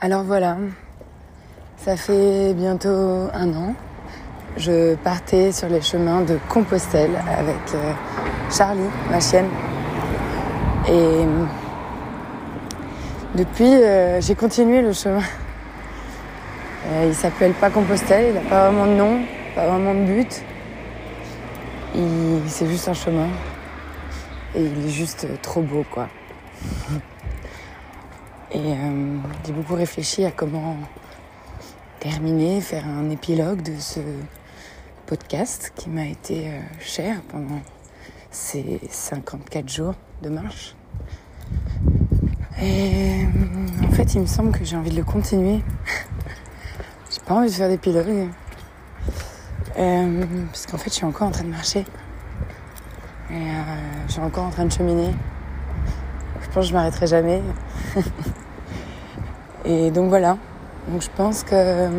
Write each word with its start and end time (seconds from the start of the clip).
Alors 0.00 0.22
voilà, 0.22 0.58
ça 1.76 1.96
fait 1.96 2.54
bientôt 2.54 2.88
un 3.34 3.52
an. 3.52 3.74
Je 4.56 4.94
partais 4.94 5.50
sur 5.50 5.68
les 5.68 5.80
chemins 5.80 6.20
de 6.20 6.38
Compostelle 6.48 7.20
avec 7.36 7.56
euh, 7.74 7.92
Charlie, 8.48 8.88
ma 9.10 9.18
chienne. 9.18 9.48
Et 10.88 11.24
depuis, 13.34 13.74
euh, 13.74 14.20
j'ai 14.20 14.36
continué 14.36 14.82
le 14.82 14.92
chemin. 14.92 15.24
Euh, 16.86 17.06
il 17.08 17.14
s'appelle 17.16 17.54
pas 17.54 17.68
Compostelle, 17.68 18.26
il 18.28 18.34
n'a 18.34 18.48
pas 18.48 18.70
vraiment 18.70 18.86
de 18.86 18.96
nom, 18.96 19.18
pas 19.56 19.66
vraiment 19.66 19.94
de 19.94 20.04
but. 20.04 20.42
C'est 22.46 22.68
juste 22.68 22.86
un 22.86 22.94
chemin. 22.94 23.26
Et 24.54 24.62
il 24.62 24.86
est 24.86 24.90
juste 24.90 25.26
trop 25.42 25.60
beau, 25.60 25.84
quoi. 25.90 26.06
Et 28.50 28.72
euh, 28.72 29.18
j'ai 29.44 29.52
beaucoup 29.52 29.74
réfléchi 29.74 30.24
à 30.24 30.30
comment 30.30 30.74
terminer, 32.00 32.62
faire 32.62 32.86
un 32.86 33.10
épilogue 33.10 33.60
de 33.60 33.78
ce 33.78 34.00
podcast 35.04 35.70
qui 35.76 35.90
m'a 35.90 36.06
été 36.06 36.48
euh, 36.48 36.60
cher 36.80 37.20
pendant 37.28 37.60
ces 38.30 38.80
54 38.88 39.68
jours 39.68 39.94
de 40.22 40.30
marche. 40.30 40.74
Et 42.58 43.24
euh, 43.24 43.86
en 43.86 43.90
fait, 43.90 44.14
il 44.14 44.22
me 44.22 44.26
semble 44.26 44.52
que 44.52 44.64
j'ai 44.64 44.76
envie 44.76 44.92
de 44.92 44.96
le 44.96 45.04
continuer. 45.04 45.62
j'ai 47.10 47.20
pas 47.26 47.34
envie 47.34 47.48
de 47.48 47.54
faire 47.54 47.68
d'épilogue. 47.68 48.28
Parce 49.76 50.66
qu'en 50.66 50.78
fait, 50.78 50.88
je 50.88 50.94
suis 50.94 51.04
encore 51.04 51.28
en 51.28 51.32
train 51.32 51.44
de 51.44 51.50
marcher. 51.50 51.84
Et 53.30 53.46
je 54.06 54.12
suis 54.12 54.22
encore 54.22 54.44
en 54.44 54.50
train 54.50 54.64
de 54.64 54.72
cheminer. 54.72 55.12
Je 56.48 56.54
pense 56.54 56.64
que 56.64 56.68
je 56.70 56.74
m'arrêterai 56.74 57.06
jamais. 57.06 57.42
Et 59.64 59.90
donc 59.90 60.08
voilà. 60.08 60.38
Donc 60.88 61.02
je 61.02 61.10
pense 61.14 61.42
que 61.42 61.90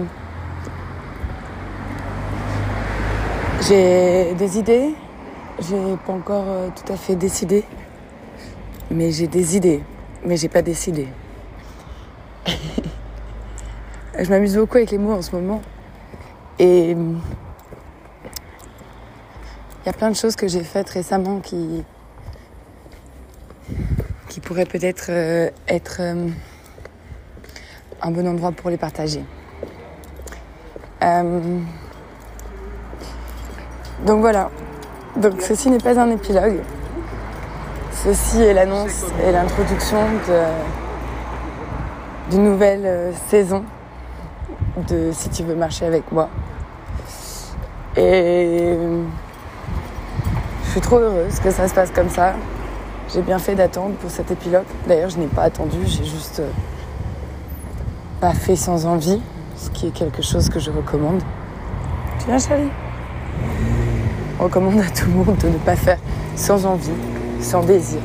j'ai 3.67 4.33
des 4.33 4.57
idées. 4.57 4.95
J'ai 5.59 5.77
pas 6.05 6.13
encore 6.13 6.45
euh, 6.47 6.69
tout 6.75 6.91
à 6.91 6.95
fait 6.95 7.15
décidé. 7.15 7.63
Mais 8.89 9.11
j'ai 9.11 9.27
des 9.27 9.55
idées. 9.55 9.83
Mais 10.25 10.35
j'ai 10.35 10.49
pas 10.49 10.63
décidé. 10.63 11.07
je 14.19 14.29
m'amuse 14.29 14.57
beaucoup 14.57 14.77
avec 14.77 14.89
les 14.89 14.97
mots 14.97 15.13
en 15.13 15.21
ce 15.21 15.35
moment. 15.35 15.61
Et 16.57 16.91
il 16.91 17.15
y 19.85 19.89
a 19.89 19.93
plein 19.93 20.09
de 20.09 20.15
choses 20.15 20.35
que 20.35 20.47
j'ai 20.47 20.63
faites 20.63 20.89
récemment 20.89 21.39
qui, 21.39 21.83
qui 24.39 24.47
pourraient 24.47 24.65
peut-être 24.65 25.07
euh, 25.09 25.49
être 25.67 25.97
euh, 25.99 26.29
un 28.01 28.11
bon 28.11 28.25
endroit 28.25 28.51
pour 28.53 28.69
les 28.69 28.77
partager. 28.77 29.23
Euh, 31.03 31.59
donc 34.05 34.21
voilà. 34.21 34.49
Donc 35.17 35.41
ceci 35.41 35.69
n'est 35.69 35.79
pas 35.79 35.99
un 35.99 36.09
épilogue. 36.11 36.59
Ceci 37.91 38.41
est 38.41 38.53
l'annonce 38.53 39.05
et 39.27 39.31
l'introduction 39.31 39.97
d'une 42.31 42.43
nouvelle 42.43 43.13
saison 43.27 43.65
de 44.87 45.11
Si 45.11 45.29
tu 45.29 45.43
veux 45.43 45.55
marcher 45.55 45.85
avec 45.85 46.09
moi. 46.11 46.29
Et 47.97 48.77
je 50.63 50.69
suis 50.69 50.79
trop 50.79 50.99
heureuse 50.99 51.39
que 51.41 51.51
ça 51.51 51.67
se 51.67 51.73
passe 51.73 51.91
comme 51.91 52.09
ça. 52.09 52.35
J'ai 53.13 53.23
bien 53.23 53.39
fait 53.39 53.55
d'attendre 53.55 53.95
pour 53.95 54.11
cet 54.11 54.29
épilogue. 54.29 54.65
D'ailleurs, 54.87 55.09
je 55.09 55.17
n'ai 55.17 55.25
pas 55.27 55.43
attendu, 55.43 55.77
j'ai 55.85 56.05
juste 56.05 56.41
euh, 56.41 56.49
pas 58.21 58.33
fait 58.33 58.55
sans 58.55 58.85
envie, 58.85 59.19
ce 59.55 59.71
qui 59.71 59.87
est 59.87 59.91
quelque 59.91 60.21
chose 60.21 60.47
que 60.47 60.59
je 60.59 60.69
recommande. 60.69 61.21
Tu 62.19 62.27
viens, 62.27 62.37
Charlie 62.37 62.69
On 64.39 64.43
recommande 64.43 64.79
à 64.79 64.89
tout 64.91 65.07
le 65.07 65.13
monde 65.13 65.37
de 65.37 65.47
ne 65.47 65.57
pas 65.57 65.75
faire 65.75 65.97
sans 66.35 66.67
envie, 66.67 66.91
sans 67.41 67.63
désir. 67.63 67.99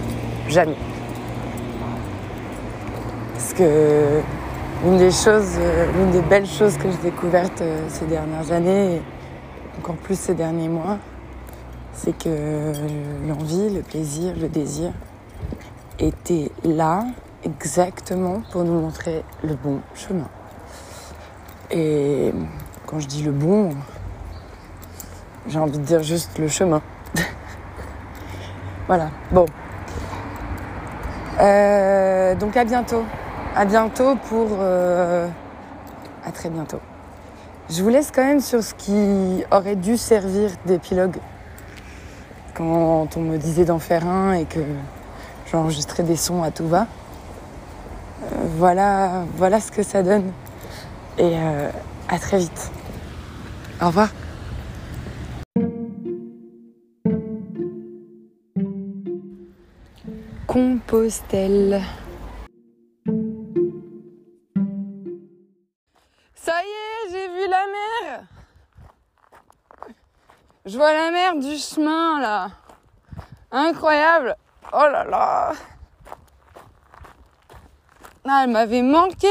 Jamais. 0.49 0.77
Parce 3.35 3.53
que 3.53 4.21
une 4.87 4.97
des 4.97 5.11
choses, 5.11 5.59
euh, 5.59 5.87
une 6.03 6.13
des 6.13 6.23
belles 6.23 6.47
choses 6.47 6.79
que 6.79 6.91
j'ai 6.91 7.11
découvertes 7.11 7.61
euh, 7.61 7.79
ces 7.89 8.07
dernières 8.07 8.51
années, 8.53 8.97
et 8.97 9.03
encore 9.79 9.97
plus 9.97 10.19
ces 10.19 10.35
derniers 10.35 10.69
mois, 10.69 10.99
c'est 11.95 12.17
que 12.17 12.73
l'envie, 13.27 13.71
le 13.71 13.83
plaisir, 13.83 14.35
le 14.37 14.49
désir 14.49 14.93
étaient 15.99 16.51
là 16.65 17.05
exactement 17.45 18.43
pour 18.51 18.65
nous 18.65 18.81
montrer 18.81 19.25
le 19.43 19.55
bon 19.55 19.81
chemin. 19.95 20.29
Et 21.71 22.33
quand 22.87 22.99
je 23.01 23.07
dis 23.07 23.23
le 23.23 23.33
bon, 23.33 23.71
j'ai 25.47 25.59
envie 25.59 25.79
de 25.79 25.85
dire 25.85 26.03
juste 26.03 26.39
le 26.39 26.49
chemin. 26.49 26.83
voilà, 28.87 29.11
bon. 29.31 29.47
Euh, 31.41 32.35
donc 32.35 32.57
à 32.57 32.65
bientôt. 32.65 33.05
À 33.55 33.65
bientôt 33.65 34.17
pour... 34.29 34.49
Euh, 34.59 35.29
à 36.27 36.33
très 36.33 36.49
bientôt. 36.49 36.81
Je 37.71 37.83
vous 37.83 37.89
laisse 37.89 38.11
quand 38.11 38.25
même 38.25 38.41
sur 38.41 38.63
ce 38.63 38.75
qui 38.75 39.45
aurait 39.51 39.77
dû 39.77 39.97
servir 39.97 40.51
d'épilogue 40.67 41.17
quand 42.55 43.17
on 43.17 43.21
me 43.21 43.37
disait 43.37 43.65
d'en 43.65 43.79
faire 43.79 44.07
un 44.07 44.33
et 44.33 44.45
que 44.45 44.61
j'enregistrais 45.51 46.03
des 46.03 46.17
sons 46.17 46.43
à 46.43 46.51
tout 46.51 46.69
va. 46.69 46.83
Euh, 46.83 48.27
voilà, 48.57 49.25
voilà 49.37 49.61
ce 49.61 49.71
que 49.71 49.83
ça 49.83 50.03
donne. 50.03 50.33
Et 51.19 51.33
euh, 51.35 51.71
à 52.09 52.19
très 52.19 52.39
vite. 52.39 52.71
Au 53.83 53.87
revoir. 53.87 54.09
Compostelle. 60.47 61.83
Je 70.67 70.79
vois 70.79 70.95
la 70.95 71.11
mer 71.11 71.37
du 71.37 71.59
chemin 71.59 72.21
là. 72.21 72.49
Incroyable. 73.51 74.35
Oh 74.73 74.87
là 74.91 75.05
là. 75.05 75.53
Ah, 78.27 78.41
elle 78.45 78.51
m'avait 78.51 78.81
manqué. 78.81 79.29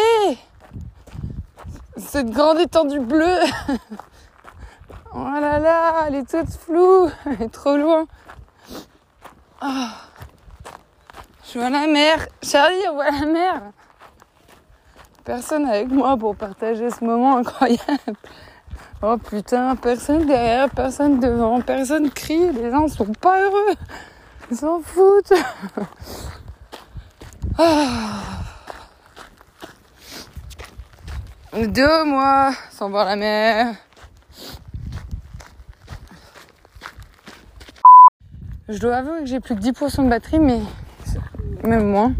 Cette 1.98 2.30
grande 2.30 2.60
étendue 2.60 3.00
bleue. 3.00 3.40
oh 5.16 5.24
là 5.42 5.58
là, 5.58 6.06
elle 6.08 6.16
est 6.16 6.30
toute 6.30 6.52
floue. 6.52 7.10
Elle 7.26 7.42
est 7.42 7.54
trop 7.54 7.78
loin. 7.78 8.06
Oh. 9.64 9.88
Je 11.52 11.58
vois 11.58 11.72
la 11.72 11.88
mer. 11.88 12.28
Charlie, 12.44 12.88
on 12.92 12.94
voit 12.94 13.10
la 13.10 13.26
mer. 13.26 13.62
Personne 15.24 15.66
avec 15.66 15.90
moi 15.90 16.16
pour 16.16 16.36
partager 16.36 16.92
ce 16.92 17.04
moment 17.04 17.38
incroyable. 17.38 18.18
Oh 19.06 19.18
putain, 19.18 19.76
personne 19.76 20.26
derrière, 20.26 20.70
personne 20.70 21.20
devant, 21.20 21.60
personne 21.60 22.10
crie, 22.10 22.54
les 22.54 22.72
gens 22.72 22.88
sont 22.88 23.12
pas 23.12 23.38
heureux. 23.44 23.76
Ils 24.50 24.56
s'en 24.56 24.82
foutent. 24.82 25.34
Ah. 27.60 28.22
Deux 31.54 32.04
mois 32.06 32.52
sans 32.72 32.90
voir 32.90 33.06
la 33.06 33.16
mer. 33.16 33.76
Je 38.70 38.80
dois 38.80 38.96
avouer 38.96 39.20
que 39.20 39.26
j'ai 39.28 39.40
plus 39.40 39.56
que 39.56 39.60
10% 39.60 40.06
de 40.06 40.10
batterie, 40.10 40.40
mais 40.40 40.62
même 41.64 41.92
moins. 41.92 42.14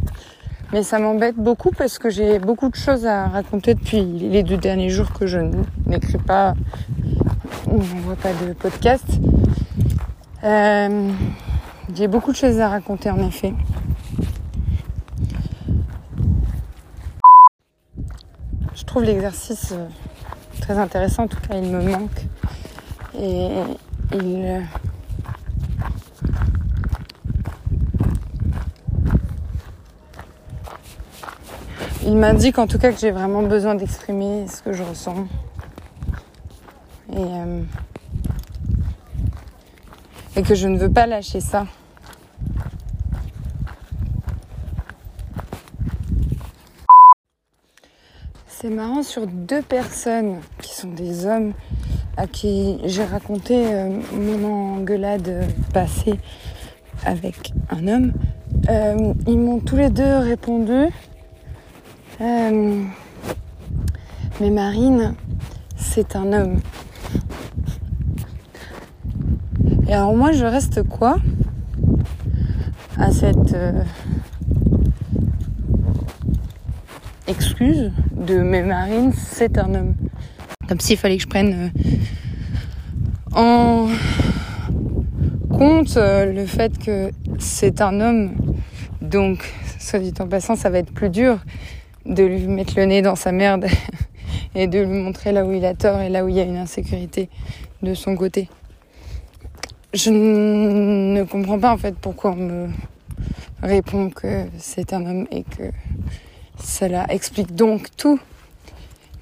Mais 0.74 0.82
ça 0.82 0.98
m'embête 0.98 1.36
beaucoup 1.36 1.70
parce 1.70 2.00
que 2.00 2.10
j'ai 2.10 2.40
beaucoup 2.40 2.68
de 2.68 2.76
choses 2.76 3.06
à 3.06 3.28
raconter 3.28 3.76
depuis 3.76 4.02
les 4.04 4.42
deux 4.42 4.58
derniers 4.58 4.90
jours 4.90 5.14
que 5.14 5.28
je 5.28 5.40
n'écris 5.86 6.18
pas 6.18 6.56
on 7.68 7.78
voit 7.78 8.16
pas 8.16 8.34
de 8.34 8.54
podcast. 8.54 9.06
Euh, 10.44 11.12
j'ai 11.96 12.08
beaucoup 12.08 12.32
de 12.32 12.38
choses 12.38 12.60
à 12.60 12.70
raconter 12.70 13.10
en 13.10 13.20
effet. 13.28 13.54
Je 18.76 18.84
trouve 18.84 19.04
l'exercice 19.04 19.72
euh, 19.72 19.88
très 20.62 20.78
intéressant, 20.78 21.24
en 21.24 21.28
tout 21.28 21.40
cas 21.48 21.56
il 21.56 21.70
me 21.70 21.82
manque. 21.82 22.26
Et 23.18 23.50
il... 24.14 24.64
il 32.06 32.18
m'indique 32.18 32.60
en 32.60 32.68
tout 32.68 32.78
cas 32.78 32.92
que 32.92 33.00
j'ai 33.00 33.12
vraiment 33.12 33.44
besoin 33.44 33.76
d'exprimer 33.76 34.46
ce 34.48 34.62
que 34.62 34.74
je 34.74 34.84
ressens. 34.84 35.28
Et, 37.12 37.18
euh, 37.18 37.62
et 40.36 40.44
que 40.44 40.56
je 40.56 40.68
ne 40.68 40.78
veux 40.78 40.92
pas 40.92 41.06
lâcher 41.06 41.40
ça. 41.40 41.66
C'est 48.48 48.70
marrant 48.70 49.04
sur 49.04 49.28
deux 49.28 49.62
personnes 49.62 50.38
qui 50.62 50.74
sont 50.74 50.90
des 50.90 51.26
hommes 51.26 51.54
à 52.16 52.28
qui 52.28 52.80
j'ai 52.86 53.04
raconté 53.04 53.68
euh, 53.68 53.90
mon 54.14 54.78
engueulade 54.78 55.46
passée 55.74 56.20
avec 57.06 57.52
un 57.70 57.88
homme. 57.88 58.14
Euh, 58.70 59.14
ils 59.28 59.38
m'ont 59.38 59.60
tous 59.60 59.76
les 59.76 59.90
deux 59.90 60.18
répondu. 60.18 60.88
Euh, 62.22 62.84
mais 64.40 64.50
Marine, 64.50 65.16
c'est 65.76 66.16
un 66.16 66.32
homme. 66.34 66.60
Et 69.88 69.94
alors 69.94 70.16
moi, 70.16 70.32
je 70.32 70.46
reste 70.46 70.84
quoi 70.84 71.18
à 72.98 73.12
cette 73.12 73.56
excuse 77.28 77.92
de 78.12 78.38
mais 78.40 78.64
Marine, 78.64 79.12
c'est 79.14 79.58
un 79.58 79.74
homme. 79.76 79.96
Comme 80.68 80.80
s'il 80.80 80.98
fallait 80.98 81.18
que 81.18 81.24
je 81.24 81.28
prenne 81.28 81.72
euh, 83.36 83.36
en 83.36 83.88
compte 85.50 85.98
euh, 85.98 86.32
le 86.32 86.46
fait 86.46 86.78
que 86.78 87.12
c'est 87.40 87.82
un 87.82 88.00
homme. 88.00 88.34
Donc, 89.02 89.52
soit 89.80 90.00
dit 90.00 90.14
en 90.20 90.28
passant, 90.28 90.56
ça 90.56 90.70
va 90.70 90.80
être 90.80 90.94
plus 90.94 91.10
dur 91.10 91.40
de 92.06 92.24
lui 92.24 92.48
mettre 92.48 92.74
le 92.78 92.86
nez 92.86 93.02
dans 93.02 93.16
sa 93.16 93.32
merde 93.32 93.68
et 94.56 94.68
de 94.68 94.80
lui 94.80 95.00
montrer 95.00 95.32
là 95.32 95.46
où 95.46 95.52
il 95.52 95.66
a 95.66 95.74
tort 95.74 96.00
et 96.02 96.10
là 96.10 96.26
où 96.26 96.30
il 96.30 96.36
y 96.36 96.40
a 96.40 96.44
une 96.44 96.58
insécurité 96.58 97.30
de 97.82 97.94
son 97.94 98.16
côté. 98.16 98.50
Je 99.94 100.10
ne 100.10 101.24
comprends 101.24 101.60
pas 101.60 101.72
en 101.72 101.78
fait 101.78 101.96
pourquoi 101.96 102.32
on 102.32 102.36
me 102.36 102.70
répond 103.62 104.10
que 104.10 104.46
c'est 104.58 104.94
un 104.94 105.06
homme 105.06 105.28
et 105.32 105.44
que 105.44 105.72
cela 106.60 107.06
explique 107.10 107.56
donc 107.56 107.88
tout. 107.96 108.20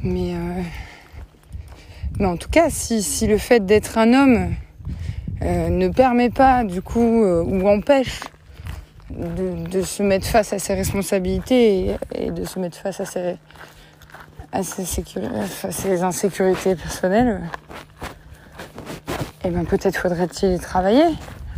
Mais, 0.04 0.34
euh, 0.34 2.26
en 2.26 2.38
tout 2.38 2.50
cas, 2.50 2.70
si, 2.70 3.04
si 3.04 3.28
le 3.28 3.38
fait 3.38 3.66
d'être 3.66 3.98
un 3.98 4.14
homme 4.14 4.56
euh, 5.44 5.70
ne 5.70 5.88
permet 5.90 6.30
pas, 6.30 6.64
du 6.64 6.82
coup, 6.82 7.24
euh, 7.24 7.44
ou 7.44 7.68
empêche 7.68 8.22
de, 9.18 9.82
se 9.82 10.04
mettre 10.04 10.28
face 10.28 10.54
à 10.54 10.60
ses 10.60 10.74
responsabilités 10.74 11.96
et, 12.16 12.32
de 12.32 12.46
se 12.46 12.60
mettre 12.60 12.78
face 12.78 13.02
à 13.02 13.06
ses, 13.06 13.38
insécurités 16.04 16.76
personnelles, 16.76 17.42
eh 19.44 19.50
bien 19.50 19.66
peut-être 19.66 19.98
faudrait-il 19.98 20.60
travailler, 20.60 21.06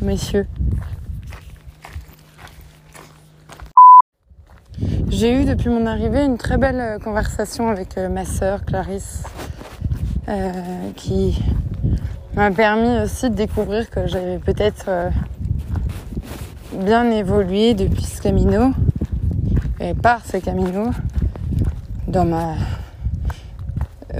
messieurs. 0.01 0.47
J'ai 5.09 5.41
eu 5.41 5.45
depuis 5.45 5.69
mon 5.69 5.85
arrivée 5.85 6.25
une 6.25 6.37
très 6.37 6.57
belle 6.57 6.81
euh, 6.81 6.99
conversation 6.99 7.69
avec 7.69 7.97
euh, 7.97 8.09
ma 8.09 8.25
sœur 8.25 8.65
Clarisse 8.65 9.23
euh, 10.27 10.51
qui 10.95 11.39
m'a 12.35 12.51
permis 12.51 12.99
aussi 12.99 13.29
de 13.29 13.35
découvrir 13.35 13.89
que 13.89 14.07
j'avais 14.07 14.39
peut-être 14.39 15.11
bien 16.73 17.09
évolué 17.11 17.73
depuis 17.73 18.03
ce 18.03 18.21
camino 18.21 18.71
et 19.79 19.93
par 19.93 20.25
ce 20.25 20.37
camino 20.37 20.91
dans 22.07 22.25
ma 22.25 22.55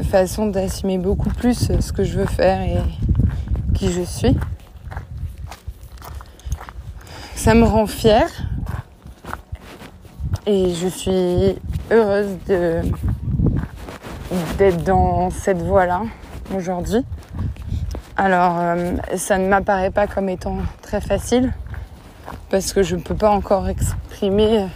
façon 0.04 0.48
d'assumer 0.48 0.98
beaucoup 0.98 1.30
plus 1.30 1.72
ce 1.80 1.92
que 1.92 2.04
je 2.04 2.20
veux 2.20 2.26
faire 2.26 2.62
et 2.62 2.78
qui 3.74 3.92
je 3.92 4.02
suis. 4.02 4.38
Ça 7.36 7.54
me 7.54 7.64
rend 7.64 7.88
fière 7.88 8.30
et 10.46 10.74
je 10.74 10.88
suis 10.88 11.56
heureuse 11.92 12.38
d'être 14.58 14.84
dans 14.84 15.30
cette 15.30 15.62
voie-là 15.62 16.04
aujourd'hui. 16.56 17.06
Alors, 18.16 18.60
euh, 18.60 18.96
ça 19.16 19.38
ne 19.38 19.48
m'apparaît 19.48 19.90
pas 19.90 20.08
comme 20.08 20.30
étant 20.30 20.58
très 20.82 21.02
facile 21.02 21.52
parce 22.54 22.72
que 22.72 22.84
je 22.84 22.96
ne 22.96 23.02
peux 23.02 23.16
pas 23.16 23.32
encore 23.32 23.68
exprimer, 23.68 24.68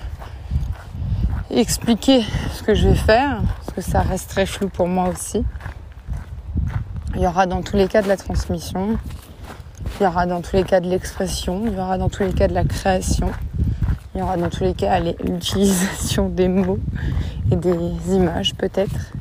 expliquer 1.51 2.24
ce 2.51 2.63
que 2.63 2.74
je 2.74 2.88
vais 2.88 2.95
faire 2.95 3.39
parce 3.56 3.75
que 3.75 3.81
ça 3.81 4.01
reste 4.01 4.31
très 4.31 4.47
flou 4.47 4.68
pour 4.68 4.88
moi 4.88 5.09
aussi. 5.09 5.45
Il 7.13 7.21
y 7.21 7.27
aura 7.27 7.45
dans 7.45 7.62
tous 7.62 7.77
les 7.77 7.88
cas 7.88 8.01
de 8.01 8.07
la 8.07 8.18
transmission, 8.18 8.97
il 10.00 10.03
y 10.03 10.07
aura 10.07 10.25
dans 10.25 10.41
tous 10.41 10.56
les 10.56 10.63
cas 10.63 10.79
de 10.79 10.89
l'expression, 10.89 11.65
il 11.68 11.74
y 11.74 11.79
aura 11.79 12.00
dans 12.00 12.09
tous 12.09 12.24
les 12.24 12.33
cas 12.33 12.47
de 12.47 12.56
la 12.56 12.63
création. 12.63 13.29
Il 14.15 14.21
y 14.21 14.24
aura 14.24 14.38
dans 14.38 14.50
tous 14.50 14.63
les 14.63 14.74
cas 14.74 15.00
l'utilisation 15.24 16.29
des 16.29 16.47
mots 16.47 16.79
et 17.51 17.56
des 17.57 17.91
images 18.09 18.56
peut-être. 18.56 19.12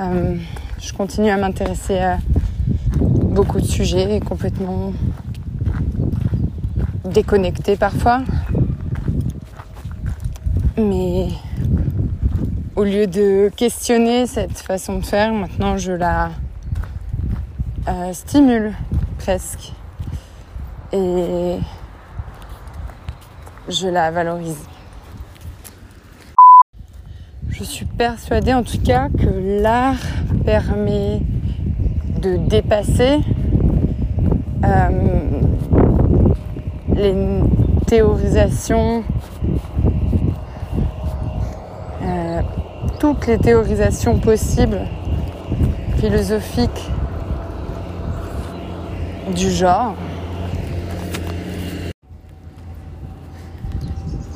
Euh, 0.00 0.34
je 0.80 0.92
continue 0.92 1.30
à 1.30 1.36
m'intéresser 1.36 2.00
à 2.00 2.18
beaucoup 2.96 3.60
de 3.60 3.66
sujets 3.66 4.18
complètement 4.18 4.92
déconnectés 7.06 7.76
parfois. 7.76 8.22
Mais 10.76 11.28
au 12.74 12.84
lieu 12.84 13.06
de 13.06 13.50
questionner 13.56 14.26
cette 14.26 14.58
façon 14.58 14.98
de 14.98 15.04
faire, 15.04 15.32
maintenant 15.32 15.76
je 15.76 15.92
la 15.92 16.30
euh, 17.88 18.12
stimule 18.12 18.74
presque. 19.18 19.72
Et 20.92 21.56
je 23.68 23.88
la 23.88 24.10
valorise. 24.10 24.64
Je 27.48 27.64
suis 27.64 27.86
persuadée 27.86 28.52
en 28.52 28.62
tout 28.62 28.80
cas 28.84 29.08
que 29.08 29.62
l'art 29.62 29.96
permet 30.44 31.20
de 32.20 32.36
dépasser 32.36 33.20
euh, 34.64 35.40
les 36.96 37.14
théorisations, 37.86 39.04
euh, 42.02 42.40
toutes 42.98 43.26
les 43.26 43.38
théorisations 43.38 44.18
possibles 44.18 44.80
philosophiques 45.98 46.90
du 49.34 49.50
genre. 49.50 49.94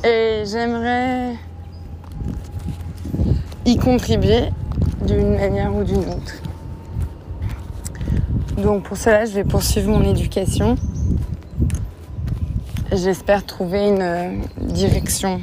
Et 0.03 0.43
j'aimerais 0.45 1.35
y 3.65 3.77
contribuer 3.77 4.49
d'une 5.05 5.35
manière 5.35 5.75
ou 5.75 5.83
d'une 5.83 5.99
autre. 5.99 6.41
Donc 8.57 8.83
pour 8.83 8.97
cela, 8.97 9.25
je 9.25 9.33
vais 9.33 9.43
poursuivre 9.43 9.89
mon 9.89 10.03
éducation. 10.03 10.77
J'espère 12.93 13.45
trouver 13.45 13.87
une 13.87 14.41
direction 14.57 15.39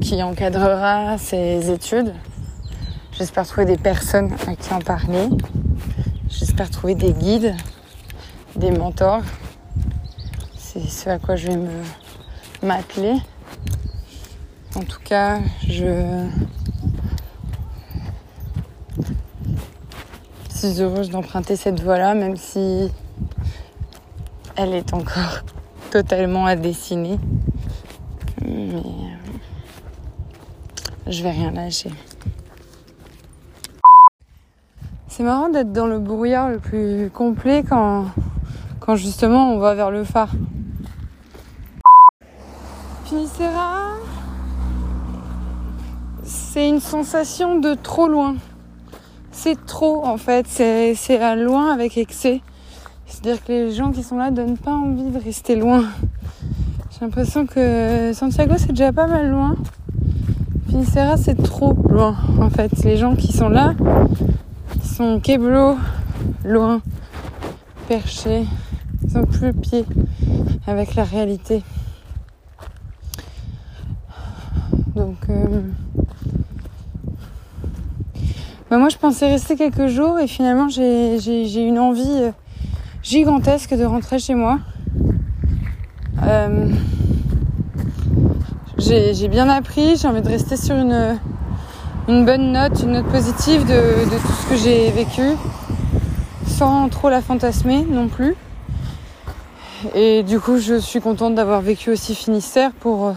qui 0.00 0.22
encadrera 0.22 1.18
ces 1.18 1.70
études. 1.70 2.14
J'espère 3.12 3.46
trouver 3.46 3.66
des 3.66 3.76
personnes 3.76 4.32
à 4.46 4.56
qui 4.56 4.72
en 4.72 4.78
parler. 4.78 5.28
J'espère 6.30 6.70
trouver 6.70 6.94
des 6.94 7.12
guides, 7.12 7.54
des 8.56 8.70
mentors. 8.70 9.20
C'est 10.56 10.88
ce 10.88 11.10
à 11.10 11.18
quoi 11.18 11.36
je 11.36 11.48
vais 11.48 11.56
me 11.58 11.82
m'atteler. 12.62 13.16
En 14.76 14.80
tout 14.80 15.00
cas, 15.04 15.40
je 15.68 16.26
suis 20.48 20.80
heureuse 20.80 21.10
d'emprunter 21.10 21.56
cette 21.56 21.82
voie-là, 21.82 22.14
même 22.14 22.38
si 22.38 22.90
elle 24.56 24.72
est 24.72 24.94
encore 24.94 25.42
totalement 25.90 26.46
à 26.46 26.56
dessiner. 26.56 27.18
Mais 28.42 28.74
euh, 28.74 28.80
je 31.06 31.22
vais 31.22 31.30
rien 31.30 31.50
lâcher. 31.50 31.90
C'est 35.08 35.24
marrant 35.24 35.48
d'être 35.48 35.72
dans 35.72 35.86
le 35.86 35.98
brouillard 35.98 36.48
le 36.48 36.58
plus 36.58 37.10
complet 37.10 37.64
quand, 37.68 38.06
quand 38.78 38.96
justement 38.96 39.52
on 39.52 39.58
va 39.58 39.74
vers 39.74 39.90
le 39.90 40.04
phare. 40.04 40.30
Finissera 43.04 43.90
c'est 46.52 46.68
une 46.68 46.80
sensation 46.80 47.60
de 47.60 47.74
trop 47.74 48.08
loin. 48.08 48.34
C'est 49.30 49.66
trop 49.66 50.04
en 50.04 50.16
fait, 50.16 50.46
c'est 50.48 51.20
à 51.20 51.36
loin 51.36 51.72
avec 51.72 51.96
excès. 51.96 52.40
C'est-à-dire 53.10 53.44
que 53.44 53.52
les 53.52 53.72
gens 53.72 53.90
qui 53.90 54.04
sont 54.04 54.16
là 54.16 54.30
donnent 54.30 54.56
pas 54.56 54.72
envie 54.72 55.10
de 55.10 55.18
rester 55.18 55.56
loin. 55.56 55.84
J'ai 56.90 57.00
l'impression 57.04 57.44
que 57.44 58.12
Santiago 58.14 58.54
c'est 58.56 58.68
déjà 58.68 58.92
pas 58.92 59.08
mal 59.08 59.28
loin. 59.28 59.56
Finicera 60.68 61.16
c'est 61.16 61.42
trop 61.42 61.74
loin 61.88 62.16
en 62.40 62.48
fait. 62.50 62.70
Les 62.84 62.96
gens 62.96 63.16
qui 63.16 63.32
sont 63.32 63.48
là 63.48 63.74
sont 64.82 65.18
keblo 65.20 65.76
loin, 66.44 66.80
perchés, 67.88 68.46
ils 69.02 69.18
ont 69.18 69.24
plus 69.24 69.48
le 69.48 69.52
pied 69.54 69.84
avec 70.68 70.94
la 70.94 71.04
réalité. 71.04 71.62
Donc 74.94 75.16
euh, 75.28 75.62
Bah 78.70 78.78
moi, 78.78 78.88
je 78.88 78.96
pensais 78.96 79.26
rester 79.26 79.56
quelques 79.56 79.88
jours 79.88 80.20
et 80.20 80.28
finalement, 80.28 80.68
j'ai 80.68 81.56
une 81.56 81.80
envie 81.80 82.04
euh, 82.06 82.30
gigantesque 83.02 83.74
de 83.74 83.84
rentrer 83.84 84.18
chez 84.18 84.34
moi. 84.34 84.58
Euh, 86.22 86.68
j'ai 88.78 89.28
bien 89.28 89.48
appris, 89.48 89.96
j'ai 89.96 90.08
envie 90.08 90.22
de 90.22 90.28
rester 90.28 90.56
sur 90.56 90.74
une, 90.74 91.18
bonne 92.08 92.52
note, 92.52 92.82
une 92.82 92.92
note 92.92 93.06
positive 93.06 93.64
de, 93.64 94.04
de 94.04 94.18
tout 94.18 94.32
ce 94.32 94.48
que 94.48 94.56
j'ai 94.56 94.90
vécu, 94.90 95.22
sans 96.46 96.88
trop 96.88 97.08
la 97.08 97.20
fantasmer 97.20 97.86
non 97.88 98.08
plus. 98.08 98.34
Et 99.94 100.22
du 100.22 100.40
coup, 100.40 100.58
je 100.58 100.78
suis 100.78 101.00
contente 101.00 101.34
d'avoir 101.34 101.62
vécu 101.62 101.90
aussi 101.90 102.14
Finistère 102.14 102.72
pour 102.72 103.08
euh, 103.08 103.12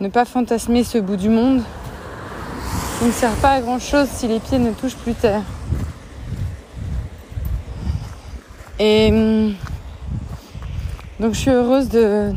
ne 0.00 0.08
pas 0.08 0.24
fantasmer 0.24 0.84
ce 0.84 0.98
bout 0.98 1.16
du 1.16 1.30
monde 1.30 1.62
qui 2.98 3.06
ne 3.06 3.12
sert 3.12 3.34
pas 3.36 3.52
à 3.52 3.60
grand 3.60 3.78
chose 3.78 4.06
si 4.12 4.28
les 4.28 4.38
pieds 4.38 4.58
ne 4.58 4.72
touchent 4.72 4.96
plus 4.96 5.14
terre. 5.14 5.42
Et 8.78 9.10
hum, 9.12 9.54
donc 11.20 11.34
je 11.34 11.38
suis 11.38 11.50
heureuse 11.50 11.88
de, 11.88 12.32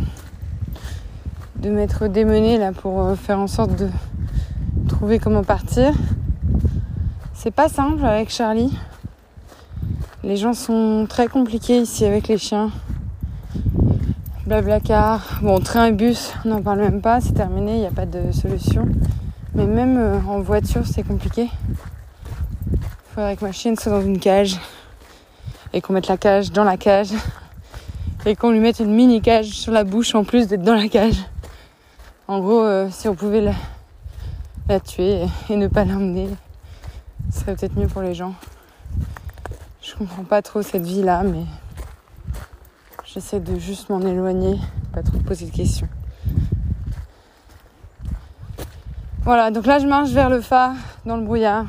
de 1.56 1.70
m'être 1.70 2.08
démenée 2.08 2.58
là 2.58 2.72
pour 2.72 3.01
euh, 3.01 3.15
faire 3.15 3.39
en 3.39 3.48
sorte 3.48 3.75
de 3.75 3.89
trouver 4.88 5.18
comment 5.20 5.44
partir. 5.44 5.94
C'est 7.34 7.51
pas 7.51 7.70
simple 7.70 8.04
avec 8.06 8.30
Charlie. 8.30 8.77
Les 10.24 10.38
gens 10.38 10.54
sont 10.54 11.06
très 11.08 11.27
compliqués 11.27 11.80
ici 11.80 12.06
avec 12.06 12.27
les 12.27 12.38
chiens. 12.38 12.72
Blablacar, 14.46 15.39
bon 15.42 15.60
train 15.60 15.88
et 15.88 15.92
bus, 15.92 16.34
on 16.44 16.50
n'en 16.50 16.62
parle 16.62 16.80
même 16.80 17.01
pas, 17.01 17.22
c'est 17.22 17.34
terminé, 17.34 17.75
il 17.75 17.80
n'y 17.80 17.88
a 17.88 17.92
pas 17.92 18.06
de 18.06 18.32
solution. 18.32 18.88
Mais 19.56 19.65
même 19.65 19.98
euh, 19.98 20.20
en 20.27 20.42
voiture, 20.42 20.86
c'est 20.86 21.04
compliqué. 21.04 21.50
Faudrait 23.15 23.38
que 23.38 23.46
ma 23.46 23.51
chienne 23.51 23.75
soit 23.75 23.92
dans 23.92 24.01
une 24.01 24.20
cage 24.20 24.60
et 25.75 25.82
qu'on 25.82 25.91
mette 25.91 26.08
la 26.08 26.17
cage 26.17 26.51
dans 26.53 26.63
la 26.63 26.77
cage 26.77 27.10
et 28.25 28.36
qu'on 28.36 28.50
lui 28.50 28.60
mette 28.60 28.79
une 28.79 28.94
mini 28.94 29.22
cage 29.22 29.50
sur 29.50 29.74
la 29.74 29.84
bouche 29.84 30.15
en 30.15 30.24
plus 30.24 30.48
d'être 30.48 30.63
dans 30.63 30.74
la 30.74 30.88
cage. 30.88 31.17
En 32.29 32.39
gros, 32.39 32.63
euh, 32.63 32.89
si 32.89 33.10
on 33.10 33.13
pouvait 33.13 33.53
la, 34.67 34.79
tuer 34.79 35.25
et 35.50 35.55
ne 35.58 35.67
pas 35.67 35.84
l'emmener, 35.84 36.29
ce 37.29 37.41
serait 37.41 37.55
peut-être 37.55 37.77
mieux 37.77 37.88
pour 37.88 38.01
les 38.01 38.15
gens. 38.15 38.34
Je 39.82 39.94
comprends 39.96 40.24
pas 40.24 40.41
trop 40.41 40.62
cette 40.62 40.86
vie-là, 40.86 41.24
mais 41.24 41.44
j'essaie 43.03 43.41
de 43.41 43.60
juste 43.60 43.89
m'en 43.89 44.00
éloigner, 44.00 44.58
pas 44.94 45.03
trop 45.03 45.20
poser 45.20 45.46
de 45.46 45.51
questions. 45.51 45.89
Voilà, 49.24 49.51
donc 49.51 49.65
là 49.65 49.79
je 49.79 49.88
marche 49.88 50.10
vers 50.10 50.29
le 50.29 50.39
phare 50.39 50.74
dans 51.05 51.17
le 51.17 51.24
brouillard. 51.24 51.65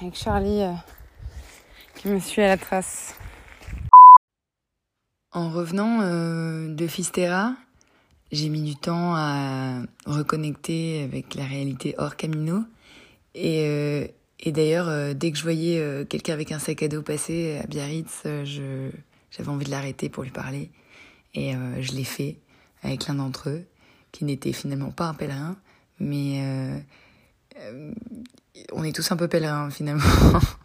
Avec 0.00 0.14
Charlie 0.14 0.62
euh, 0.62 0.72
qui 2.02 2.08
me 2.08 2.18
suit 2.18 2.42
à 2.42 2.48
la 2.48 2.56
trace. 2.56 3.14
En 5.30 5.50
revenant 5.50 6.00
euh, 6.02 6.74
de 6.74 6.86
Fistera, 6.88 7.54
j'ai 8.32 8.48
mis 8.48 8.62
du 8.62 8.74
temps 8.74 9.14
à 9.14 9.82
reconnecter 10.04 11.04
avec 11.04 11.36
la 11.36 11.44
réalité 11.44 11.94
hors 11.98 12.16
Camino. 12.16 12.64
Et, 13.36 13.66
euh, 13.66 14.06
d'ailleurs, 14.44 15.14
dès 15.14 15.30
que 15.30 15.38
je 15.38 15.44
voyais 15.44 16.06
quelqu'un 16.08 16.32
avec 16.32 16.50
un 16.50 16.58
sac 16.58 16.82
à 16.82 16.88
dos 16.88 17.02
passer 17.02 17.60
à 17.62 17.66
Biarritz, 17.68 18.24
j'avais 19.30 19.48
envie 19.48 19.64
de 19.64 19.70
l'arrêter 19.70 20.08
pour 20.08 20.24
lui 20.24 20.32
parler. 20.32 20.70
Et 21.34 21.54
je 21.80 21.92
l'ai 21.92 22.04
fait 22.04 22.36
avec 22.82 23.06
l'un 23.06 23.14
d'entre 23.14 23.48
eux 23.48 23.64
qui 24.10 24.24
n'était 24.24 24.52
finalement 24.52 24.90
pas 24.90 25.06
un 25.06 25.14
pèlerin, 25.14 25.56
mais 25.98 26.42
euh, 26.42 26.78
euh, 27.58 27.92
on 28.72 28.84
est 28.84 28.94
tous 28.94 29.10
un 29.10 29.16
peu 29.16 29.28
pèlerins 29.28 29.70
finalement. 29.70 30.04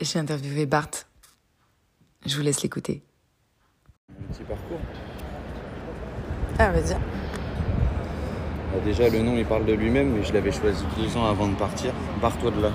J'ai 0.00 0.18
interviewé 0.18 0.66
Bart. 0.66 0.90
Je 2.26 2.36
vous 2.36 2.42
laisse 2.42 2.62
l'écouter. 2.62 3.02
Un 4.10 4.32
petit 4.32 4.42
parcours. 4.42 4.80
Ah, 6.58 6.70
vas-y. 6.70 6.92
Bah, 6.94 8.78
déjà, 8.84 9.08
le 9.08 9.20
nom, 9.20 9.36
il 9.38 9.46
parle 9.46 9.64
de 9.64 9.72
lui-même, 9.72 10.10
mais 10.12 10.22
je 10.22 10.34
l'avais 10.34 10.52
choisi 10.52 10.84
deux 10.98 11.16
ans 11.16 11.26
avant 11.26 11.48
de 11.48 11.54
partir. 11.54 11.94
Barre-toi 12.20 12.50
de 12.50 12.60
là. 12.60 12.72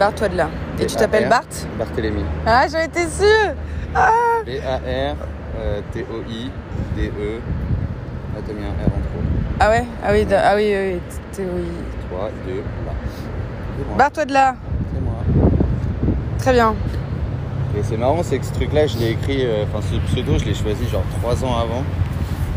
Barre-toi 0.00 0.28
de 0.30 0.36
là. 0.36 0.50
Et, 0.80 0.86
tu 0.86 0.96
t'appelles 0.96 1.28
Bart? 1.28 1.44
Barthélémy. 1.78 2.24
Ah, 2.44 2.66
j'en 2.66 2.80
étais 2.80 3.08
sûre 3.08 3.54
ah 3.94 4.42
B-A-R-T-O-I-D-E 4.44 5.00
Là, 8.34 8.40
t'as 8.46 8.52
mis 8.52 8.64
un 8.64 8.68
R 8.68 8.86
en 8.86 9.00
trop. 9.00 9.22
Ah 9.60 9.70
ouais? 9.70 9.86
Ah 10.04 10.12
oui, 10.12 10.26
ah 10.30 10.54
oui, 10.56 10.74
oui, 10.74 11.00
oui. 11.38 11.72
3, 12.10 12.30
2, 12.46 12.56
là. 12.56 12.62
Barre-toi 13.96 14.24
de 14.24 14.32
là. 14.32 14.56
Très 16.38 16.52
bien. 16.52 16.74
Et 17.76 17.82
c'est 17.82 17.96
marrant, 17.96 18.22
c'est 18.22 18.38
que 18.38 18.46
ce 18.46 18.52
truc-là, 18.52 18.86
je 18.86 18.98
l'ai 18.98 19.10
écrit, 19.10 19.44
euh, 19.44 19.64
enfin 19.64 19.84
ce 19.86 19.98
pseudo, 20.12 20.38
je 20.38 20.44
l'ai 20.44 20.54
choisi 20.54 20.88
genre 20.88 21.04
3 21.20 21.44
ans 21.44 21.56
avant. 21.58 21.84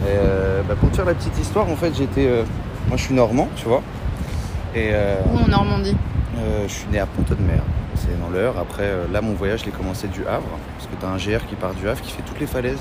Et 0.04 0.16
euh, 0.16 0.62
bah, 0.68 0.76
pour 0.80 0.90
te 0.90 0.96
faire 0.96 1.06
la 1.06 1.14
petite 1.14 1.38
histoire, 1.38 1.70
en 1.70 1.76
fait, 1.76 1.94
j'étais. 1.96 2.28
Euh, 2.28 2.44
moi, 2.88 2.98
je 2.98 3.04
suis 3.04 3.14
normand, 3.14 3.48
tu 3.56 3.66
vois. 3.66 3.82
Et. 4.76 4.92
Où 5.32 5.38
en 5.38 5.48
Normandie 5.48 5.96
Je 6.68 6.72
suis 6.72 6.88
né 6.92 7.00
à 7.00 7.06
Ponto 7.06 7.36
de 7.36 7.42
Mer. 7.42 7.62
C'est 7.96 8.20
dans 8.20 8.30
l'heure. 8.30 8.56
Après, 8.58 8.90
là, 9.12 9.22
mon 9.22 9.34
voyage, 9.34 9.62
je 9.62 9.66
l'ai 9.66 9.72
commencé 9.72 10.08
du 10.08 10.26
Havre. 10.26 10.58
Parce 10.78 10.88
que 10.88 10.96
tu 11.00 11.06
as 11.06 11.10
un 11.10 11.18
GR 11.38 11.46
qui 11.46 11.56
part 11.56 11.74
du 11.74 11.88
Havre, 11.88 12.02
qui 12.02 12.12
fait 12.12 12.24
toutes 12.26 12.40
les 12.40 12.48
falaises. 12.48 12.80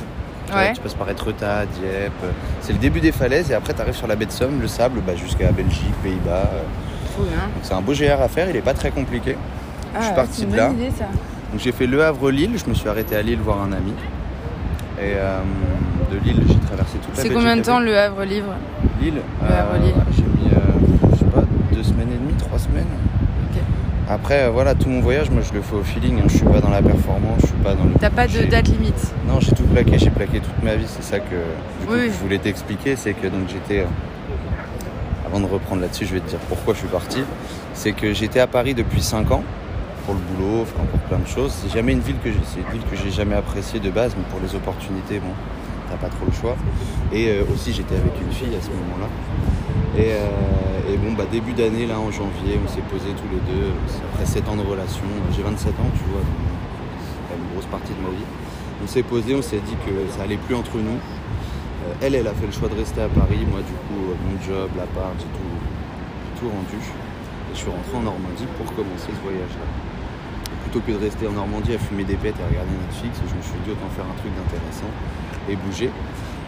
Tu 0.75 0.81
passes 0.81 0.95
par 0.95 1.09
Etretat, 1.09 1.67
Dieppe. 1.67 2.13
C'est 2.61 2.73
le 2.73 2.79
début 2.79 3.01
des 3.01 3.13
falaises 3.13 3.51
et 3.51 3.55
après 3.55 3.73
tu 3.73 3.81
arrives 3.81 3.95
sur 3.95 4.09
la 4.09 4.17
baie 4.17 4.27
de 4.27 4.33
Somme, 4.33 4.61
le 4.61 4.67
sable, 4.67 5.01
bah, 5.07 5.15
jusqu'à 5.15 5.53
Belgique, 5.53 5.95
Pays-Bas. 6.03 6.51
c'est 7.63 7.75
un 7.75 7.81
beau 7.81 7.93
GR 7.93 8.21
à 8.21 8.29
faire, 8.29 8.51
il 8.51 8.57
est 8.57 8.63
pas 8.63 8.75
très 8.75 8.91
compliqué. 8.91 9.37
Je 9.95 10.03
suis 10.03 10.11
ah, 10.13 10.15
parti 10.15 10.47
de 10.47 10.57
là. 10.57 10.69
Donc 10.69 11.59
j'ai 11.59 11.73
fait 11.73 11.87
Le 11.87 12.05
Havre-Lille, 12.05 12.53
je 12.57 12.69
me 12.69 12.75
suis 12.75 12.89
arrêté 12.89 13.17
à 13.17 13.23
Lille 13.23 13.41
voir 13.41 13.61
un 13.63 13.73
ami. 13.73 13.93
Et 15.01 15.15
euh, 15.17 15.41
de 16.11 16.19
Lille, 16.19 16.43
j'ai 16.47 16.59
traversé 16.59 16.99
toute 16.99 17.17
la 17.17 17.23
C'est 17.23 17.31
combien 17.31 17.57
de 17.57 17.63
temps 17.63 17.81
Le 17.81 17.97
Havre-Livre 17.97 18.55
Lille 19.01 19.15
Le 19.43 19.55
Havre-Lille 19.55 19.95
euh, 19.97 20.13
J'ai 20.15 20.23
mis, 20.23 20.53
euh, 20.53 21.11
je 21.13 21.19
sais 21.19 21.25
pas, 21.25 21.43
deux 21.73 21.83
semaines 21.83 22.11
et 22.13 22.19
demie, 22.19 22.35
trois 22.35 22.59
semaines. 22.59 22.87
Après, 24.11 24.43
euh, 24.43 24.51
voilà, 24.51 24.75
tout 24.75 24.89
mon 24.89 25.01
voyage, 25.01 25.31
moi 25.31 25.41
je 25.41 25.55
le 25.55 25.63
fais 25.63 25.77
au 25.77 25.85
feeling. 25.85 26.19
Hein. 26.19 26.25
Je 26.27 26.39
suis 26.39 26.45
pas 26.45 26.61
dans 26.61 26.71
la 26.71 26.83
performance, 26.83 27.43
je 27.43 27.47
suis 27.47 27.57
pas 27.57 27.75
dans 27.75 27.85
le. 27.85 27.93
T'as 28.01 28.11
pas 28.11 28.27
de 28.27 28.43
date 28.43 28.67
limite 28.67 29.15
Non, 29.29 29.39
j'ai 29.39 29.53
tout 29.53 29.63
plaqué, 29.63 29.99
j'ai 29.99 30.11
plaqué 30.11 30.41
toute 30.41 30.65
ma 30.65 30.75
vie. 30.75 30.87
C'est 30.89 31.05
ça 31.05 31.21
que, 31.21 31.37
je 31.89 32.11
voulais 32.21 32.39
t'expliquer. 32.39 32.97
C'est 32.97 33.13
que 33.13 33.29
donc 33.29 33.49
j'étais. 33.49 33.87
Avant 35.25 35.39
de 35.39 35.47
reprendre 35.47 35.83
là-dessus, 35.83 36.07
je 36.07 36.15
vais 36.15 36.21
te 36.21 36.29
dire 36.29 36.41
pourquoi 36.49 36.75
je 36.75 36.81
suis 36.81 36.89
parti. 36.89 37.23
C'est 37.73 37.93
que 37.93 38.13
j'étais 38.13 38.41
à 38.41 38.49
Paris 38.49 38.75
depuis 38.75 39.01
5 39.01 39.31
ans 39.31 39.45
le 40.13 40.21
boulot, 40.21 40.63
enfin 40.63 40.85
pour 40.91 41.01
plein 41.01 41.19
de 41.19 41.27
choses. 41.27 41.53
C'est 41.53 41.73
jamais 41.73 41.93
une 41.93 42.01
ville 42.01 42.19
que 42.23 42.31
j'ai, 42.31 42.41
c'est 42.45 42.61
une 42.61 42.73
ville 42.73 42.89
que 42.91 42.97
j'ai 42.97 43.11
jamais 43.11 43.35
appréciée 43.35 43.81
de 43.81 43.91
base, 43.91 44.15
mais 44.17 44.25
pour 44.31 44.41
les 44.41 44.55
opportunités, 44.55 45.19
bon, 45.19 45.33
t'as 45.89 45.97
pas 45.97 46.09
trop 46.09 46.27
le 46.27 46.33
choix. 46.33 46.57
Et 47.13 47.29
euh, 47.29 47.45
aussi, 47.53 47.73
j'étais 47.73 47.97
avec 47.97 48.13
une 48.21 48.33
fille 48.33 48.55
à 48.55 48.63
ce 48.63 48.71
moment-là. 48.71 49.09
Euh, 49.99 50.93
et, 50.93 50.97
bon, 50.97 51.13
bah, 51.13 51.25
début 51.31 51.53
d'année, 51.53 51.87
là, 51.87 51.99
en 51.99 52.11
janvier, 52.11 52.59
on 52.63 52.69
s'est 52.69 52.87
posé 52.91 53.11
tous 53.11 53.29
les 53.31 53.43
deux, 53.53 53.73
après 54.13 54.27
7 54.27 54.49
ans 54.49 54.57
de 54.57 54.63
relation. 54.63 55.05
J'ai 55.37 55.43
27 55.43 55.69
ans, 55.71 55.91
tu 55.95 56.05
vois, 56.11 56.23
c'est 57.29 57.37
une 57.37 57.53
grosse 57.53 57.67
partie 57.67 57.93
de 57.93 58.01
ma 58.01 58.11
vie. 58.11 58.29
On 58.83 58.87
s'est 58.87 59.03
posé, 59.03 59.35
on 59.35 59.43
s'est 59.43 59.61
dit 59.61 59.77
que 59.85 59.93
ça 60.17 60.23
allait 60.23 60.39
plus 60.39 60.55
entre 60.55 60.77
nous. 60.77 60.97
Euh, 60.97 61.93
elle, 62.03 62.15
elle 62.15 62.27
a 62.27 62.33
fait 62.33 62.47
le 62.47 62.53
choix 62.53 62.69
de 62.69 62.77
rester 62.77 63.03
à 63.03 63.09
Paris. 63.09 63.45
Moi, 63.51 63.61
du 63.61 63.75
coup, 63.89 64.01
mon 64.25 64.37
job, 64.41 64.71
l'appart, 64.77 65.15
j'ai 65.19 65.27
tout, 65.27 66.41
tout 66.41 66.49
rendu. 66.49 66.79
Et 66.79 67.55
je 67.55 67.59
suis 67.59 67.71
rentré 67.71 67.97
en 67.97 68.03
Normandie 68.03 68.47
pour 68.57 68.67
commencer 68.75 69.11
ce 69.11 69.23
voyage-là. 69.23 69.90
Plutôt 70.71 70.87
que 70.87 70.93
de 70.93 71.03
rester 71.03 71.27
en 71.27 71.33
Normandie 71.33 71.75
à 71.75 71.79
fumer 71.79 72.05
des 72.05 72.15
pètes 72.15 72.39
et 72.39 72.45
à 72.45 72.47
regarder 72.47 72.71
Netflix, 72.71 73.19
je 73.27 73.35
me 73.35 73.43
suis 73.43 73.59
dit 73.67 73.75
autant 73.75 73.91
faire 73.91 74.07
un 74.07 74.15
truc 74.23 74.31
d'intéressant 74.39 74.87
et 75.51 75.57
bouger. 75.57 75.91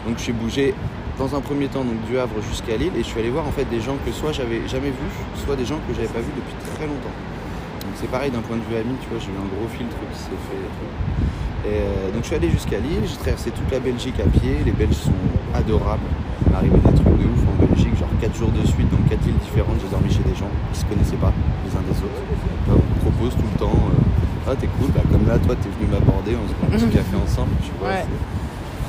Donc 0.07 0.15
je 0.15 0.23
suis 0.23 0.31
bougé 0.31 0.73
dans 1.19 1.35
un 1.35 1.41
premier 1.41 1.67
temps 1.67 1.83
donc 1.83 1.99
du 2.07 2.17
Havre 2.17 2.39
jusqu'à 2.47 2.77
Lille 2.77 2.95
et 2.95 3.03
je 3.03 3.07
suis 3.11 3.19
allé 3.19 3.29
voir 3.29 3.45
en 3.45 3.51
fait 3.51 3.65
des 3.65 3.81
gens 3.81 3.97
que 4.05 4.13
soit 4.13 4.31
j'avais 4.31 4.65
jamais 4.69 4.95
vus, 4.95 5.13
soit 5.43 5.57
des 5.57 5.65
gens 5.65 5.75
que 5.83 5.93
j'avais 5.93 6.07
pas 6.07 6.23
vus 6.23 6.31
depuis 6.39 6.55
très 6.71 6.87
longtemps. 6.87 7.11
Donc 7.83 7.99
c'est 7.99 8.07
pareil 8.07 8.31
d'un 8.31 8.39
point 8.39 8.55
de 8.55 8.63
vue 8.63 8.79
ami, 8.79 8.95
tu 9.03 9.11
vois, 9.11 9.19
j'ai 9.19 9.27
eu 9.27 9.35
un 9.35 9.49
gros 9.59 9.67
filtre 9.67 9.99
qui 9.99 10.17
s'est 10.17 10.39
fait. 10.47 10.63
Euh, 11.67 12.11
donc 12.11 12.23
je 12.23 12.27
suis 12.27 12.35
allé 12.35 12.49
jusqu'à 12.49 12.79
Lille, 12.79 13.03
j'ai 13.03 13.19
traversé 13.19 13.51
toute 13.51 13.69
la 13.71 13.79
Belgique 13.79 14.19
à 14.23 14.27
pied, 14.39 14.63
les 14.63 14.71
Belges 14.71 15.03
sont 15.03 15.23
adorables. 15.53 16.07
Il 16.45 16.51
m'est 16.51 16.57
arrivé 16.57 16.77
des 16.79 16.95
trucs 16.95 17.19
de 17.19 17.27
ouf 17.27 17.43
en 17.43 17.65
Belgique, 17.67 17.99
genre 17.99 18.07
4 18.19 18.35
jours 18.35 18.51
de 18.55 18.65
suite 18.67 18.87
dans 18.87 19.03
4 19.09 19.19
villes 19.19 19.43
différentes, 19.43 19.83
j'ai 19.83 19.91
dormi 19.91 20.07
chez 20.07 20.23
des 20.23 20.35
gens 20.35 20.51
qui 20.71 20.79
se 20.79 20.85
connaissaient 20.85 21.19
pas 21.19 21.31
les 21.67 21.75
uns 21.75 21.83
des 21.83 21.99
autres. 21.99 22.23
on 22.71 22.79
me 22.79 23.11
propose 23.11 23.35
tout 23.35 23.47
le 23.51 23.59
temps, 23.59 23.71
euh, 23.71 24.12
ah 24.47 24.55
t'es 24.59 24.67
cool, 24.67 24.89
bah, 24.91 25.01
comme 25.11 25.27
là 25.27 25.37
toi 25.39 25.55
t'es 25.55 25.69
venu 25.69 25.91
m'aborder, 25.91 26.35
on 26.35 26.47
se 26.47 26.53
prend 26.53 26.67
un 26.67 26.89
petit 26.89 26.97
café 26.97 27.15
ensemble, 27.15 27.51
tu 27.63 27.71
vois 27.79 28.03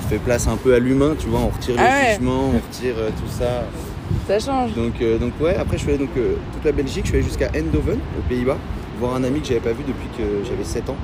fait 0.04 0.18
place 0.18 0.46
un 0.46 0.56
peu 0.56 0.74
à 0.74 0.78
l'humain, 0.78 1.14
tu 1.18 1.28
vois, 1.28 1.40
on 1.40 1.48
retire 1.48 1.76
ah 1.78 2.02
le 2.02 2.12
jugement, 2.12 2.50
on 2.54 2.58
retire 2.58 2.94
euh, 2.98 3.10
tout 3.10 3.30
ça. 3.30 3.64
Ça 4.28 4.38
change. 4.38 4.74
Donc, 4.74 5.00
euh, 5.00 5.18
donc 5.18 5.32
ouais, 5.40 5.56
après 5.56 5.76
je 5.76 5.82
suis 5.82 5.90
allé 5.90 5.98
donc, 5.98 6.16
euh, 6.16 6.36
toute 6.52 6.64
la 6.64 6.72
Belgique, 6.72 7.04
je 7.04 7.08
suis 7.08 7.18
allé 7.18 7.26
jusqu'à 7.26 7.48
Eindhoven, 7.54 7.98
aux 8.18 8.28
Pays-Bas, 8.28 8.58
voir 9.00 9.14
un 9.14 9.24
ami 9.24 9.40
que 9.40 9.48
j'avais 9.48 9.60
pas 9.60 9.72
vu 9.72 9.82
depuis 9.86 10.08
que 10.16 10.46
j'avais 10.48 10.64
7 10.64 10.90
ans. 10.90 10.96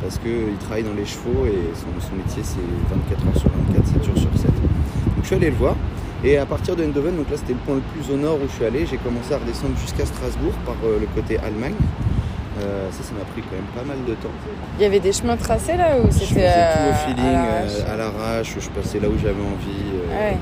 Parce 0.00 0.18
qu'il 0.18 0.56
travaille 0.60 0.84
dans 0.84 0.94
les 0.94 1.04
chevaux 1.04 1.44
et 1.44 1.58
son, 1.74 2.16
métier 2.16 2.42
c'est 2.44 2.62
24 2.88 3.26
heures 3.26 3.40
sur 3.40 3.50
24, 3.74 3.86
7 3.86 4.04
jours 4.04 4.16
sur 4.16 4.40
7. 4.40 4.46
Donc 4.46 5.22
je 5.22 5.26
suis 5.26 5.34
allé 5.34 5.50
le 5.50 5.56
voir. 5.56 5.74
Et 6.22 6.36
à 6.38 6.46
partir 6.46 6.76
de 6.76 6.84
Eindhoven, 6.84 7.16
donc 7.16 7.30
là 7.30 7.36
c'était 7.36 7.54
le 7.54 7.58
point 7.58 7.74
le 7.74 7.80
plus 7.80 8.12
au 8.14 8.16
nord 8.16 8.36
où 8.36 8.46
je 8.48 8.54
suis 8.54 8.64
allé, 8.64 8.86
j'ai 8.86 8.96
commencé 8.96 9.34
à 9.34 9.38
redescendre 9.38 9.76
jusqu'à 9.80 10.06
Strasbourg 10.06 10.52
par 10.64 10.76
le 10.84 11.06
côté 11.14 11.38
Allemagne. 11.38 11.74
Euh, 12.60 12.88
ça, 12.90 13.02
ça 13.04 13.12
m'a 13.12 13.24
pris 13.32 13.42
quand 13.42 13.54
même 13.56 13.70
pas 13.74 13.84
mal 13.86 13.98
de 14.06 14.14
temps. 14.14 14.30
Il 14.78 14.82
y 14.82 14.86
avait 14.86 14.98
des 15.00 15.12
chemins 15.12 15.36
tracés 15.36 15.76
là 15.76 15.96
ou 16.02 16.06
Je 16.08 16.12
c'était 16.12 16.26
faisais 16.26 16.48
tout 16.72 16.78
euh, 16.80 16.90
au 16.90 16.94
feeling, 16.94 17.24
à 17.24 17.28
euh, 17.28 17.32
l'arrache 17.32 17.92
à 17.92 17.96
l'arrache, 17.96 18.54
je 18.58 18.68
passais 18.70 18.98
là 19.00 19.08
où 19.08 19.16
j'avais 19.16 19.34
envie. 19.34 19.84
euh, 19.94 20.30
Ouais. 20.30 20.36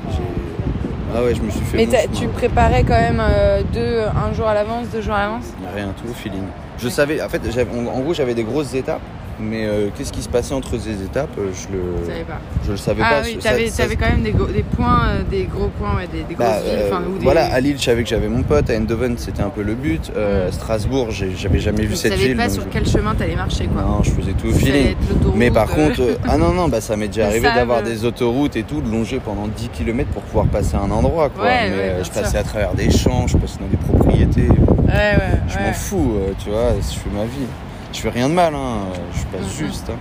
Ah 1.14 1.23
ouais, 1.23 1.35
je 1.35 1.40
me 1.42 1.50
suis 1.50 1.61
fait 1.61 1.76
Mais 1.76 1.88
tu 2.12 2.26
préparais 2.28 2.82
quand 2.82 2.99
même 2.99 3.20
euh, 3.23 3.62
deux, 3.73 4.00
un 4.02 4.32
jour 4.35 4.46
à 4.49 4.54
l'avance, 4.54 4.88
deux 4.92 5.00
jours 5.00 5.14
à 5.14 5.20
l'avance? 5.23 5.44
Rien, 5.75 5.92
tout 5.96 6.11
au 6.11 6.14
feeling. 6.14 6.42
Je 6.78 6.88
savais, 6.88 7.23
en 7.23 7.28
fait, 7.28 7.40
en 7.70 8.00
gros, 8.00 8.12
j'avais 8.12 8.35
des 8.35 8.42
grosses 8.44 8.75
étapes, 8.75 9.00
mais 9.40 9.66
euh, 9.66 9.88
qu'est-ce 9.97 10.12
qui 10.12 10.23
se 10.23 10.28
passait 10.28 10.55
entre 10.55 10.78
ces 10.78 11.02
étapes, 11.02 11.31
euh, 11.38 11.50
je 11.52 11.69
le, 11.76 12.07
savais 12.07 12.25
pas. 12.25 12.40
je 12.64 12.71
le 12.71 12.76
savais 12.76 13.02
Ah 13.05 13.11
pas. 13.21 13.23
oui, 13.26 13.38
t'avais 13.40 13.69
ça- 13.69 13.85
quand 13.88 14.09
même 14.11 14.23
des, 14.23 14.33
go- 14.33 14.47
des 14.47 14.62
points, 14.62 15.09
euh, 15.09 15.23
des 15.31 15.45
gros 15.45 15.69
points, 15.78 15.97
ouais, 15.97 16.07
des, 16.11 16.23
des 16.25 16.35
grosses 16.35 16.47
Bah, 16.47 16.61
villes. 16.61 16.73
euh, 16.93 17.14
ou 17.14 17.19
des... 17.19 17.25
Voilà, 17.25 17.45
à 17.52 17.61
Lille, 17.61 17.76
je 17.78 17.85
savais 17.85 18.02
que 18.02 18.09
j'avais 18.09 18.28
mon 18.28 18.43
pote. 18.43 18.71
À 18.71 18.75
Eindhoven, 18.75 19.16
c'était 19.19 19.43
un 19.43 19.50
peu 19.50 19.62
le 19.62 19.75
but. 19.75 20.11
Mm. 20.11 20.52
Strasbourg, 20.52 21.09
j'avais 21.11 21.59
jamais 21.59 21.83
vu 21.83 21.90
Tu 21.90 21.97
cette 21.97 22.12
savais 22.12 22.28
ville. 22.28 22.37
pas 22.37 22.45
donc 22.45 22.52
sur 22.52 22.62
je- 22.62 22.69
quel 22.69 22.87
chemin 22.88 23.14
t'allais 23.14 23.37
marcher 23.37 23.66
quoi. 23.66 23.83
Non, 23.83 24.02
je 24.02 24.11
faisais 24.11 24.33
tout 24.33 24.49
au 24.49 24.52
feeling. 24.52 24.95
Mais 25.35 25.50
par 25.50 25.69
contre, 25.69 26.00
ah 26.28 26.37
non, 26.38 26.52
non, 26.52 26.69
bah 26.69 26.81
ça 26.81 26.97
m'est 26.97 27.09
déjà 27.09 27.26
arrivé 27.28 27.49
d'avoir 27.55 27.83
des 27.83 28.05
autoroutes 28.05 28.57
et 28.57 28.62
tout, 28.62 28.81
de 28.81 28.90
longer 28.90 29.21
pendant 29.25 29.47
10 29.49 29.69
km 29.71 30.09
pour 30.11 30.23
pouvoir 30.23 30.47
passer 30.47 30.76
à 30.76 30.81
un 30.81 30.90
endroit, 30.90 31.28
quoi. 31.28 31.45
Ouais, 31.45 31.71
Mais 31.71 31.76
ouais, 31.76 31.95
je 31.99 32.05
sûr. 32.05 32.14
passais 32.14 32.38
à 32.38 32.43
travers 32.43 32.75
des 32.75 32.90
champs, 32.90 33.26
je 33.26 33.37
passais 33.37 33.59
dans 33.61 33.66
des 33.69 33.76
propriétés. 33.76 34.49
Ouais, 34.49 34.95
ouais. 34.95 35.40
Je 35.49 35.59
m'en 35.59 35.73
fous, 35.73 36.12
tu 36.43 36.50
vois, 36.50 36.71
je 36.81 36.99
fais 36.99 37.11
ma 37.14 37.25
vie. 37.25 37.47
Je 37.93 38.00
fais 38.00 38.11
rien 38.11 38.28
de 38.28 38.35
mal, 38.35 38.55
hein, 38.55 38.78
je 39.12 39.19
suis 39.19 39.26
pas 39.26 39.38
juste. 39.59 39.90
hein. 39.90 39.97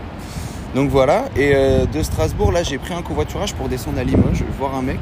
Donc 0.75 0.89
voilà, 0.89 1.25
et 1.38 1.54
euh, 1.56 1.86
de 1.86 2.04
Strasbourg, 2.04 2.51
là, 2.51 2.62
j'ai 2.63 2.77
pris 2.77 2.94
un 2.94 3.01
covoiturage 3.01 3.54
pour 3.54 3.70
descendre 3.70 3.98
à 4.00 4.04
Limoges, 4.04 4.44
voir 4.60 4.75
un 4.75 4.82
mec 4.82 5.00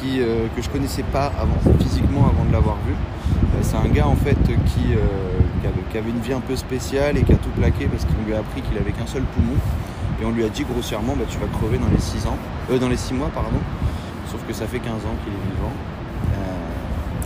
qui, 0.00 0.20
euh, 0.20 0.46
que 0.56 0.62
je 0.62 0.70
connaissais 0.70 1.02
pas 1.02 1.30
avant, 1.38 1.58
physiquement 1.78 2.26
avant 2.32 2.44
de 2.46 2.52
l'avoir 2.52 2.76
vu. 2.86 2.92
Euh, 2.94 3.58
c'est 3.60 3.76
un 3.76 3.88
gars 3.92 4.06
en 4.06 4.16
fait 4.16 4.36
qui, 4.42 4.54
qui, 4.82 4.94
avait, 5.66 5.82
qui 5.90 5.98
avait 5.98 6.10
une 6.10 6.20
vie 6.20 6.32
un 6.32 6.40
peu 6.40 6.56
spéciale 6.56 7.18
et 7.18 7.22
qui 7.24 7.32
a 7.32 7.36
tout 7.36 7.50
plaqué 7.50 7.86
parce 7.86 8.04
qu'on 8.06 8.24
lui 8.26 8.34
a 8.34 8.38
appris 8.38 8.62
qu'il 8.62 8.78
avait 8.78 8.92
qu'un 8.92 9.06
seul 9.06 9.22
poumon. 9.22 9.56
Et 10.22 10.24
on 10.24 10.30
lui 10.30 10.44
a 10.44 10.48
dit 10.48 10.64
grossièrement, 10.64 11.14
bah, 11.14 11.24
tu 11.28 11.36
vas 11.38 11.46
crever 11.58 11.76
dans 11.76 11.90
les 11.92 12.00
6 12.00 12.26
ans, 12.26 12.38
euh, 12.70 12.78
dans 12.78 12.88
les 12.88 12.96
6 12.96 13.12
mois, 13.12 13.28
pardon. 13.34 13.58
Sauf 14.32 14.40
que 14.48 14.54
ça 14.54 14.66
fait 14.66 14.78
15 14.78 14.92
ans 14.92 15.16
qu'il 15.24 15.32
est 15.34 15.56
vivant. 15.56 15.72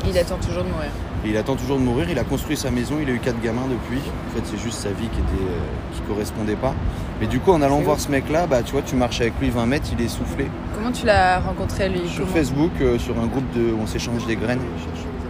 Il 0.09 0.19
attend 0.19 0.39
toujours 0.39 0.65
de 0.65 0.71
mourir. 0.71 0.91
Et 1.25 1.29
il 1.31 1.37
attend 1.37 1.57
toujours 1.57 1.79
de 1.79 1.83
mourir. 1.83 2.09
Il 2.11 2.19
a 2.19 2.25
construit 2.25 2.57
sa 2.57 2.71
maison, 2.71 2.95
il 3.01 3.09
a 3.09 3.13
eu 3.13 3.19
quatre 3.19 3.41
gamins 3.41 3.67
depuis. 3.71 3.99
En 3.99 4.35
fait, 4.37 4.43
c'est 4.45 4.59
juste 4.63 4.79
sa 4.81 4.89
vie 4.91 5.09
qui 5.09 5.19
était 5.21 5.43
euh, 5.43 5.95
qui 5.95 6.01
correspondait 6.03 6.57
pas. 6.57 6.75
Mais 7.21 7.27
du 7.27 7.41
coup, 7.41 7.53
en 7.53 7.61
allant 7.63 7.81
voir 7.81 8.01
ce 8.01 8.11
mec-là, 8.11 8.47
bah 8.47 8.63
tu 8.63 8.73
vois, 8.73 8.83
tu 8.83 8.97
marches 8.97 9.21
avec 9.21 9.35
lui 9.41 9.51
20 9.51 9.67
mètres, 9.67 9.89
il 9.97 10.03
est 10.05 10.09
soufflé. 10.09 10.49
Comment 10.75 10.93
tu 10.93 11.05
l'as 11.07 11.41
rencontré 11.41 11.89
lui 11.89 12.09
Sur 12.09 12.25
Comment 12.25 12.37
Facebook, 12.37 12.71
euh, 12.81 12.99
sur 12.99 13.19
un 13.19 13.27
groupe 13.27 13.51
de, 13.55 13.73
où 13.73 13.79
on 13.83 13.87
s'échange 13.87 14.27
des 14.27 14.37
graines, 14.37 14.61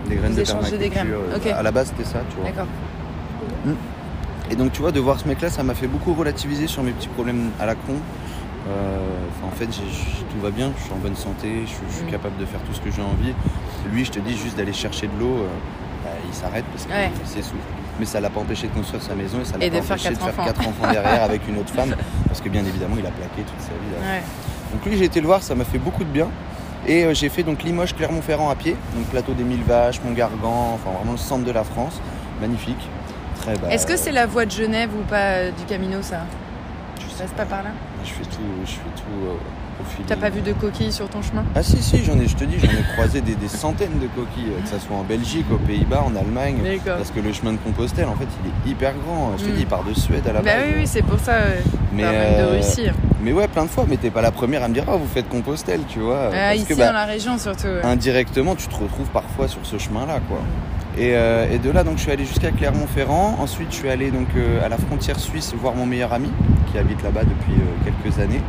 des 0.09 0.17
graines 0.17 0.31
Vous 0.31 0.37
de 0.37 0.43
échangez 0.43 0.79
des 0.79 0.89
graines, 0.89 1.09
permaculture. 1.09 1.51
ok. 1.53 1.59
À 1.59 1.63
la 1.63 1.71
base, 1.73 1.89
c'était 1.97 2.09
ça, 2.09 2.21
tu 2.31 2.37
vois. 2.37 2.45
D'accord. 2.47 2.67
Et 4.51 4.57
donc, 4.57 4.73
tu 4.73 4.81
vois, 4.83 4.91
de 4.93 4.99
voir 5.01 5.19
ce 5.21 5.29
mec-là, 5.29 5.49
ça 5.49 5.63
m'a 5.63 5.75
fait 5.75 5.87
beaucoup 5.87 6.13
relativiser 6.13 6.67
sur 6.67 6.83
mes 6.83 6.91
petits 6.91 7.09
problèmes 7.09 7.51
à 7.61 7.67
la 7.67 7.75
con. 7.75 7.95
Euh, 8.69 8.99
en 9.47 9.51
fait, 9.51 9.67
tout 9.67 10.41
va 10.43 10.51
bien, 10.51 10.71
je 10.79 10.85
suis 10.85 10.93
en 10.93 10.97
bonne 10.99 11.17
santé, 11.17 11.63
je, 11.65 11.71
suis- 11.71 11.79
je 11.89 11.95
suis 11.97 12.05
Mm. 12.07 12.11
capable 12.11 12.37
de 12.39 12.45
faire 12.45 12.61
tout 12.61 12.75
ce 12.75 12.81
que 12.81 12.91
j'ai 12.91 13.03
envie. 13.03 13.33
Lui, 13.91 14.05
je 14.05 14.11
te 14.11 14.19
dis 14.21 14.37
juste 14.37 14.57
d'aller 14.57 14.73
chercher 14.73 15.07
de 15.07 15.19
l'eau, 15.19 15.39
euh, 15.39 15.47
bah, 16.05 16.11
il 16.29 16.35
s'arrête 16.35 16.65
parce 16.73 16.85
qu'il 16.85 16.95
Ouais. 16.95 17.11
s'essouffle. 17.25 17.57
Mais 17.99 18.07
ça 18.07 18.21
l'a 18.21 18.31
pas 18.31 18.41
empêché 18.41 18.67
de 18.69 18.73
construire 18.73 19.03
sa 19.03 19.15
maison 19.15 19.41
et 19.41 19.45
ça 19.45 19.53
l'a 19.59 19.59
pas 19.71 19.77
de 19.77 19.81
faire 19.83 19.93
empêché 19.97 20.09
de 20.11 20.15
quatre 20.15 20.25
faire 20.25 20.35
enfants. 20.41 20.45
quatre 20.45 20.69
enfants 20.69 20.91
derrière 20.93 21.23
avec 21.23 21.47
une 21.49 21.59
autre 21.59 21.73
femme. 21.73 21.95
Parce 22.29 22.41
que 22.41 22.49
bien 22.49 22.65
évidemment, 22.65 22.97
il 22.99 23.07
a 23.07 23.11
plaqué 23.11 23.43
toute 23.43 23.61
sa 23.61 23.73
vie. 23.73 24.07
Ouais. 24.09 24.23
Donc 24.73 24.87
lui, 24.87 24.97
j'ai 24.97 25.05
été 25.05 25.21
le 25.21 25.27
voir, 25.27 25.43
ça 25.43 25.55
m'a 25.55 25.65
fait 25.65 25.79
beaucoup 25.79 26.05
de 26.05 26.09
bien. 26.09 26.29
Et 26.87 27.05
euh, 27.05 27.13
j'ai 27.13 27.29
fait 27.29 27.43
donc 27.43 27.63
Limoges, 27.63 27.95
Clermont-Ferrand 27.95 28.49
à 28.49 28.55
pied, 28.55 28.75
donc 28.95 29.05
plateau 29.07 29.33
des 29.33 29.43
Mille 29.45 29.63
Vaches, 29.65 30.01
Montgargan, 30.03 30.73
enfin 30.75 30.91
vraiment 30.97 31.13
le 31.13 31.19
centre 31.19 31.45
de 31.45 31.51
la 31.51 31.63
France, 31.65 32.01
magnifique. 32.41 32.89
Très 33.43 33.57
bas. 33.59 33.69
Est-ce 33.71 33.87
que 33.87 33.97
c'est 33.97 34.13
la 34.13 34.25
voie 34.27 34.47
de 34.47 34.51
Genève 34.51 34.91
ou 34.99 35.03
pas 35.05 35.51
du 35.51 35.65
Camino 35.67 36.01
ça? 36.01 36.21
Je 37.11 37.15
Ça 37.17 37.29
sais 37.29 37.35
passe 37.35 37.47
pas 37.49 37.57
par 37.57 37.63
là 37.65 37.71
Je 38.05 38.11
fais 38.11 38.23
tout, 38.25 38.39
je 38.65 38.71
fais 38.71 38.79
tout 38.97 39.27
euh, 39.27 39.33
au 39.81 39.85
feeling. 39.85 40.07
T'as 40.07 40.17
pas 40.17 40.31
vu 40.31 40.41
de 40.41 40.53
coquilles 40.53 40.93
sur 40.93 41.09
ton 41.09 41.21
chemin? 41.23 41.45
Ah 41.55 41.63
si 41.63 41.83
si, 41.83 42.03
j'en 42.05 42.19
ai, 42.19 42.27
je 42.29 42.37
te 42.37 42.45
dis, 42.45 42.59
j'en 42.59 42.71
ai 42.71 42.83
croisé 42.95 43.21
des, 43.21 43.35
des 43.35 43.49
centaines 43.49 43.99
de 43.99 44.07
coquilles, 44.07 44.53
euh, 44.57 44.63
que 44.63 44.69
ça 44.69 44.79
soit 44.79 44.97
en 44.97 45.03
Belgique, 45.03 45.47
aux 45.53 45.59
Pays-Bas, 45.59 46.05
en 46.07 46.15
Allemagne. 46.17 46.59
D'accord. 46.63 46.97
Parce 46.99 47.11
que 47.11 47.21
le 47.21 47.33
chemin 47.33 47.53
de 47.53 47.59
Compostelle, 47.59 48.07
en 48.07 48.15
fait, 48.15 48.29
il 48.45 48.51
est 48.51 48.71
hyper 48.73 48.95
grand. 49.05 49.33
Je 49.39 49.45
te 49.45 49.51
Mm. 49.51 49.55
dis, 49.55 49.61
il 49.63 49.67
part 49.67 49.85
de 49.85 49.93
Suède 49.95 50.27
à 50.29 50.33
la 50.33 50.41
Bah 50.41 50.55
base. 50.57 50.65
oui, 50.69 50.75
oui, 50.79 50.87
c'est 50.87 51.03
pour 51.03 51.19
ça. 51.19 51.33
euh, 51.33 51.61
Mais, 51.93 52.03
de 52.05 52.09
euh, 52.09 52.57
Russie. 52.57 52.87
Mais 53.21 53.33
ouais, 53.33 53.49
plein 53.49 53.65
de 53.65 53.71
fois. 53.71 53.85
Mais 53.89 53.97
t'es 53.97 54.11
pas 54.11 54.23
la 54.23 54.31
première 54.31 54.63
à 54.63 54.69
me 54.69 54.75
dire, 54.75 54.85
ah, 54.89 54.97
vous 54.97 55.09
faites 55.13 55.29
Compostelle, 55.29 55.81
tu 55.89 55.99
vois. 55.99 56.29
Ah, 56.29 56.31
Parce 56.31 56.57
ici 56.57 56.67
que, 56.67 56.75
bah, 56.75 56.87
dans 56.87 56.93
la 56.93 57.05
région 57.07 57.37
surtout. 57.39 57.67
ouais. 57.67 57.83
indirectement, 57.85 58.55
tu 58.55 58.67
te 58.69 58.75
retrouves 58.77 59.09
parfois 59.09 59.49
sur 59.49 59.61
ce 59.65 59.77
chemin-là, 59.79 60.21
quoi. 60.29 60.39
Et, 61.01 61.15
euh, 61.15 61.51
et 61.51 61.59
de 61.59 61.71
là, 61.71 61.83
donc, 61.83 61.97
je 61.97 62.03
suis 62.03 62.13
allé 62.13 62.27
jusqu'à 62.27 62.51
Clermont-Ferrand. 62.51 63.37
Ensuite, 63.41 63.71
je 63.71 63.77
suis 63.77 63.89
allé 63.89 64.11
donc 64.11 64.29
euh, 64.37 64.63
à 64.63 64.69
la 64.69 64.77
frontière 64.77 65.19
suisse 65.19 65.55
voir 65.55 65.75
mon 65.75 65.87
meilleur 65.87 66.13
ami 66.13 66.31
qui 66.71 66.77
habite 66.77 67.03
là-bas 67.03 67.23
depuis 67.25 67.55
euh, 67.55 67.91
quelques 68.03 68.19
années. 68.19 68.43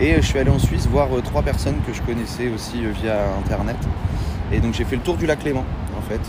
Et 0.00 0.14
je 0.14 0.20
suis 0.20 0.38
allé 0.38 0.50
en 0.50 0.60
Suisse 0.60 0.86
voir 0.86 1.08
trois 1.24 1.42
personnes 1.42 1.78
que 1.84 1.92
je 1.92 2.00
connaissais 2.02 2.48
aussi 2.54 2.78
via 3.02 3.16
Internet. 3.44 3.76
Et 4.52 4.60
donc, 4.60 4.74
j'ai 4.74 4.84
fait 4.84 4.94
le 4.94 5.02
tour 5.02 5.16
du 5.16 5.26
lac 5.26 5.42
Léman, 5.42 5.64
en 5.98 6.02
fait. 6.08 6.20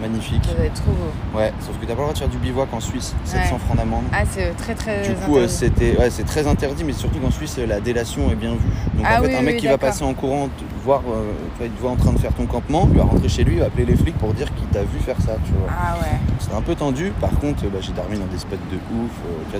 Euh, 0.00 0.08
magnifique. 0.08 0.44
Ça 0.44 0.54
doit 0.54 0.64
être 0.64 0.74
trop 0.74 0.92
beau. 0.92 1.38
Ouais, 1.38 1.52
sauf 1.60 1.76
que 1.78 1.82
t'as 1.82 1.88
pas 1.88 1.92
le 1.92 1.96
droit 2.02 2.12
de 2.12 2.18
faire 2.18 2.28
du 2.28 2.38
bivouac 2.38 2.72
en 2.72 2.80
Suisse. 2.80 3.14
700 3.24 3.54
Ouais. 3.54 3.58
francs 3.60 3.76
d'amende. 3.76 4.04
Ah, 4.12 4.22
c'est 4.28 4.50
très 4.56 4.74
très. 4.74 5.02
Du 5.02 5.14
coup, 5.14 5.36
euh, 5.36 5.44
interdit. 5.44 5.54
c'était, 5.54 5.96
ouais, 5.98 6.10
c'est 6.10 6.24
très 6.24 6.46
interdit, 6.46 6.84
mais 6.84 6.92
surtout 6.92 7.18
qu'en 7.18 7.30
Suisse, 7.30 7.58
la 7.58 7.80
délation 7.80 8.30
est 8.30 8.34
bien 8.36 8.52
vue. 8.52 8.58
Donc 8.94 9.04
Ah 9.08 9.18
en 9.20 9.22
fait, 9.22 9.28
oui, 9.28 9.34
un 9.36 9.42
mec 9.42 9.54
oui, 9.56 9.60
qui 9.60 9.66
va 9.66 9.78
passer 9.78 10.04
en 10.04 10.14
courant, 10.14 10.48
te 10.48 10.64
voir, 10.84 11.00
euh, 11.08 11.32
tu 11.54 11.58
vois, 11.58 11.66
il 11.66 11.72
te 11.72 11.80
voit 11.80 11.90
en 11.90 11.96
train 11.96 12.12
de 12.12 12.18
faire 12.18 12.32
ton 12.32 12.46
campement, 12.46 12.88
il 12.90 12.98
va 12.98 13.04
rentrer 13.04 13.28
chez 13.28 13.44
lui, 13.44 13.54
il 13.54 13.60
va 13.60 13.66
appeler 13.66 13.84
les 13.84 13.96
flics 13.96 14.16
pour 14.18 14.32
dire 14.34 14.52
qu'il 14.54 14.66
t'a 14.68 14.82
vu 14.82 14.98
faire 15.00 15.16
ça, 15.20 15.36
tu 15.44 15.52
vois. 15.52 15.68
Ah 15.70 15.96
ouais. 16.00 16.18
C'était 16.38 16.54
un 16.56 16.62
peu 16.62 16.74
tendu. 16.74 17.12
Par 17.20 17.30
contre, 17.38 17.62
bah, 17.64 17.78
j'ai 17.80 17.92
dormi 17.92 18.18
dans 18.18 18.26
des 18.26 18.38
spots 18.38 18.56
de 18.70 18.76
ouf. 18.76 19.10
euh, 19.54 19.58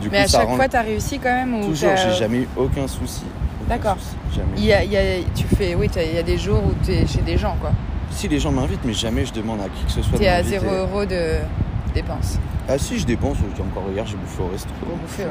tu 0.00 0.02
du 0.02 0.10
Mais 0.10 0.18
coup, 0.18 0.24
à 0.24 0.28
ça 0.28 0.38
chaque 0.38 0.48
rend- 0.48 0.56
fois, 0.56 0.68
t'as 0.68 0.82
réussi 0.82 1.18
quand 1.18 1.32
même 1.32 1.54
ou 1.54 1.66
toujours, 1.66 1.90
j'ai 1.96 2.12
jamais 2.18 2.38
eu 2.38 2.48
aucun 2.56 2.86
souci. 2.88 3.22
D'accord. 3.68 3.96
Il 4.56 4.64
y 4.64 4.72
a, 4.72 4.82
il 4.82 4.90
y 4.92 4.96
a- 4.96 5.22
tu 5.34 5.44
fais, 5.56 5.74
oui, 5.74 5.88
il 5.94 6.14
y 6.14 6.18
a 6.18 6.22
des 6.22 6.36
jours 6.36 6.58
où 6.66 6.72
t'es 6.84 7.06
chez 7.06 7.20
des 7.22 7.38
gens, 7.38 7.56
quoi. 7.60 7.70
Si 8.14 8.28
les 8.28 8.38
gens 8.38 8.52
m'invitent, 8.52 8.84
mais 8.84 8.92
jamais 8.92 9.26
je 9.26 9.32
demande 9.32 9.60
à 9.60 9.64
qui 9.68 9.84
que 9.84 9.90
ce 9.90 10.00
soit 10.02 10.12
de 10.12 10.18
T'es 10.22 10.28
à 10.28 10.36
m'inviter. 10.38 10.60
0 10.60 10.72
euros 10.72 11.04
de 11.04 11.38
dépenses. 11.94 12.38
Ah 12.68 12.78
si, 12.78 12.98
je 12.98 13.04
dépense. 13.04 13.36
Encore 13.60 13.90
hier, 13.92 14.06
j'ai 14.06 14.16
bouffé 14.16 14.42
au 14.42 14.46
resto. 14.46 14.70
Ouais. 14.88 15.26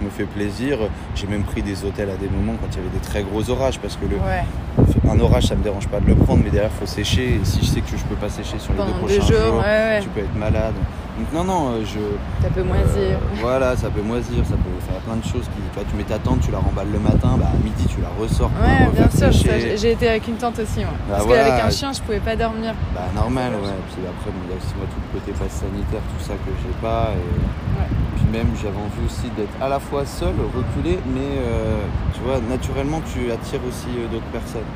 je, 0.00 0.04
me 0.04 0.10
fais 0.10 0.24
plaisir. 0.24 0.78
J'ai 1.14 1.26
même 1.26 1.42
pris 1.42 1.60
des 1.62 1.84
hôtels 1.84 2.08
à 2.08 2.16
des 2.16 2.28
moments 2.28 2.54
quand 2.60 2.68
il 2.72 2.76
y 2.76 2.80
avait 2.80 2.96
des 2.96 3.04
très 3.04 3.22
gros 3.22 3.50
orages, 3.50 3.78
parce 3.80 3.96
que 3.96 4.06
le, 4.06 4.16
Ouais. 4.16 5.10
un 5.10 5.20
orage, 5.20 5.46
ça 5.48 5.56
me 5.56 5.62
dérange 5.62 5.88
pas 5.88 5.98
de 6.00 6.06
le 6.06 6.14
prendre, 6.14 6.42
mais 6.44 6.50
derrière, 6.50 6.70
faut 6.70 6.86
sécher. 6.86 7.34
Et 7.34 7.40
si 7.44 7.60
je 7.60 7.66
sais 7.66 7.80
que 7.80 7.96
je 7.96 8.04
peux 8.04 8.14
pas 8.14 8.28
sécher 8.30 8.58
sur 8.58 8.72
les 8.72 8.78
Pendant 8.78 8.92
deux 8.92 9.00
deux 9.08 9.18
prochains 9.18 9.32
jours, 9.32 9.46
jours, 9.52 9.58
ouais, 9.58 9.64
ouais. 9.64 10.00
tu 10.00 10.08
peux 10.08 10.20
être 10.20 10.36
malade. 10.36 10.74
Donc 11.20 11.32
non, 11.34 11.44
non, 11.44 11.68
euh, 11.74 11.84
je. 11.84 12.00
Ça 12.42 12.48
peut 12.48 12.62
moisir. 12.62 13.12
Euh, 13.20 13.40
voilà, 13.42 13.76
ça 13.76 13.90
peut 13.90 14.00
moisir, 14.00 14.40
ça 14.44 14.56
peut 14.56 14.80
faire 14.88 15.00
plein 15.04 15.16
de 15.16 15.24
choses. 15.24 15.44
Qui, 15.52 15.60
tu, 15.60 15.74
vois, 15.74 15.84
tu 15.84 15.94
mets 15.96 16.04
ta 16.04 16.18
tente, 16.18 16.40
tu 16.40 16.50
la 16.50 16.58
remballes 16.58 16.90
le 16.90 16.98
matin, 16.98 17.36
bah, 17.38 17.52
à 17.52 17.62
midi 17.62 17.84
tu 17.86 18.00
la 18.00 18.08
ressors. 18.18 18.50
Ouais, 18.56 18.88
bien 18.96 19.10
sûr. 19.10 19.30
j'ai- 19.30 19.90
été 19.92 20.08
avec 20.08 20.26
une 20.28 20.36
tante 20.36 20.58
aussi, 20.58 20.80
moi. 20.80 20.94
Bah 21.08 21.16
Parce 21.16 21.26
voilà. 21.26 21.44
qu'avec 21.44 21.64
un 21.64 21.70
chien, 21.70 21.92
je 21.92 22.00
pouvais 22.00 22.20
pas 22.20 22.36
dormir. 22.36 22.72
Bah 22.94 23.02
normal, 23.14 23.52
ouais. 23.52 23.76
Puis 23.92 24.00
après, 24.08 24.30
bon, 24.30 24.40
il 24.48 24.50
y 24.50 24.54
a 24.54 24.56
aussi 24.56 24.72
moi 24.78 24.86
tout 24.88 25.00
le 25.12 25.20
côté 25.20 25.32
passe 25.36 25.60
sanitaire, 25.60 26.00
tout 26.16 26.24
ça 26.24 26.34
que 26.40 26.50
j'ai 26.62 26.74
pas. 26.80 27.10
Et 27.12 28.16
puis 28.16 28.26
même, 28.32 28.48
j'avais 28.56 28.80
envie 28.80 29.04
aussi 29.04 29.28
d'être 29.36 29.52
à 29.60 29.68
la 29.68 29.78
fois 29.78 30.06
seul, 30.06 30.32
reculé, 30.56 30.98
mais 31.12 31.36
euh, 31.44 31.84
tu 32.14 32.20
vois, 32.24 32.40
naturellement, 32.48 33.02
tu 33.12 33.30
attires 33.30 33.60
aussi 33.68 33.92
euh, 33.98 34.08
d'autres 34.08 34.32
personnes. 34.32 34.68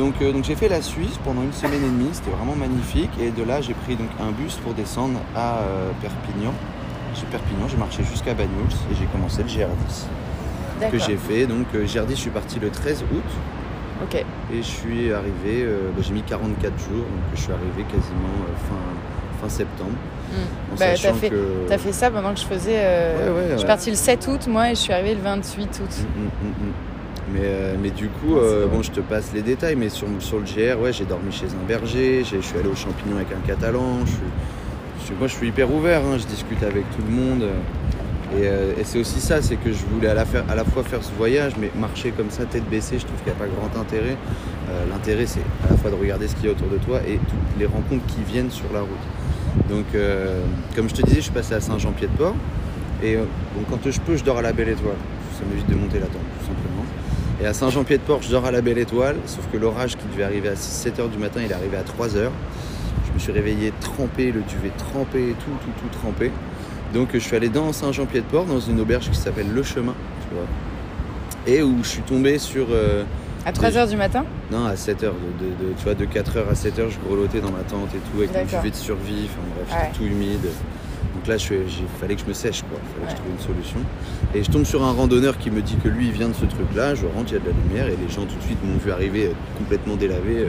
Donc, 0.00 0.14
euh, 0.22 0.32
donc 0.32 0.44
j'ai 0.44 0.54
fait 0.54 0.68
la 0.68 0.80
Suisse 0.80 1.18
pendant 1.22 1.42
une 1.42 1.52
semaine 1.52 1.84
et 1.84 1.88
demie, 1.88 2.08
c'était 2.12 2.30
vraiment 2.30 2.56
magnifique. 2.56 3.10
Et 3.20 3.30
de 3.30 3.42
là, 3.42 3.60
j'ai 3.60 3.74
pris 3.74 3.96
donc 3.96 4.08
un 4.18 4.30
bus 4.30 4.56
pour 4.56 4.72
descendre 4.72 5.20
à 5.36 5.58
euh, 5.58 5.90
Perpignan. 6.00 6.54
Chez 7.14 7.26
Perpignan, 7.30 7.68
j'ai 7.68 7.76
marché 7.76 8.02
jusqu'à 8.02 8.32
Banyuls 8.32 8.72
et 8.90 8.94
j'ai 8.98 9.04
commencé 9.06 9.42
le 9.42 9.48
GR10 9.50 10.90
que 10.90 10.98
j'ai 10.98 11.18
fait. 11.18 11.46
Donc 11.46 11.66
euh, 11.74 11.84
GR10, 11.84 12.10
je 12.10 12.14
suis 12.14 12.30
parti 12.30 12.58
le 12.58 12.70
13 12.70 13.02
août. 13.12 13.22
Ok. 14.02 14.14
Et 14.14 14.56
je 14.56 14.62
suis 14.62 15.12
arrivé, 15.12 15.64
euh, 15.64 15.90
bah, 15.94 16.00
j'ai 16.02 16.14
mis 16.14 16.22
44 16.22 16.78
jours, 16.78 17.04
donc 17.04 17.34
je 17.34 17.40
suis 17.42 17.52
arrivé 17.52 17.82
quasiment 17.82 18.40
fin, 18.70 19.42
fin 19.42 19.48
septembre. 19.50 19.98
En 20.72 20.76
Bah, 20.78 20.86
t'as 21.02 21.12
fait, 21.12 21.28
que... 21.28 21.66
t'as 21.68 21.76
fait 21.76 21.92
ça 21.92 22.10
pendant 22.10 22.32
que 22.32 22.40
je 22.40 22.46
faisais. 22.46 22.72
Ouais, 22.72 23.30
ouais, 23.36 23.48
Je 23.52 23.58
suis 23.58 23.66
partie 23.66 23.90
le 23.90 23.96
7 23.96 24.26
août, 24.28 24.46
moi, 24.48 24.70
et 24.70 24.74
je 24.74 24.80
suis 24.80 24.94
arrivée 24.94 25.14
le 25.14 25.20
28 25.20 25.80
août. 25.82 26.06
Mm, 26.16 26.22
mm, 26.22 26.48
mm. 26.48 26.72
Mais, 27.32 27.40
euh, 27.44 27.74
mais 27.80 27.90
du 27.90 28.08
coup, 28.08 28.34
Ah, 28.36 28.38
euh, 28.44 28.66
bon, 28.66 28.82
je 28.82 28.90
te 28.90 29.00
passe 29.00 29.30
les 29.34 29.42
détails, 29.42 29.76
mais 29.76 29.88
sur, 29.88 30.06
sur 30.18 30.38
le 30.38 30.44
GR, 30.44 30.80
ouais, 30.80 30.92
j'ai 30.92 31.04
dormi 31.04 31.30
chez 31.32 31.46
un 31.46 31.66
berger, 31.66 32.24
je 32.24 32.38
suis 32.40 32.58
allé 32.58 32.68
aux 32.68 32.74
champignons 32.74 33.16
avec 33.16 33.28
un 33.32 33.46
catalan, 33.46 34.00
je 34.04 34.10
suis, 34.10 34.18
je 35.00 35.04
suis- 35.06 35.14
moi 35.14 35.28
je 35.28 35.34
suis 35.34 35.48
hyper 35.48 35.72
ouvert, 35.72 36.00
hein, 36.00 36.18
je 36.18 36.26
discute 36.26 36.62
avec 36.62 36.84
tout 36.90 37.02
le 37.08 37.14
monde. 37.14 37.44
Et, 38.36 38.42
euh, 38.46 38.72
et 38.78 38.84
c'est 38.84 38.98
aussi 39.00 39.20
ça, 39.20 39.42
c'est 39.42 39.56
que 39.56 39.72
je 39.72 39.84
voulais 39.92 40.08
à 40.08 40.14
la, 40.14 40.24
faire- 40.24 40.44
à 40.48 40.54
la 40.54 40.64
fois 40.64 40.82
faire 40.84 41.02
ce 41.02 41.10
voyage, 41.18 41.52
mais 41.60 41.70
marcher 41.78 42.10
comme 42.12 42.30
ça, 42.30 42.44
tête 42.44 42.68
baissée, 42.70 42.98
je 42.98 43.06
trouve 43.06 43.18
qu'il 43.22 43.32
n'y 43.32 43.38
a 43.38 43.42
pas 43.44 43.48
grand 43.48 43.80
intérêt. 43.80 44.16
L'intérêt, 44.88 45.26
c'est 45.26 45.40
à 45.66 45.70
la 45.72 45.76
fois 45.76 45.90
de 45.90 45.96
regarder 45.96 46.28
ce 46.28 46.36
qu'il 46.36 46.44
y 46.44 46.48
a 46.48 46.52
autour 46.52 46.68
de 46.68 46.76
toi 46.78 47.00
et 47.06 47.14
toutes 47.16 47.58
les 47.58 47.66
rencontres 47.66 48.06
qui 48.06 48.22
viennent 48.22 48.52
sur 48.52 48.72
la 48.72 48.82
route. 48.82 49.68
Donc, 49.68 49.84
comme 50.76 50.88
je 50.88 50.94
te 50.94 51.02
disais, 51.02 51.16
je 51.16 51.22
suis 51.22 51.32
passé 51.32 51.54
à 51.54 51.60
Saint-Jean-Pied-de-Port. 51.60 52.36
Et 53.02 53.16
bon, 53.16 53.62
quand 53.68 53.90
je 53.90 53.98
peux, 54.00 54.16
je 54.16 54.22
dors 54.22 54.38
à 54.38 54.42
la 54.42 54.52
Belle 54.52 54.68
Étoile. 54.68 54.94
Ça 55.36 55.42
m'évite 55.50 55.68
de 55.68 55.74
monter 55.74 55.98
la 55.98 56.06
tente, 56.06 56.22
tout 56.38 56.46
simplement. 56.46 56.69
Et 57.42 57.46
à 57.46 57.54
Saint-Jean-Pied-de-Port, 57.54 58.20
je 58.22 58.30
dors 58.30 58.44
à 58.44 58.50
la 58.50 58.60
Belle 58.60 58.78
Étoile, 58.78 59.16
sauf 59.26 59.44
que 59.50 59.56
l'orage 59.56 59.96
qui 59.96 60.04
devait 60.12 60.24
arriver 60.24 60.48
à 60.48 60.54
7h 60.54 61.08
du 61.10 61.18
matin, 61.18 61.40
il 61.44 61.50
est 61.50 61.54
arrivé 61.54 61.76
à 61.76 61.82
3h. 61.82 62.28
Je 63.08 63.12
me 63.14 63.18
suis 63.18 63.32
réveillé 63.32 63.72
trempé, 63.80 64.26
le 64.30 64.42
duvet 64.42 64.70
trempé, 64.76 65.34
tout, 65.38 65.50
tout, 65.64 65.80
tout 65.88 65.98
trempé. 65.98 66.30
Donc 66.92 67.08
je 67.14 67.18
suis 67.18 67.34
allé 67.36 67.48
dans 67.48 67.72
Saint-Jean-Pied-de-Port, 67.72 68.44
dans 68.44 68.60
une 68.60 68.80
auberge 68.80 69.08
qui 69.10 69.16
s'appelle 69.16 69.50
Le 69.52 69.62
Chemin, 69.62 69.94
tu 70.28 70.34
vois. 70.34 70.44
Et 71.46 71.62
où 71.62 71.78
je 71.82 71.88
suis 71.88 72.02
tombé 72.02 72.38
sur... 72.38 72.66
euh, 72.70 73.04
À 73.46 73.52
3h 73.52 73.88
du 73.88 73.96
matin? 73.96 74.24
Non, 74.52 74.66
à 74.66 74.74
7h, 74.74 75.00
de, 75.00 75.04
de- 75.06 75.10
de- 75.70 75.72
tu 75.78 75.84
vois, 75.84 75.94
de 75.94 76.04
4h 76.04 76.50
à 76.50 76.52
7h, 76.52 76.90
je 76.90 76.98
grelottais 77.08 77.40
dans 77.40 77.52
ma 77.52 77.60
tente 77.62 77.88
et 77.94 77.98
tout, 77.98 78.18
avec 78.18 78.34
mon 78.34 78.58
duvet 78.58 78.70
de 78.70 78.76
survie, 78.76 79.28
enfin 79.30 79.40
bref, 79.56 79.80
Ouais. 79.82 79.90
tout 79.96 80.04
humide. 80.04 80.46
Donc 81.20 81.28
là, 81.28 81.36
il 81.36 81.86
fallait 82.00 82.14
que 82.14 82.22
je 82.22 82.26
me 82.26 82.32
sèche, 82.32 82.62
quoi. 82.62 82.78
Il 82.82 82.94
fallait 82.94 83.04
que 83.04 83.10
je 83.10 83.16
trouve 83.16 83.32
une 83.32 83.54
solution. 83.54 83.78
Et 84.34 84.42
je 84.42 84.50
tombe 84.50 84.64
sur 84.64 84.82
un 84.82 84.92
randonneur 84.92 85.36
qui 85.36 85.50
me 85.50 85.60
dit 85.60 85.76
que 85.76 85.88
lui, 85.88 86.06
il 86.06 86.12
vient 86.12 86.28
de 86.28 86.32
ce 86.34 86.46
truc-là. 86.46 86.94
Je 86.94 87.04
rentre, 87.04 87.26
il 87.28 87.32
y 87.34 87.36
a 87.36 87.40
de 87.40 87.44
la 87.48 87.52
lumière, 87.68 87.86
et 87.88 87.96
les 88.02 88.08
gens 88.08 88.22
tout 88.24 88.36
de 88.36 88.42
suite 88.42 88.56
m'ont 88.64 88.78
vu 88.78 88.90
arriver 88.90 89.26
euh, 89.26 89.32
complètement 89.58 89.96
délavé. 89.96 90.38
euh, 90.38 90.48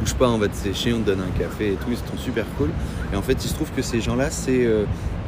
Bouge 0.00 0.14
pas, 0.14 0.30
on 0.30 0.38
va 0.38 0.48
te 0.48 0.56
sécher, 0.56 0.94
on 0.94 1.00
te 1.00 1.06
donne 1.06 1.20
un 1.20 1.38
café 1.38 1.72
et 1.72 1.76
tout. 1.76 1.88
Ils 1.90 1.98
sont 1.98 2.16
super 2.16 2.46
cool. 2.56 2.70
Et 3.12 3.16
en 3.16 3.20
fait, 3.20 3.34
il 3.44 3.46
se 3.48 3.52
trouve 3.54 3.70
que 3.72 3.82
ces 3.82 4.00
gens-là, 4.00 4.30
c'est. 4.30 4.64
euh, 4.64 4.84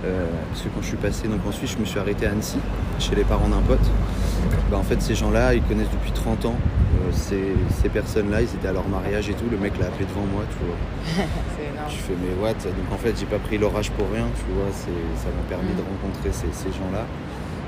euh, 0.07 0.27
parce 0.51 0.63
que 0.63 0.69
quand 0.69 0.81
je 0.81 0.87
suis 0.87 0.97
passé 0.97 1.29
donc 1.29 1.41
en 1.47 1.53
Suisse, 1.53 1.73
je 1.75 1.79
me 1.79 1.85
suis 1.85 1.99
arrêté 1.99 2.27
à 2.27 2.31
Annecy, 2.31 2.57
chez 2.99 3.15
les 3.15 3.25
parents 3.25 3.49
d'un 3.49 3.61
pote. 3.69 3.79
Bah, 4.71 4.79
en 4.79 4.83
fait, 4.85 5.03
ces 5.03 5.15
gens-là, 5.15 5.53
ils 5.55 5.63
connaissent 5.63 5.91
depuis 5.93 6.13
30 6.13 6.47
ans 6.47 6.57
ces, 7.13 7.55
ces 7.83 7.89
personnes-là. 7.89 8.43
Ils 8.43 8.55
étaient 8.55 8.69
à 8.69 8.73
leur 8.73 8.89
mariage 8.89 9.29
et 9.29 9.35
tout. 9.35 9.47
Le 9.51 9.59
mec 9.59 9.79
l'a 9.79 9.87
appelé 9.87 10.07
devant 10.07 10.27
moi, 10.27 10.43
tu 10.51 10.65
vois. 10.65 11.27
C'est 11.57 11.71
énorme. 11.71 11.91
Je 11.91 11.97
fais 11.97 12.15
mais 12.21 12.43
what? 12.43 12.55
Donc 12.55 12.93
en 12.93 12.99
fait 12.99 13.15
j'ai 13.19 13.27
pas 13.27 13.39
pris 13.39 13.59
l'orage 13.59 13.91
pour 13.93 14.07
rien, 14.13 14.27
tu 14.37 14.53
vois, 14.53 14.71
ça 14.73 15.29
m'a 15.29 15.49
permis 15.49 15.75
de 15.75 15.83
rencontrer 15.83 16.31
ces, 16.33 16.53
ces 16.53 16.71
gens-là. 16.77 17.05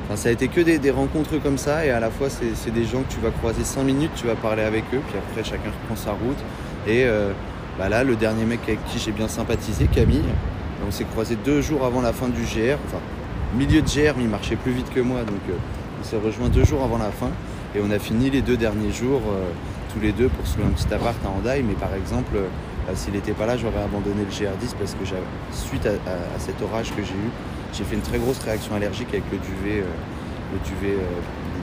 Enfin, 0.05 0.17
ça 0.17 0.29
a 0.29 0.33
été 0.33 0.49
que 0.49 0.61
des, 0.61 0.79
des 0.79 0.91
rencontres 0.91 1.39
comme 1.43 1.59
ça 1.59 1.87
et 1.87 1.91
à 1.91 2.01
la 2.01 2.11
fois 2.11 2.29
c'est 2.29 2.55
c'est 2.55 2.73
des 2.73 2.85
gens 2.85 3.03
que 3.03 3.13
tu 3.13 3.21
vas 3.21 3.31
croiser 3.31 3.65
5 3.65 3.85
minutes, 3.85 4.11
tu 4.17 4.27
vas 4.27 4.35
parler 4.35 4.63
avec 4.63 4.85
eux, 4.93 5.01
puis 5.09 5.17
après 5.19 5.45
chacun 5.45 5.71
reprend 5.71 5.97
sa 5.97 6.13
route. 6.13 6.39
Et 6.87 7.05
euh, 7.05 7.33
bah 7.79 7.89
là 7.89 8.05
le 8.05 8.17
dernier 8.17 8.45
mec 8.45 8.61
avec 8.65 8.85
qui 8.87 8.99
j'ai 8.99 9.13
bien 9.13 9.29
sympathisé, 9.29 9.87
Camille, 9.87 10.25
on 10.87 10.91
s'est 10.91 11.05
croisé 11.05 11.37
deux 11.37 11.61
jours 11.61 11.85
avant 11.85 12.03
la 12.03 12.13
fin 12.13 12.29
du 12.29 12.43
GR, 12.43 12.77
enfin 12.87 13.01
milieu 13.57 13.83
de 13.83 13.87
GR 13.87 14.15
mais 14.17 14.25
il 14.25 14.29
marchait 14.29 14.57
plus 14.57 14.73
vite 14.73 14.91
que 14.93 15.01
moi 15.01 15.21
donc 15.21 15.41
euh, 15.49 15.55
on 16.01 16.05
s'est 16.05 16.19
rejoint 16.19 16.49
deux 16.49 16.65
jours 16.65 16.83
avant 16.83 16.99
la 16.99 17.11
fin 17.11 17.31
et 17.75 17.81
on 17.87 17.91
a 17.91 17.99
fini 17.99 18.31
les 18.31 18.43
deux 18.43 18.57
derniers 18.57 18.93
jours 18.93 19.21
euh, 19.29 19.51
tous 19.93 20.01
les 20.01 20.13
deux 20.13 20.29
pour 20.29 20.47
se 20.47 20.57
louer 20.59 20.67
un 20.67 20.71
petit 20.71 20.93
appart 20.93 21.17
à 21.25 21.29
Hendaye 21.29 21.63
mais 21.63 21.75
par 21.75 21.95
exemple 21.95 22.33
euh, 22.37 22.47
euh, 22.89 22.93
S'il 22.95 23.13
n'était 23.13 23.33
pas 23.33 23.45
là, 23.47 23.57
j'aurais 23.59 23.83
abandonné 23.85 24.25
le 24.25 24.31
GR10 24.33 24.75
parce 24.79 24.95
que 24.95 25.05
suite 25.53 25.87
à, 25.87 25.91
à- 26.11 26.35
à 26.35 26.39
cet 26.39 26.61
orage 26.63 26.89
que 26.97 27.03
j'ai 27.05 27.13
eu, 27.13 27.31
j'ai 27.75 27.85
fait 27.85 27.95
une 27.95 28.01
très 28.01 28.19
grosse 28.19 28.39
réaction 28.43 28.75
allergique 28.75 29.09
avec 29.11 29.25
le 29.31 29.39
duvet, 29.39 29.81
euh, 29.83 30.55
le 30.55 30.59
duvet 30.67 30.97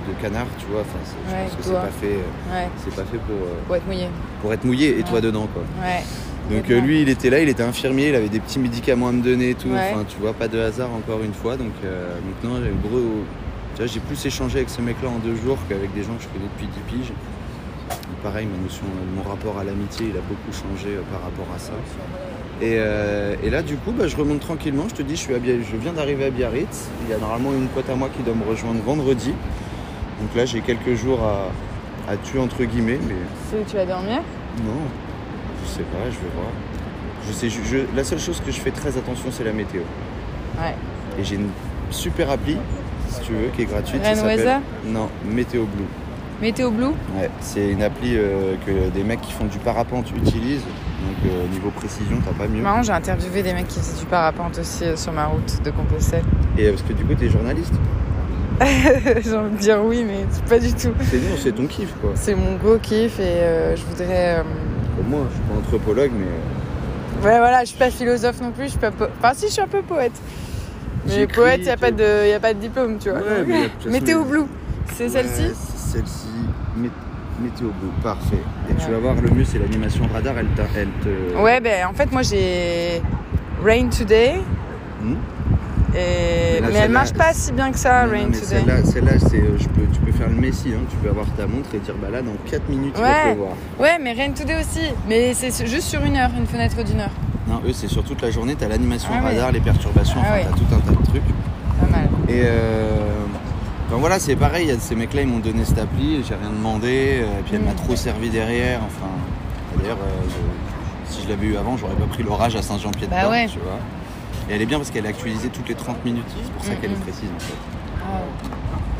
de 0.08 0.22
canard, 0.22 0.46
tu 0.60 0.68
vois. 0.72 0.82
Enfin, 0.82 1.00
je 1.04 1.34
Ouais, 1.34 1.44
pense 1.44 1.56
que 1.58 1.64
c'est 1.64 1.74
pas 1.74 1.90
fait, 2.00 2.18
Ouais, 2.54 2.68
c'est 2.78 2.96
pas 2.96 3.04
fait 3.04 3.18
pour, 3.18 3.36
pour 3.66 3.76
être 3.76 3.86
mouillé. 3.88 4.08
pour 4.42 4.54
être 4.54 4.64
mouillé 4.64 5.00
et 5.00 5.04
toi 5.04 5.20
dedans, 5.20 5.48
quoi. 5.52 5.64
Donc 6.52 6.70
euh, 6.70 6.80
lui, 6.80 7.02
il 7.02 7.10
était 7.10 7.30
là, 7.32 7.40
il 7.42 7.50
était 7.50 7.64
infirmier, 7.64 8.10
il 8.10 8.16
avait 8.16 8.30
des 8.30 8.40
petits 8.40 8.60
médicaments 8.60 9.10
à 9.10 9.12
me 9.12 9.22
donner 9.24 9.50
et 9.50 9.56
tout. 9.56 9.70
Enfin, 9.74 10.06
tu 10.08 10.18
vois, 10.22 10.34
pas 10.34 10.48
de 10.48 10.60
hasard 10.60 10.92
encore 10.94 11.22
une 11.24 11.34
fois. 11.34 11.58
Donc 11.58 11.74
euh, 11.84 12.08
maintenant, 12.26 12.58
j'ai 12.64 12.70
le 12.70 12.88
gros, 12.88 13.24
j'ai 13.86 14.00
plus 14.00 14.26
échangé 14.26 14.58
avec 14.58 14.70
ce 14.70 14.82
mec-là 14.82 15.10
en 15.10 15.20
deux 15.20 15.36
jours 15.36 15.58
qu'avec 15.70 15.94
des 15.94 16.04
gens 16.04 16.16
que 16.16 16.24
je 16.24 16.28
connais 16.30 16.50
depuis 16.58 16.68
10 16.68 16.80
piges. 16.98 17.12
Et 17.92 18.24
pareil, 18.24 18.48
ma 18.48 18.58
notion, 18.64 18.84
mon 19.16 19.30
rapport 19.30 19.58
à 19.60 19.64
l'amitié, 19.64 20.08
il 20.10 20.18
a 20.18 20.22
beaucoup 20.22 20.52
changé 20.52 20.96
euh, 20.96 21.02
par 21.12 21.22
rapport 21.22 21.48
à 21.56 21.60
ça. 21.60 21.74
Et, 22.62 22.76
euh, 22.80 23.36
et 23.44 23.50
là, 23.50 23.62
du 23.62 23.76
coup, 23.78 23.92
bah, 23.92 24.08
je 24.08 24.16
remonte 24.18 24.40
tranquillement. 24.40 24.86
Je 24.90 24.96
te 24.96 25.02
dis, 25.04 25.16
je, 25.16 25.22
suis 25.22 25.34
à 25.36 25.38
je 25.38 25.78
viens 25.78 25.94
d'arriver 25.94 26.26
à 26.26 26.30
Biarritz. 26.32 26.90
Il 27.06 27.12
y 27.12 27.14
a 27.14 27.20
normalement 27.20 27.54
une 27.54 27.68
pote 27.68 27.90
à 27.90 27.96
moi 27.96 28.10
qui 28.16 28.24
doit 28.24 28.34
me 28.34 28.50
rejoindre 28.50 28.82
vendredi. 28.82 29.32
Donc 30.20 30.36
là, 30.36 30.46
j'ai 30.46 30.62
quelques 30.62 30.96
jours 30.96 31.20
à, 31.24 32.12
à 32.12 32.18
tuer 32.18 32.40
entre 32.40 32.64
guillemets, 32.64 33.00
mais 33.08 33.14
C'est 33.52 33.60
où 33.60 33.64
tu 33.70 33.76
vas 33.76 33.86
dormir? 33.86 34.22
Non, 34.66 34.82
je 35.64 35.70
sais 35.70 35.84
pas, 35.84 36.06
je 36.06 36.16
vais 36.16 36.34
voir. 36.34 36.48
Je 37.28 37.32
sais, 37.34 37.50
je- 37.50 37.62
je- 37.64 37.96
la 37.96 38.04
seule 38.04 38.20
chose 38.20 38.42
que 38.44 38.52
je 38.52 38.60
fais 38.60 38.72
très 38.72 38.98
attention, 38.98 39.30
c'est 39.32 39.44
la 39.44 39.52
météo. 39.54 39.82
Ouais. 40.60 40.74
Et 41.20 41.24
j'ai 41.24 41.36
une 41.36 41.50
super 41.92 42.32
appli, 42.32 42.58
si 43.10 43.22
tu 43.22 43.32
veux, 43.34 43.48
qui 43.56 43.62
est 43.64 43.66
gratuite. 43.66 44.02
Weather 44.04 44.60
Non, 44.86 45.10
Météo 45.26 45.64
Blue. 45.66 45.86
Météo 46.42 46.70
Blue 46.70 46.86
Ouais, 47.18 47.30
c'est 47.42 47.70
une 47.72 47.82
appli 47.82 48.16
euh, 48.16 48.56
que 48.66 48.90
des 48.90 49.04
mecs 49.04 49.22
qui 49.22 49.32
font 49.32 49.46
du 49.46 49.58
parapente 49.58 50.12
utilisent. 50.16 50.62
Donc 50.62 51.32
euh, 51.32 51.48
niveau 51.52 51.70
précision, 51.72 52.18
t'as 52.26 52.34
pas 52.34 52.48
mieux. 52.48 52.62
Marrant, 52.62 52.84
j'ai 52.84 52.92
interviewé 52.92 53.42
des 53.44 53.54
mecs 53.54 53.68
qui 53.68 53.80
faisaient 53.80 54.00
du 54.00 54.06
parapente 54.06 54.60
aussi 54.60 54.84
euh, 54.84 54.96
sur 54.96 55.14
ma 55.14 55.26
route 55.26 55.62
de 55.64 55.72
Compostelle. 55.72 56.24
Et 56.58 56.66
euh, 56.68 56.72
parce 56.72 56.84
que 56.84 56.94
du 56.94 57.04
coup, 57.06 57.14
t'es 57.16 57.30
journaliste. 57.30 57.74
j'ai 58.62 59.36
envie 59.36 59.52
de 59.52 59.58
dire 59.58 59.80
oui, 59.84 60.04
mais 60.06 60.26
pas 60.50 60.58
du 60.60 60.72
tout. 60.74 60.90
C'est 61.10 61.18
non, 61.18 61.36
c'est 61.38 61.52
ton 61.54 61.68
kiff, 61.68 61.94
quoi. 62.02 62.12
C'est 62.16 62.36
mon 62.36 62.56
gros 62.56 62.78
kiff 62.78 63.20
et 63.20 63.76
je 63.76 63.84
voudrais. 63.86 64.44
Comme 64.98 65.08
moi, 65.10 65.20
je 65.30 65.36
suis 65.36 65.44
pas 65.44 65.60
anthropologue, 65.60 66.12
mais 66.18 66.26
Ouais, 67.28 67.38
voilà, 67.40 67.62
je 67.62 67.70
suis 67.70 67.78
pas 67.78 67.90
philosophe 67.92 68.42
non 68.42 68.52
plus, 68.52 68.66
je 68.66 68.70
suis 68.72 68.80
pas. 68.80 68.92
po- 68.92 69.06
Enfin, 69.20 69.34
si, 69.36 69.48
je 69.48 69.52
suis 69.54 69.62
un 69.62 69.68
peu 69.68 69.82
poète. 69.82 70.12
Mais 71.08 71.28
poète, 71.28 71.60
il 71.60 71.64
n'y 71.66 71.70
a, 71.70 71.78
pas 71.78 71.92
de- 71.92 72.30
y 72.30 72.34
a 72.34 72.40
pas 72.40 72.54
de 72.54 72.60
diplôme, 72.60 72.98
tu 73.00 73.10
vois. 73.10 73.20
Ouais, 73.20 73.46
mais 73.48 73.70
Météo 73.92 74.24
Blue, 74.24 74.46
c'est 74.94 75.04
Ouais, 75.06 75.10
celle-ci 75.10 75.52
Celle-ci, 75.76 76.28
Mé- 76.78 76.90
Météo 77.42 77.68
Blue, 77.80 77.90
parfait. 78.04 78.38
Et 78.70 78.74
tu 78.76 78.86
Ouais. 78.88 78.92
vas 78.94 78.98
voir, 79.00 79.16
le 79.16 79.30
mieux, 79.30 79.46
c'est 79.46 79.60
l'animation 79.60 80.06
radar, 80.14 80.36
elle, 80.38 80.48
elle 80.76 80.88
te. 81.04 81.42
Ouais, 81.42 81.60
ben 81.62 81.86
en 81.90 81.94
fait, 81.94 82.12
moi 82.12 82.22
j'ai 82.24 83.02
Rain 83.64 83.88
Today, 83.90 84.36
Hmm 85.02 85.16
et... 85.96 86.56
Mais 86.56 86.60
là, 86.62 86.68
mais 86.74 86.80
elle 86.80 86.92
marche 86.92 87.14
pas 87.14 87.32
si 87.34 87.52
bien 87.54 87.72
que 87.72 87.80
ça, 87.80 88.06
Non, 88.06 88.12
Rain 88.12 88.28
mais 88.30 88.38
Today. 88.38 88.84
celle-là, 88.84 89.20
c'est, 89.20 89.38
euh, 89.40 89.58
je 89.58 89.68
peux, 89.70 89.86
tu 89.94 90.00
peux 90.02 90.12
faire 90.12 90.28
le 90.30 90.36
messie, 90.36 90.74
hein. 90.76 90.82
tu 90.90 90.96
peux 90.98 91.10
avoir 91.10 91.26
ta 91.38 91.48
montre 91.48 91.70
et 91.74 91.80
dire 91.80 91.94
bah 92.02 92.10
là 92.12 92.22
dans 92.22 92.34
4 92.50 92.68
minutes 92.70 92.94
il 92.98 93.02
va 93.02 93.08
Ouais. 93.08 93.24
pleuvoir. 93.34 93.52
Ouais, 93.80 93.98
mais 94.02 94.14
Rain 94.14 94.32
Today 94.32 94.60
aussi, 94.60 94.82
mais 95.08 95.34
c'est 95.34 95.66
juste 95.66 95.88
sur 95.88 96.04
une 96.04 96.18
heure, 96.18 96.32
une 96.38 96.46
fenêtre 96.46 96.84
d'une 96.84 97.00
heure. 97.00 97.12
Non, 97.48 97.62
eux 97.66 97.72
c'est 97.74 97.88
sur 97.88 98.04
toute 98.04 98.22
la 98.22 98.30
journée, 98.30 98.56
t'as 98.60 98.68
l'animation 98.68 99.10
Ah 99.14 99.24
ouais. 99.24 99.30
radar, 99.36 99.52
les 99.54 99.62
perturbations, 99.62 100.20
Ah 100.22 100.26
enfin 100.28 100.34
ouais. 100.40 100.46
t'as 100.52 100.58
tout 100.58 100.76
un 100.76 100.80
tas 100.80 101.00
de 101.00 101.06
trucs. 101.08 101.24
Pas 101.80 101.88
mal. 101.98 102.10
Et 102.30 102.42
euh, 102.44 102.96
enfin, 103.88 103.98
voilà, 104.00 104.20
c'est 104.20 104.36
pareil, 104.36 104.76
ces 104.80 104.96
mecs-là 104.96 105.22
ils 105.22 105.28
m'ont 105.28 105.40
donné 105.40 105.64
cette 105.66 105.80
appli, 105.80 106.24
j'ai 106.28 106.36
rien 106.36 106.50
demandé, 106.50 107.20
euh, 107.22 107.40
et 107.40 107.44
puis 107.46 107.56
elle 107.56 107.62
m'a 107.62 107.72
Mm. 107.72 107.76
trop 107.76 107.96
servi 107.96 108.30
derrière. 108.30 108.80
Enfin, 108.86 109.10
d'ailleurs, 109.80 109.98
euh, 110.02 110.26
si 111.10 111.24
je 111.24 111.30
l'avais 111.30 111.48
eu 111.48 111.58
avant, 111.58 111.78
j'aurais 111.78 111.96
pas 111.96 112.06
pris 112.06 112.24
l'orage 112.24 112.56
à 112.56 112.62
Saint-Jean-Pied-de-Port, 112.62 113.18
Bah 113.24 113.30
ouais. 113.30 113.48
tu 113.48 113.60
vois. 113.60 113.78
Et 114.50 114.56
elle 114.56 114.62
est 114.62 114.66
bien 114.66 114.78
parce 114.78 114.92
qu'elle 114.92 115.06
est 115.06 115.10
actualisée 115.10 115.50
toutes 115.50 115.70
les 115.70 115.76
30 115.76 116.04
minutes, 116.06 116.24
c'est 116.44 116.52
pour 116.52 116.64
ça 116.64 116.72
Mm, 116.74 116.76
qu'elle 116.82 116.92
est 116.92 116.96
mm. 116.96 117.00
précise 117.00 117.30
en 117.36 117.40
fait. 117.40 117.54
Ah. 118.04 118.20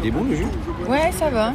Il 0.02 0.08
est 0.08 0.12
bon 0.12 0.24
le 0.24 0.36
jus 0.36 0.46
Ouais, 0.88 1.12
ça 1.12 1.30
va. 1.30 1.54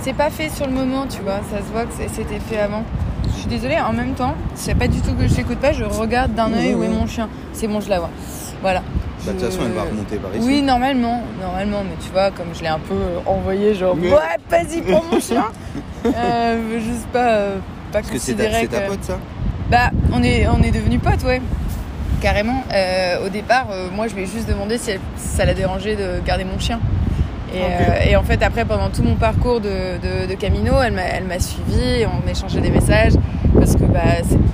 C'est 0.00 0.12
pas 0.14 0.30
fait 0.30 0.48
sur 0.48 0.66
le 0.66 0.72
moment, 0.72 1.06
tu 1.06 1.20
vois. 1.22 1.40
Ça 1.50 1.58
se 1.58 1.70
voit 1.72 1.84
que 1.84 1.92
c'était 1.92 2.38
fait 2.40 2.58
avant. 2.58 2.82
Je 3.26 3.40
suis 3.40 3.48
désolée, 3.48 3.78
en 3.78 3.92
même 3.92 4.14
temps, 4.14 4.34
c'est 4.54 4.74
pas 4.74 4.88
du 4.88 5.00
tout 5.02 5.12
que 5.14 5.26
je 5.28 5.34
t'écoute 5.34 5.58
pas, 5.58 5.72
je 5.72 5.84
regarde 5.84 6.34
d'un 6.34 6.52
œil 6.54 6.74
où 6.74 6.82
est 6.82 6.88
mon 6.88 7.06
chien. 7.06 7.28
C'est 7.52 7.66
bon, 7.68 7.80
je 7.80 7.90
la 7.90 7.98
vois. 7.98 8.10
Voilà. 8.62 8.82
Bah, 9.26 9.32
de 9.32 9.38
toute 9.38 9.46
façon, 9.50 9.60
elle 9.66 9.72
va 9.72 9.82
remonter 9.82 10.16
par 10.16 10.34
ici. 10.34 10.46
Oui, 10.46 10.62
normalement, 10.62 11.22
normalement, 11.40 11.82
mais 11.84 11.96
tu 12.04 12.10
vois, 12.12 12.30
comme 12.30 12.46
je 12.54 12.60
l'ai 12.62 12.68
un 12.68 12.78
peu 12.78 12.94
envoyé, 13.26 13.74
genre, 13.74 13.94
ouais, 13.96 14.10
vas-y, 14.48 14.80
prends 14.82 15.02
mon 15.10 15.20
chien. 15.20 15.44
euh, 16.06 16.80
juste 16.80 17.06
pas, 17.12 17.28
euh, 17.32 17.56
pas 17.92 17.98
Parce 18.00 18.10
que 18.10 18.18
c'est 18.18 18.32
ta, 18.34 18.44
considérer 18.44 18.62
c'est 18.62 18.68
ta 18.76 18.80
que- 18.82 18.88
pote 18.90 19.04
ça? 19.04 19.18
Bah, 19.70 19.90
on 20.12 20.22
est, 20.22 20.46
on 20.48 20.62
est 20.62 20.70
devenus 20.70 21.00
potes, 21.00 21.22
ouais. 21.24 21.40
Carrément. 22.20 22.64
Euh, 22.72 23.26
au 23.26 23.28
départ, 23.28 23.66
euh, 23.70 23.88
moi, 23.94 24.08
je 24.08 24.14
lui 24.14 24.22
ai 24.22 24.26
juste 24.26 24.48
demandé 24.48 24.78
si, 24.78 24.90
elle- 24.92 25.00
si 25.16 25.28
ça 25.36 25.44
la 25.44 25.54
dérangeait 25.54 25.96
de 25.96 26.20
garder 26.24 26.44
mon 26.44 26.58
chien. 26.58 26.80
Et, 27.52 27.58
euh, 28.14 28.18
en 28.18 28.22
fait, 28.22 28.42
après, 28.42 28.64
pendant 28.64 28.90
tout 28.90 29.02
mon 29.02 29.16
parcours 29.16 29.60
de, 29.60 29.68
de, 29.68 30.26
de 30.30 30.34
Camino, 30.34 30.74
elle 30.84 30.92
m'a, 30.92 31.02
elle 31.02 31.24
m'a 31.24 31.40
suivi, 31.40 32.06
on 32.06 32.28
échangeait 32.30 32.60
des 32.60 32.70
messages. 32.70 33.14
Parce 33.60 33.76
que 33.76 33.84
bah, 33.84 34.00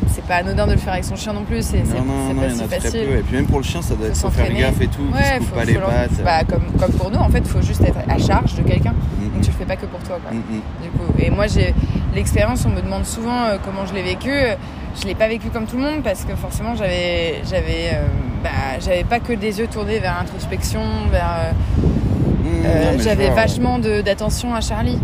c'est, 0.08 0.24
pas 0.24 0.36
anodin 0.36 0.66
de 0.66 0.72
le 0.72 0.78
faire 0.78 0.92
avec 0.92 1.04
son 1.04 1.14
chien 1.14 1.32
non 1.32 1.44
plus, 1.44 1.62
c'est, 1.64 1.78
Non, 1.78 2.04
non, 2.04 2.34
non, 2.34 2.40
pas 2.42 2.46
en 2.48 2.54
si 2.56 2.64
facile. 2.64 3.06
peu. 3.06 3.16
Et 3.18 3.22
puis 3.22 3.36
même 3.36 3.46
pour 3.46 3.58
le 3.58 3.64
chien, 3.64 3.80
ça 3.80 3.94
doit 3.94 4.08
être 4.08 4.16
Faut 4.16 4.28
faut 4.28 4.34
faire 4.34 4.52
gaffe 4.52 4.80
et 4.80 4.88
tout. 4.88 5.02
Ouais, 5.14 5.38
faut, 5.40 5.54
pas 5.54 5.64
les 5.64 5.74
faut 5.74 5.80
pattes. 5.80 6.22
bah, 6.24 6.42
comme, 6.48 6.64
comme 6.78 6.92
pour 6.92 7.10
nous, 7.10 7.18
en 7.18 7.28
fait, 7.28 7.38
il 7.38 7.48
faut 7.48 7.62
juste 7.62 7.82
être 7.82 7.98
à 8.08 8.18
charge 8.18 8.54
de 8.56 8.62
quelqu'un. 8.62 8.92
Mm, 8.92 9.34
Donc 9.34 9.42
tu 9.42 9.50
le 9.50 9.56
fais 9.56 9.64
pas 9.64 9.76
que 9.76 9.86
pour 9.86 10.00
toi, 10.00 10.18
quoi. 10.20 10.32
mm. 10.32 10.82
Du 10.82 10.90
coup, 10.90 11.12
et 11.18 11.30
moi 11.30 11.46
j'ai 11.46 11.72
l'expérience, 12.14 12.64
on 12.66 12.70
me 12.70 12.82
demande 12.82 13.04
souvent 13.04 13.44
euh, 13.44 13.58
comment 13.64 13.86
je 13.86 13.94
l'ai 13.94 14.02
vécu. 14.02 14.32
Je 15.00 15.06
l'ai 15.06 15.14
pas 15.14 15.28
vécu 15.28 15.48
comme 15.50 15.66
tout 15.66 15.76
le 15.76 15.82
monde 15.82 16.02
parce 16.02 16.24
que 16.24 16.34
forcément 16.34 16.74
j'avais 16.74 17.42
j'avais 17.48 17.90
euh, 17.92 18.06
bah, 18.42 18.80
j'avais 18.80 19.04
pas 19.04 19.20
que 19.20 19.34
des 19.34 19.60
yeux 19.60 19.66
tournés 19.68 19.98
vers 20.00 20.16
l'introspection, 20.18 20.80
vers 21.12 21.30
euh, 21.38 21.52
Mm, 22.46 22.62
non, 22.96 22.98
j'avais 23.02 23.30
vachement 23.30 23.78
d'attention 23.78 24.54
à 24.54 24.60
Charlie. 24.60 24.98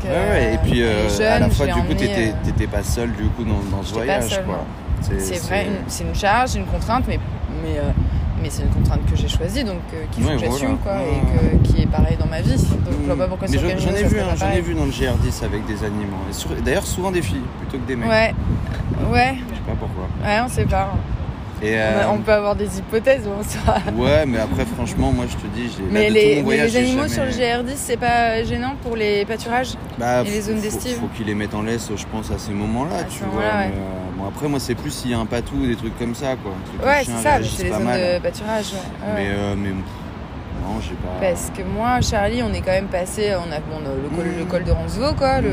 Parce 0.00 0.14
que, 0.14 0.20
Ouais, 0.20 0.28
ouais, 0.30 0.54
et 0.54 0.58
puis 0.58 0.82
euh, 0.82 1.08
jeune, 1.08 1.26
à 1.26 1.38
la 1.40 1.50
fois, 1.50 1.66
du 1.66 1.72
coup, 1.72 1.94
t'étais 1.94 2.28
euh, 2.28 2.32
t'étais 2.44 2.66
pas 2.66 2.82
seul 2.82 3.10
du 3.12 3.24
coup 3.30 3.44
dans, 3.44 3.60
dans 3.76 3.82
ce 3.82 3.94
voyage, 3.94 4.28
seule, 4.28 4.44
quoi. 4.44 4.64
C'est 5.00 5.38
vrai, 5.46 5.66
c'est 5.86 6.04
une 6.04 6.14
charge, 6.14 6.54
une 6.56 6.66
contrainte, 6.66 7.04
mais 7.08 7.18
mais 7.62 7.78
euh, 7.78 7.90
mais 8.42 8.50
c'est 8.50 8.62
une 8.62 8.68
contrainte 8.70 9.00
que 9.10 9.16
j'ai 9.16 9.28
choisie, 9.28 9.64
donc 9.64 9.78
qu'il 10.12 10.22
faut 10.22 10.30
Ouais, 10.30 10.36
que 10.36 10.40
j'assume, 10.42 10.76
voilà. 10.84 11.00
quoi, 11.00 11.06
et 11.08 11.58
que, 11.62 11.68
qui 11.68 11.82
est 11.82 11.86
pareil 11.86 12.16
dans 12.18 12.26
ma 12.26 12.40
vie. 12.40 12.50
Donc 12.56 12.94
je 13.00 13.06
vois 13.06 13.16
pas 13.16 13.26
pourquoi 13.28 13.48
Mais 13.50 13.58
j'en 13.58 13.68
ai 13.68 14.04
vu, 14.04 14.20
hein, 14.20 14.34
j'en 14.36 14.50
ai 14.50 14.60
vu 14.60 14.74
dans 14.74 14.84
le 14.84 14.90
GR10 14.92 15.44
avec 15.44 15.66
des 15.66 15.82
animaux. 15.84 16.16
D'ailleurs, 16.64 16.86
souvent 16.86 17.10
des 17.10 17.22
filles 17.22 17.42
plutôt 17.60 17.82
que 17.82 17.88
des 17.88 17.96
mecs. 17.96 18.08
Ouais, 18.08 18.34
ouais, 19.12 19.34
Je 19.50 19.54
sais 19.56 19.60
pas 19.66 19.72
pourquoi. 19.78 20.04
ouais, 20.24 20.38
on 20.44 20.48
sait 20.48 20.64
pas. 20.66 20.94
Euh, 21.62 22.02
on, 22.12 22.18
peut 22.18 22.32
avoir 22.32 22.54
des 22.54 22.78
hypothèses 22.78 23.22
on 23.26 23.42
sera... 23.42 23.78
Ouais, 23.96 24.24
mais 24.26 24.38
après, 24.38 24.64
franchement, 24.64 25.12
moi 25.12 25.24
je 25.28 25.36
te 25.36 25.46
dis, 25.54 25.70
j'ai. 25.76 25.82
Mais, 25.90 26.08
les, 26.08 26.42
les 26.42 26.76
animaux 26.76 27.08
sur 27.08 27.24
le 27.24 27.30
GR10, 27.30 27.72
c'est 27.74 27.96
pas 27.96 28.42
gênant 28.44 28.74
pour 28.82 28.96
les 28.96 29.24
pâturages 29.24 29.74
bah, 29.98 30.22
et 30.24 30.30
les 30.30 30.40
zones 30.40 30.60
d'estive 30.60 30.94
Faut, 30.94 31.02
faut 31.02 31.16
qu'ils 31.16 31.26
les 31.26 31.34
mettent 31.34 31.54
en 31.54 31.62
laisse, 31.62 31.90
je 31.94 32.06
pense, 32.06 32.30
à 32.30 32.38
ces 32.38 32.52
moments-là, 32.52 33.04
tu 33.04 33.24
vois. 33.24 33.42
Euh, 33.42 33.70
bon, 34.16 34.28
après, 34.28 34.48
moi, 34.48 34.60
c'est 34.60 34.76
plus 34.76 34.90
s'il 34.90 35.10
y 35.10 35.14
a 35.14 35.18
un 35.18 35.26
patou 35.26 35.56
ou 35.56 35.66
des 35.66 35.76
trucs 35.76 35.98
comme 35.98 36.14
ça, 36.14 36.36
quoi. 36.36 36.52
Ouais, 36.86 37.02
c'est 37.04 37.22
ça, 37.22 37.38
c'est 37.42 37.64
les 37.64 37.70
zones 37.70 37.86
de 37.86 38.18
pâturage. 38.20 38.72
Mais, 39.16 39.28
euh, 39.28 39.54
mais 39.56 39.70
non, 39.70 40.80
j'ai 40.80 40.94
pas. 40.94 41.20
Parce 41.20 41.50
que 41.56 41.62
moi, 41.62 42.00
Charlie, 42.00 42.42
on 42.42 42.52
est 42.52 42.60
quand 42.60 42.72
même 42.72 42.86
passé, 42.86 43.32
on 43.34 43.52
a 43.52 43.58
bon, 43.58 43.80
le, 43.80 44.16
col, 44.16 44.26
le 44.38 44.44
col 44.44 44.64
de 44.64 44.70
Roncevaux, 44.70 45.14
quoi, 45.14 45.40
le, 45.40 45.50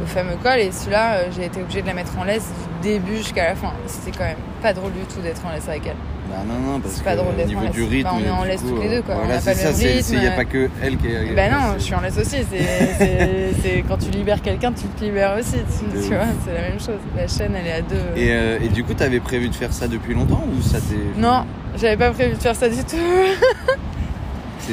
le 0.00 0.06
fameux 0.06 0.36
col, 0.42 0.58
et 0.58 0.72
celui-là, 0.72 1.30
j'ai 1.30 1.46
été 1.46 1.62
obligée 1.62 1.80
de 1.80 1.86
la 1.86 1.94
mettre 1.94 2.18
en 2.18 2.24
laisse 2.24 2.50
début 2.82 3.16
jusqu'à 3.16 3.48
la 3.48 3.54
fin. 3.54 3.72
C'était 3.86 4.16
quand 4.16 4.24
même 4.24 4.36
pas 4.62 4.72
drôle 4.72 4.92
du 4.92 5.00
tout 5.12 5.20
d'être 5.20 5.44
en 5.46 5.52
laisse 5.52 5.68
avec 5.68 5.86
elle. 5.86 5.96
Bah 6.28 6.36
non, 6.46 6.58
non, 6.60 6.80
parce 6.80 6.98
que 6.98 7.04
pas 7.04 7.16
drôle 7.16 7.34
au 7.40 7.46
niveau 7.46 7.66
du 7.68 7.84
rythme. 7.84 8.10
Bah, 8.10 8.16
on 8.20 8.24
est 8.24 8.30
en 8.30 8.44
laisse 8.44 8.60
tous 8.60 8.80
les 8.80 8.88
deux, 8.88 9.02
quoi. 9.02 9.14
Voilà, 9.14 9.40
c'est 9.40 9.54
ça, 9.54 9.70
il 10.12 10.20
n'y 10.20 10.26
a 10.26 10.32
pas 10.32 10.44
que 10.44 10.68
elle 10.82 10.98
qui 10.98 11.06
est. 11.06 11.34
Bah 11.34 11.48
non, 11.48 11.74
je 11.78 11.82
suis 11.82 11.94
en 11.94 12.00
laisse 12.00 12.18
aussi. 12.18 12.36
C'est 12.50 13.84
quand 13.88 13.96
tu 13.96 14.10
libères 14.10 14.42
quelqu'un, 14.42 14.72
tu 14.72 14.84
te 14.88 15.04
libères 15.04 15.36
aussi. 15.38 15.56
Tu, 15.78 16.14
vois, 16.14 16.26
c'est 16.44 16.54
la 16.54 16.60
même 16.60 16.78
chose. 16.78 16.98
La 17.16 17.26
chaîne, 17.26 17.54
elle 17.56 17.66
est 17.66 17.72
à 17.72 17.82
deux. 17.82 17.96
Et, 18.16 18.32
euh, 18.32 18.58
et 18.62 18.68
du 18.68 18.84
coup, 18.84 18.94
t'avais 18.94 19.20
prévu 19.20 19.48
de 19.48 19.54
faire 19.54 19.72
ça 19.72 19.88
depuis 19.88 20.14
longtemps 20.14 20.44
ou 20.54 20.60
ça 20.60 20.78
t'est. 20.80 21.18
Non, 21.18 21.44
j'avais 21.76 21.96
pas 21.96 22.10
prévu 22.10 22.34
de 22.34 22.42
faire 22.42 22.56
ça 22.56 22.68
du 22.68 22.84
tout. 22.84 22.96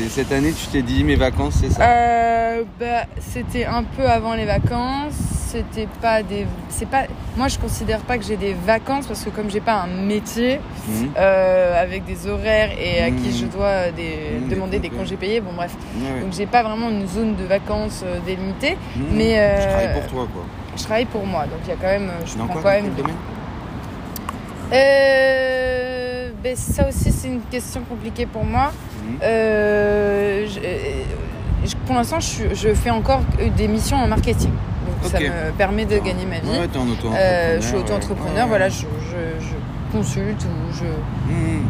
cette 0.10 0.32
année, 0.32 0.52
tu 0.52 0.68
t'es 0.68 0.82
dit 0.82 1.04
mes 1.04 1.16
vacances, 1.16 1.56
c'est 1.62 1.72
ça? 1.72 1.84
Euh, 1.84 2.64
bah, 2.80 3.06
C'était 3.20 3.66
un 3.66 3.84
peu 3.84 4.06
avant 4.06 4.34
les 4.34 4.46
vacances. 4.46 5.14
C'était 5.48 5.88
pas 6.02 6.22
des. 6.22 6.46
C'est 6.70 6.88
pas. 6.88 7.04
Moi, 7.38 7.48
je 7.48 7.58
considère 7.58 8.00
pas 8.00 8.18
que 8.18 8.26
j'ai 8.26 8.36
des 8.36 8.54
vacances 8.54 9.08
parce 9.08 9.24
que 9.24 9.30
comme 9.30 9.50
j'ai 9.50 9.62
pas 9.62 9.84
un 9.84 9.88
métier 9.88 10.60
mhm. 10.88 11.12
euh, 11.18 11.82
avec 11.82 12.06
des 12.06 12.28
horaires 12.28 12.72
et 12.78 13.02
à 13.02 13.12
qui 13.12 13.32
je 13.32 13.46
mhm. 13.46 13.52
dois 13.52 13.92
des... 13.92 14.40
Mhm, 14.42 14.50
demander 14.50 14.80
des 14.80 14.90
congés 14.90 15.16
payés, 15.16 15.40
bon 15.40 15.54
bref. 15.54 15.74
Donc 16.22 16.34
j'ai 16.34 16.46
pas 16.46 16.64
vraiment 16.64 16.90
une 16.90 17.08
zone 17.08 17.36
de 17.36 17.46
vacances 17.46 18.02
euh, 18.06 18.20
délimitée. 18.26 18.78
Mais. 19.14 19.62
Je 19.62 19.68
travaille 19.68 19.94
pour 19.94 20.08
toi, 20.08 20.28
quoi. 20.34 20.44
Je 20.76 20.84
travaille 20.84 21.06
pour 21.06 21.26
moi, 21.26 21.44
donc 21.44 21.60
il 21.64 21.70
y 21.70 21.72
a 21.72 21.76
quand 21.76 21.88
même. 21.88 22.12
Je 22.26 22.36
prends 22.36 22.48
quand 22.48 22.64
même. 22.64 22.92
Euh, 24.74 26.30
ben, 26.44 26.56
ça 26.56 26.88
aussi, 26.90 27.12
c'est 27.12 27.28
une 27.28 27.42
question 27.42 27.82
compliquée 27.88 28.26
pour 28.26 28.44
moi. 28.44 28.72
Mhm. 29.06 29.20
Euh, 29.24 30.48
pour 31.86 31.96
l'instant, 31.96 32.20
je, 32.20 32.74
fais 32.74 32.90
encore 32.90 33.22
des 33.56 33.68
missions 33.68 33.98
en 33.98 34.08
marketing. 34.08 34.50
Donc 34.50 35.12
ça 35.12 35.20
me 35.20 35.52
permet 35.58 35.86
de 35.86 35.98
gagner 36.00 36.26
ma 36.26 36.40
vie. 36.40 36.50
Euh, 36.50 37.62
je 37.62 37.66
suis 37.66 37.76
auto-entrepreneur, 37.76 38.48
voilà, 38.48 38.70
je, 38.70 38.86
consulte 39.92 40.44
ou 40.44 40.74
je. 40.74 40.86
Mhm. 41.34 41.62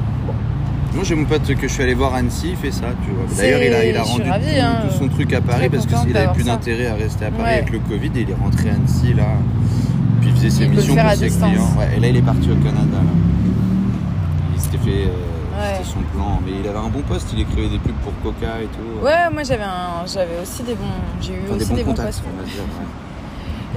Moi, 0.93 1.03
j'ai 1.03 1.15
mon 1.15 1.25
pote 1.25 1.43
que 1.55 1.67
je 1.67 1.73
suis 1.73 1.83
allé 1.83 1.93
voir 1.93 2.15
Annecy, 2.15 2.51
il 2.51 2.55
fait 2.55 2.71
ça, 2.71 2.87
tu 3.03 3.11
vois. 3.11 3.25
D'ailleurs, 3.35 3.61
il 3.61 3.73
a, 3.73 3.85
il 3.85 3.97
a 3.97 4.03
rendu 4.03 4.29
hein. 4.29 4.83
tout, 4.87 4.97
son 4.97 5.09
truc 5.09 5.33
à 5.33 5.41
Paris 5.41 5.67
parce 5.69 5.85
qu'il 5.85 6.13
n'avait 6.13 6.33
plus 6.33 6.45
d'intérêt 6.45 6.87
à 6.87 6.95
rester 6.95 7.25
à 7.25 7.31
Paris 7.31 7.53
avec 7.55 7.71
le 7.71 7.79
Covid 7.79 8.11
et 8.15 8.21
il 8.21 8.29
est 8.29 8.35
rentré 8.41 8.69
à 8.69 8.73
Annecy, 8.73 9.13
là. 9.13 9.25
Puis 10.21 10.29
il 10.29 10.35
faisait 10.35 10.49
ses 10.49 10.67
missions 10.67 10.95
pour 10.95 11.11
ses 11.11 11.27
clients. 11.27 11.77
et 11.95 11.99
là, 11.99 12.07
il 12.07 12.15
est 12.15 12.21
parti 12.21 12.49
au 12.49 12.55
Canada, 12.55 12.97
Il 14.55 14.61
s'était 14.61 14.77
fait. 14.77 15.07
Euh, 15.07 15.24
c'était 15.55 15.89
son 15.89 16.01
plan. 16.13 16.39
Mais 16.45 16.53
il 16.61 16.67
avait 16.67 16.77
un 16.77 16.89
bon 16.89 17.01
poste, 17.01 17.29
il 17.33 17.41
écrivait 17.41 17.69
des 17.69 17.79
pubs 17.79 17.95
pour 18.03 18.13
Coca 18.23 18.61
et 18.61 18.67
tout. 18.67 19.05
Ouais, 19.05 19.29
moi 19.31 19.43
j'avais 19.43 19.63
un... 19.63 20.05
j'avais 20.05 20.39
aussi 20.41 20.63
des 20.63 20.75
bons. 20.75 20.85
J'ai 21.21 21.33
eu 21.33 21.55
aussi 21.55 21.73
des 21.73 21.83
bons, 21.83 21.93
postes. 21.93 22.23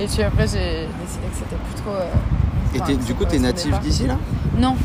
Et 0.01 0.07
puis 0.07 0.23
après, 0.23 0.47
j'ai 0.47 0.87
décidé 1.03 1.27
que 1.27 1.37
c'était 1.37 1.57
plus 1.57 1.83
trop. 1.83 1.95
Euh, 1.95 2.91
et 2.91 2.97
du 2.97 3.15
coup, 3.15 3.25
t'es 3.25 3.39
natif 3.39 3.79
d'ici 3.81 4.07
là? 4.07 4.17
Non, 4.57 4.77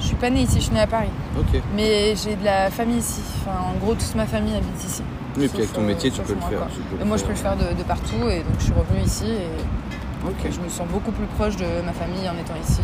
je 0.00 0.06
suis 0.06 0.16
pas 0.16 0.30
née 0.30 0.42
ici, 0.42 0.56
je 0.56 0.60
suis 0.60 0.74
née 0.74 0.80
à 0.80 0.86
Paris. 0.86 1.10
Ok. 1.38 1.60
Mais 1.76 2.14
j'ai 2.16 2.36
de 2.36 2.44
la 2.44 2.70
famille 2.70 2.98
ici. 2.98 3.20
Enfin, 3.40 3.58
en 3.74 3.78
gros, 3.78 3.94
toute 3.94 4.14
ma 4.14 4.26
famille 4.26 4.54
habite 4.54 4.82
ici. 4.84 5.02
Oui, 5.36 5.44
et 5.44 5.48
puis 5.48 5.58
avec 5.58 5.72
ton 5.72 5.82
métier, 5.82 6.10
tu 6.10 6.20
peux 6.22 6.34
le 6.34 6.40
faire. 6.40 6.66
et 7.00 7.04
moi, 7.04 7.16
je 7.16 7.24
peux 7.24 7.30
le 7.30 7.36
faire 7.36 7.56
de, 7.56 7.82
partout. 7.82 8.28
Et 8.30 8.38
donc, 8.38 8.54
je 8.58 8.64
suis 8.64 8.72
revenue 8.72 9.04
ici. 9.04 9.26
Et 9.26 10.52
je 10.52 10.60
me 10.60 10.68
sens 10.68 10.86
beaucoup 10.88 11.10
plus 11.10 11.26
proche 11.26 11.56
de 11.56 11.66
ma 11.84 11.92
famille 11.92 12.26
en 12.28 12.38
étant 12.40 12.54
ici 12.62 12.80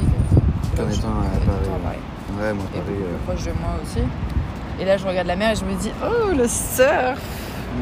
qu'en 0.76 0.88
étant 0.88 1.08
à 1.08 1.78
Paris. 1.82 1.98
Ouais, 2.40 2.52
moi, 2.54 2.64
Paris. 2.72 2.84
Euh... 2.88 3.26
proche 3.26 3.44
de 3.44 3.50
moi 3.60 3.76
aussi. 3.82 4.00
Et 4.80 4.84
là, 4.84 4.96
je 4.96 5.06
regarde 5.06 5.26
la 5.26 5.36
mer 5.36 5.52
et 5.52 5.56
je 5.56 5.64
me 5.64 5.74
dis, 5.74 5.90
oh, 6.02 6.32
le 6.34 6.48
surf 6.48 7.20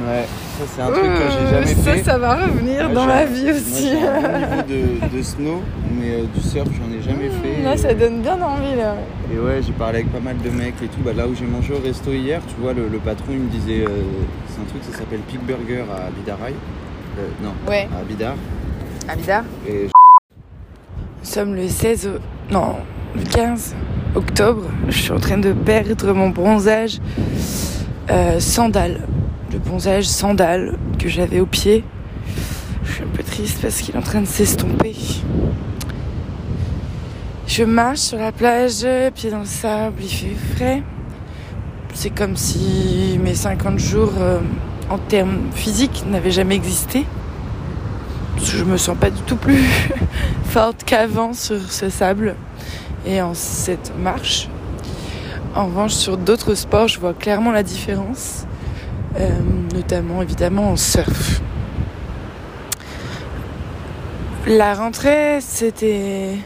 Ouais, 0.06 0.26
ça 0.58 0.64
c'est 0.66 0.82
un 0.82 0.90
truc 0.90 1.02
que 1.02 1.30
j'ai 1.30 1.50
jamais 1.50 1.66
ça, 1.66 1.82
fait. 1.82 1.98
Ça, 1.98 2.12
ça 2.12 2.18
va 2.18 2.34
revenir 2.36 2.90
dans 2.90 3.06
ma 3.06 3.24
vie 3.24 3.50
aussi. 3.52 3.94
Moi, 3.94 4.10
un 4.10 4.38
niveau 4.38 5.08
de, 5.10 5.16
de, 5.16 5.22
snow, 5.22 5.62
mais 5.98 6.10
euh, 6.10 6.24
du 6.34 6.40
surf, 6.40 6.68
j'en 6.72 6.92
ai 6.94 7.02
jamais 7.02 7.28
mmh, 7.28 7.42
fait. 7.42 7.62
Là, 7.62 7.76
ça 7.76 7.94
donne 7.94 8.20
bien 8.20 8.34
envie 8.34 8.76
là. 8.76 8.96
Et 9.32 9.38
ouais, 9.38 9.60
j'ai 9.66 9.72
parlé 9.72 10.00
avec 10.00 10.12
pas 10.12 10.20
mal 10.20 10.36
de 10.38 10.50
mecs 10.50 10.74
et 10.82 10.88
tout. 10.88 11.00
Bah, 11.02 11.12
là 11.16 11.26
où 11.26 11.34
j'ai 11.34 11.46
mangé 11.46 11.72
au 11.72 11.80
resto 11.80 12.12
hier, 12.12 12.42
tu 12.48 12.60
vois, 12.60 12.74
le, 12.74 12.86
patron 12.98 13.28
il 13.30 13.38
me 13.38 13.48
disait, 13.50 13.84
euh, 13.84 14.02
c'est 14.48 14.60
un 14.60 14.64
truc, 14.64 14.82
ça 14.90 14.98
s'appelle 14.98 15.20
Pig 15.20 15.40
Burger 15.40 15.84
à 15.90 16.10
Bidaraï. 16.10 16.54
Euh, 17.18 17.28
non, 17.42 17.52
ouais. 17.66 17.88
à 17.98 18.04
Bidar. 18.04 18.34
À 19.08 19.16
Bidar. 19.16 19.44
Et... 19.66 19.84
Nous 19.84 21.24
sommes 21.24 21.54
le 21.54 21.66
16, 21.66 22.10
non, 22.50 22.76
le 23.16 23.22
15 23.22 23.74
octobre. 24.14 24.62
Je 24.88 24.98
suis 24.98 25.12
en 25.12 25.18
train 25.18 25.38
de 25.38 25.52
perdre 25.52 26.12
mon 26.12 26.30
bronzage 26.30 26.98
euh, 28.10 28.40
sandales. 28.40 29.06
Le 29.52 29.58
bronzage 29.58 30.04
sandales 30.04 30.76
que 30.98 31.08
j'avais 31.08 31.40
au 31.40 31.46
pied. 31.46 31.84
Je 32.84 32.92
suis 32.92 33.02
un 33.02 33.08
peu 33.14 33.22
triste 33.22 33.58
parce 33.62 33.80
qu'il 33.80 33.94
est 33.94 33.98
en 33.98 34.02
train 34.02 34.20
de 34.20 34.26
s'estomper. 34.26 34.94
Je 37.46 37.64
marche 37.64 38.00
sur 38.00 38.18
la 38.18 38.32
plage, 38.32 38.86
pied 39.14 39.30
dans 39.30 39.40
le 39.40 39.44
sable, 39.44 40.02
il 40.02 40.08
fait 40.08 40.36
frais. 40.54 40.82
C'est 41.94 42.10
comme 42.10 42.36
si 42.36 43.18
mes 43.22 43.34
50 43.34 43.78
jours 43.78 44.12
euh, 44.18 44.38
en 44.90 44.98
termes 44.98 45.50
physiques 45.54 46.04
n'avaient 46.08 46.30
jamais 46.30 46.54
existé. 46.54 47.04
Je 48.44 48.62
me 48.64 48.76
sens 48.76 48.96
pas 48.96 49.10
du 49.10 49.20
tout 49.22 49.36
plus 49.36 49.64
forte 50.44 50.84
qu'avant 50.84 51.32
sur 51.32 51.60
ce 51.60 51.88
sable 51.88 52.36
et 53.08 53.22
en 53.22 53.34
cette 53.34 53.92
marche. 53.98 54.48
En 55.54 55.66
revanche, 55.66 55.92
sur 55.92 56.18
d'autres 56.18 56.54
sports, 56.54 56.88
je 56.88 57.00
vois 57.00 57.14
clairement 57.14 57.50
la 57.50 57.62
différence, 57.62 58.44
euh, 59.18 59.30
notamment 59.74 60.22
évidemment 60.22 60.70
en 60.70 60.76
surf. 60.76 61.40
La 64.46 64.74
rentrée, 64.74 65.40
c'était 65.40 66.36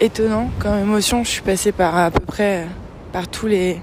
étonnant 0.00 0.50
comme 0.60 0.78
émotion. 0.78 1.24
Je 1.24 1.30
suis 1.30 1.42
passée 1.42 1.72
par 1.72 1.96
à 1.96 2.10
peu 2.10 2.24
près 2.24 2.66
par 3.12 3.28
tous 3.28 3.46
les, 3.46 3.80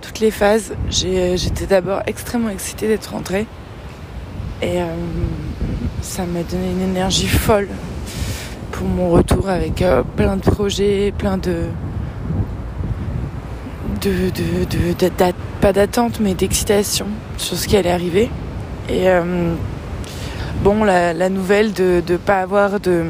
toutes 0.00 0.20
les 0.20 0.30
phases. 0.30 0.72
J'étais 0.88 1.66
d'abord 1.66 2.02
extrêmement 2.06 2.48
excitée 2.48 2.88
d'être 2.88 3.12
rentrée. 3.12 3.46
Et 4.60 4.80
euh, 4.80 4.86
ça 6.00 6.24
m'a 6.24 6.42
donné 6.44 6.70
une 6.70 6.82
énergie 6.82 7.26
folle 7.28 7.68
mon 8.82 9.10
retour 9.10 9.48
avec 9.48 9.82
euh, 9.82 10.02
plein 10.16 10.36
de 10.36 10.42
projets, 10.42 11.12
plein 11.16 11.38
de. 11.38 11.66
de, 14.02 14.30
pas 15.60 15.72
d'attente, 15.72 16.18
mais 16.20 16.34
d'excitation 16.34 17.06
sur 17.36 17.56
ce 17.56 17.68
qui 17.68 17.76
allait 17.76 17.90
arriver. 17.90 18.30
Et 18.88 19.08
euh, 19.08 19.54
bon, 20.62 20.84
la, 20.84 21.28
nouvelle 21.28 21.72
de 21.72 22.02
ne 22.08 22.16
pas 22.16 22.40
avoir 22.40 22.80
de, 22.80 23.04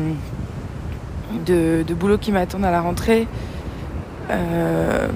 de, 1.46 1.94
boulot 1.94 2.18
qui 2.18 2.30
m'attend 2.30 2.62
à 2.62 2.70
la 2.70 2.80
rentrée 2.80 3.26
euh, 4.30 5.08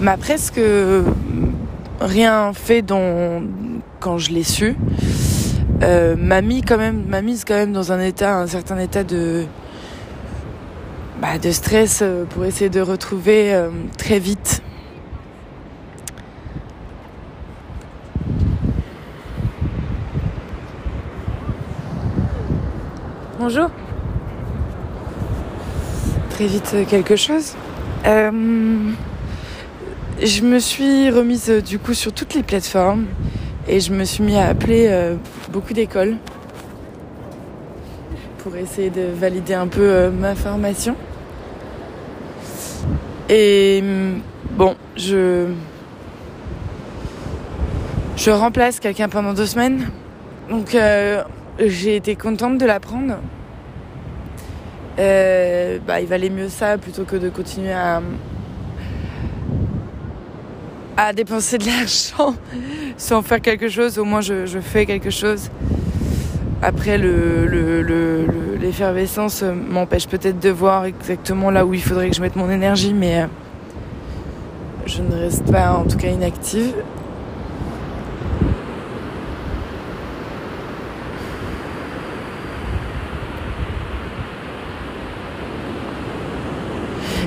m'a 0.00 0.16
presque 0.16 0.60
rien 2.00 2.52
fait 2.52 2.84
quand 4.00 4.18
je 4.18 4.32
l'ai 4.32 4.42
su 4.42 4.76
euh, 5.82 6.14
m'a 6.16 6.42
mis 6.42 6.62
quand 6.62 6.76
même, 6.76 7.06
m'a 7.06 7.22
mise 7.22 7.44
quand 7.44 7.54
même 7.54 7.72
dans 7.72 7.90
un 7.90 8.00
état, 8.00 8.38
un 8.38 8.46
certain 8.46 8.78
état 8.78 9.02
de, 9.02 9.46
bah, 11.22 11.38
de 11.38 11.50
stress 11.52 12.00
euh, 12.02 12.24
pour 12.24 12.44
essayer 12.44 12.68
de 12.68 12.82
retrouver 12.82 13.54
euh, 13.54 13.70
très 13.96 14.18
vite. 14.18 14.62
Bonjour. 23.38 23.70
Très 26.28 26.46
vite 26.46 26.76
quelque 26.90 27.16
chose. 27.16 27.54
je 28.04 28.42
me 30.42 30.58
suis 30.58 31.10
remise 31.10 31.48
du 31.48 31.78
coup 31.78 31.94
sur 31.94 32.12
toutes 32.12 32.34
les 32.34 32.42
plateformes. 32.42 33.06
Et 33.72 33.78
je 33.78 33.92
me 33.92 34.02
suis 34.02 34.24
mis 34.24 34.36
à 34.36 34.48
appeler 34.48 34.88
euh, 34.88 35.14
beaucoup 35.52 35.72
d'écoles 35.72 36.16
pour 38.38 38.56
essayer 38.56 38.90
de 38.90 39.02
valider 39.02 39.54
un 39.54 39.68
peu 39.68 39.88
euh, 39.88 40.10
ma 40.10 40.34
formation. 40.34 40.96
Et 43.28 43.80
mm, 43.80 44.22
bon, 44.56 44.74
je 44.96 45.46
je 48.16 48.30
remplace 48.32 48.80
quelqu'un 48.80 49.08
pendant 49.08 49.34
deux 49.34 49.46
semaines. 49.46 49.88
Donc 50.50 50.74
euh, 50.74 51.22
j'ai 51.60 51.94
été 51.94 52.16
contente 52.16 52.58
de 52.58 52.66
l'apprendre. 52.66 53.18
bah, 54.96 56.00
il 56.00 56.08
valait 56.08 56.28
mieux 56.28 56.48
ça 56.48 56.76
plutôt 56.76 57.04
que 57.04 57.14
de 57.14 57.28
continuer 57.28 57.72
à, 57.72 58.02
à 61.06 61.12
dépenser 61.12 61.58
de 61.58 61.66
l'argent 61.66 62.34
sans 62.96 63.22
faire 63.22 63.40
quelque 63.40 63.68
chose. 63.68 63.98
Au 63.98 64.04
moins, 64.04 64.20
je, 64.20 64.46
fais 64.60 64.86
quelque 64.86 65.10
chose. 65.10 65.50
Après, 66.62 66.98
l'effervescence 66.98 69.42
le, 69.42 69.48
le, 69.48 69.54
m'empêche 69.54 70.06
peut-être 70.06 70.38
de 70.38 70.50
voir 70.50 70.84
exactement 70.84 71.50
là 71.50 71.64
où 71.64 71.72
il 71.72 71.82
faudrait 71.82 72.10
que 72.10 72.16
je 72.16 72.20
mette 72.20 72.36
mon 72.36 72.50
énergie, 72.50 72.92
mais 72.92 73.22
euh, 73.22 73.26
je 74.84 75.00
ne 75.00 75.14
reste 75.14 75.50
pas 75.50 75.72
en 75.72 75.84
tout 75.84 75.96
cas 75.96 76.08
inactive. 76.08 76.74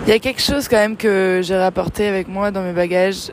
Il 0.06 0.10
y 0.10 0.12
a 0.12 0.20
quelque 0.20 0.42
chose 0.42 0.68
quand 0.68 0.76
même 0.76 0.98
que 0.98 1.40
j'ai 1.42 1.58
rapporté 1.58 2.08
avec 2.08 2.28
moi 2.28 2.52
dans 2.52 2.62
mes 2.62 2.74
bagages. 2.74 3.32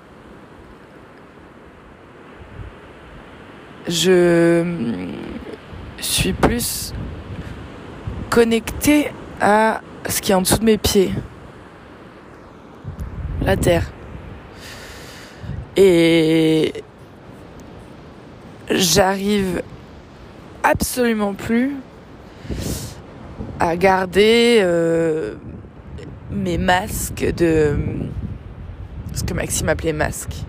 Je 3.91 4.65
suis 5.99 6.33
plus 6.33 6.95
connectée 8.31 9.11
à 9.41 9.81
ce 10.09 10.21
qui 10.21 10.31
est 10.31 10.35
en 10.37 10.43
dessous 10.43 10.59
de 10.59 10.65
mes 10.65 10.79
pieds. 10.79 11.11
La 13.43 13.57
terre. 13.57 13.91
Et 15.77 16.73
j'arrive 18.71 19.61
absolument 20.63 21.35
plus 21.35 21.75
à 23.59 23.77
garder 23.77 24.61
euh, 24.61 25.35
mes 26.31 26.59
masques 26.59 27.27
de 27.37 27.77
ce 29.15 29.25
que 29.25 29.35
Maxime 29.35 29.69
appelait 29.69 29.93
masques. 29.93 30.45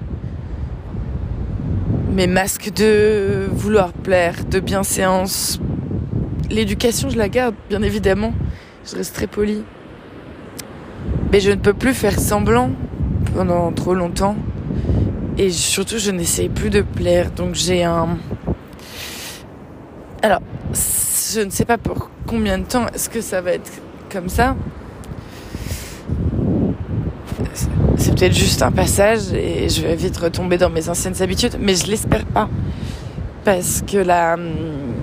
Mes 2.12 2.28
masques 2.28 2.74
de 2.74 3.48
vouloir 3.54 3.94
plaire, 3.94 4.44
de 4.44 4.60
bienséance. 4.60 5.62
L'éducation, 6.50 7.10
je 7.10 7.18
la 7.18 7.30
garde, 7.30 7.56
bien 7.70 7.82
évidemment. 7.82 8.34
Je 8.86 8.98
reste 8.98 9.16
très 9.16 9.28
polie. 9.28 9.64
Mais 11.32 11.40
je 11.40 11.52
ne 11.52 11.56
peux 11.56 11.74
plus 11.74 11.94
faire 11.94 12.20
semblant 12.20 12.72
pendant 13.34 13.72
trop 13.72 13.94
longtemps. 13.94 14.36
Et 15.38 15.52
surtout, 15.52 16.00
je 16.00 16.12
n'essaye 16.12 16.50
plus 16.50 16.70
de 16.70 16.82
plaire. 16.82 17.32
Donc 17.32 17.56
j'ai 17.56 17.86
un... 17.86 18.18
Alors, 20.22 20.42
je 20.74 21.40
ne 21.40 21.50
sais 21.50 21.66
pas 21.66 21.78
pour 21.78 22.10
combien 22.28 22.58
de 22.58 22.66
temps 22.66 22.88
est-ce 22.94 23.10
que 23.10 23.22
ça 23.22 23.40
va 23.40 23.52
être 23.54 23.72
comme 24.12 24.28
ça. 24.28 24.58
C'est 27.54 28.16
peut-être 28.16 28.34
juste 28.34 28.62
un 28.62 28.72
passage 28.72 29.34
et 29.34 29.70
je 29.70 29.82
vais 29.82 29.96
vite 29.96 30.18
retomber 30.18 30.58
dans 30.58 30.70
mes 30.70 30.90
anciennes 30.90 31.22
habitudes, 31.22 31.58
mais 31.60 31.76
je 31.76 31.88
l'espère 31.88 32.26
pas. 32.26 32.50
Parce 33.44 33.84
que 33.86 33.98
la 33.98 34.36
hum, 34.36 34.94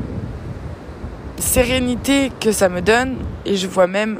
sérénité 1.38 2.32
que 2.40 2.52
ça 2.52 2.68
me 2.68 2.80
donne, 2.80 3.16
et 3.44 3.56
je 3.56 3.66
vois 3.66 3.86
même, 3.86 4.18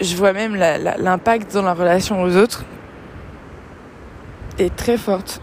je 0.00 0.16
vois 0.16 0.32
même 0.32 0.54
l'impact 0.56 1.52
dans 1.54 1.62
la 1.62 1.74
relation 1.74 2.22
aux 2.22 2.36
autres, 2.36 2.64
est 4.58 4.74
très 4.74 4.96
forte. 4.96 5.40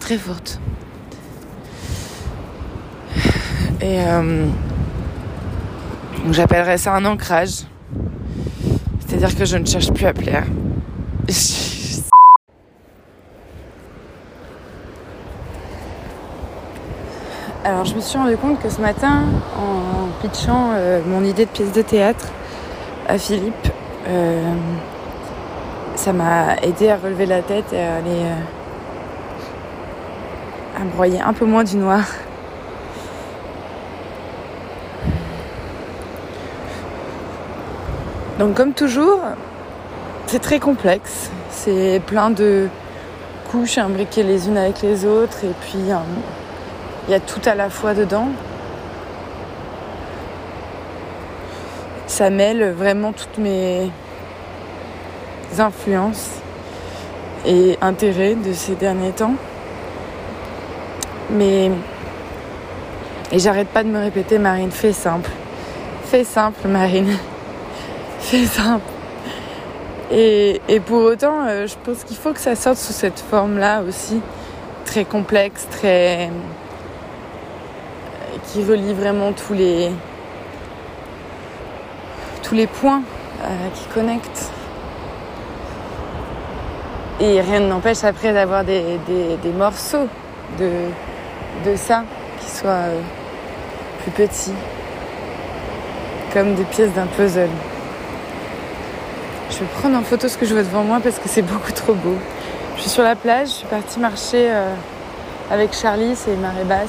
Très 0.00 0.18
forte. 0.18 0.60
Et 3.80 4.00
euh, 4.00 4.46
j'appellerais 6.30 6.78
ça 6.78 6.94
un 6.94 7.04
ancrage. 7.04 7.64
C'est-à-dire 9.22 9.38
que 9.38 9.44
je 9.44 9.56
ne 9.56 9.64
cherche 9.64 9.92
plus 9.92 10.04
à 10.04 10.12
plaire. 10.12 10.46
Alors 17.62 17.84
je 17.84 17.94
me 17.94 18.00
suis 18.00 18.18
rendu 18.18 18.36
compte 18.36 18.60
que 18.60 18.68
ce 18.68 18.80
matin, 18.80 19.22
en 19.56 20.08
pitchant 20.20 20.72
euh, 20.74 21.00
mon 21.06 21.22
idée 21.22 21.44
de 21.44 21.50
pièce 21.50 21.70
de 21.70 21.82
théâtre 21.82 22.32
à 23.06 23.16
Philippe, 23.16 23.68
euh, 24.08 24.54
ça 25.94 26.12
m'a 26.12 26.56
aidé 26.56 26.88
à 26.88 26.96
relever 26.96 27.26
la 27.26 27.42
tête 27.42 27.72
et 27.72 27.78
à 27.78 27.98
aller 27.98 28.24
euh, 30.80 30.84
broyer 30.96 31.20
un 31.20 31.32
peu 31.32 31.44
moins 31.44 31.62
du 31.62 31.76
noir. 31.76 32.02
Donc 38.42 38.56
comme 38.56 38.72
toujours, 38.72 39.20
c'est 40.26 40.40
très 40.40 40.58
complexe. 40.58 41.30
C'est 41.48 42.02
plein 42.04 42.28
de 42.28 42.66
couches 43.52 43.78
imbriquées 43.78 44.24
les 44.24 44.48
unes 44.48 44.56
avec 44.56 44.82
les 44.82 45.04
autres 45.04 45.44
et 45.44 45.52
puis 45.60 45.92
euh, 45.92 45.98
il 47.06 47.12
y 47.12 47.14
a 47.14 47.20
tout 47.20 47.40
à 47.44 47.54
la 47.54 47.70
fois 47.70 47.94
dedans. 47.94 48.30
Ça 52.08 52.30
mêle 52.30 52.72
vraiment 52.72 53.12
toutes 53.12 53.38
mes 53.38 53.88
influences 55.56 56.30
et 57.46 57.78
intérêts 57.80 58.34
de 58.34 58.52
ces 58.52 58.74
derniers 58.74 59.12
temps. 59.12 59.36
Mais 61.30 61.70
et 63.30 63.38
j'arrête 63.38 63.68
pas 63.68 63.84
de 63.84 63.88
me 63.88 64.00
répéter 64.00 64.38
Marine, 64.38 64.72
fais 64.72 64.92
simple. 64.92 65.30
Fais 66.06 66.24
simple 66.24 66.66
Marine. 66.66 67.16
C'est 68.32 68.46
simple. 68.46 68.90
Et, 70.10 70.80
pour 70.86 71.02
autant, 71.02 71.46
euh, 71.46 71.66
je 71.66 71.74
pense 71.84 72.04
qu'il 72.04 72.16
faut 72.16 72.32
que 72.32 72.40
ça 72.40 72.56
sorte 72.56 72.78
sous 72.78 72.94
cette 72.94 73.18
forme-là 73.18 73.82
aussi, 73.82 74.22
très 74.86 75.04
complexe, 75.04 75.66
très. 75.70 76.30
qui 78.46 78.64
relie 78.64 78.94
vraiment 78.94 79.32
tous 79.32 79.52
les. 79.52 79.90
tous 82.42 82.54
les 82.54 82.66
points 82.66 83.02
euh, 83.42 83.68
qui 83.74 83.84
connectent. 83.92 84.50
Et 87.20 87.40
rien 87.42 87.60
ne 87.60 87.68
n'empêche 87.68 88.02
après 88.02 88.32
d'avoir 88.32 88.64
des, 88.64 88.98
morceaux 89.54 90.08
de, 90.58 90.70
de 91.66 91.76
ça 91.76 92.04
qui 92.40 92.50
soient 92.50 92.70
euh, 92.70 93.00
plus 94.02 94.10
petits, 94.10 94.54
comme 96.32 96.54
des 96.54 96.64
pièces 96.64 96.92
d'un 96.94 97.06
puzzle. 97.06 97.50
Je 99.52 99.58
vais 99.58 99.66
prendre 99.66 99.98
en 99.98 100.02
photo 100.02 100.28
ce 100.28 100.38
que 100.38 100.46
je 100.46 100.54
vois 100.54 100.62
devant 100.62 100.82
moi 100.82 100.98
parce 101.02 101.18
que 101.18 101.28
c'est 101.28 101.42
beaucoup 101.42 101.72
trop 101.72 101.92
beau. 101.92 102.16
Je 102.76 102.80
suis 102.80 102.90
sur 102.90 103.02
la 103.02 103.14
plage, 103.14 103.48
je 103.48 103.52
suis 103.52 103.66
partie 103.66 104.00
marcher 104.00 104.48
euh, 104.50 104.74
avec 105.50 105.74
Charlie, 105.74 106.16
c'est 106.16 106.36
marée 106.36 106.64
basse. 106.64 106.88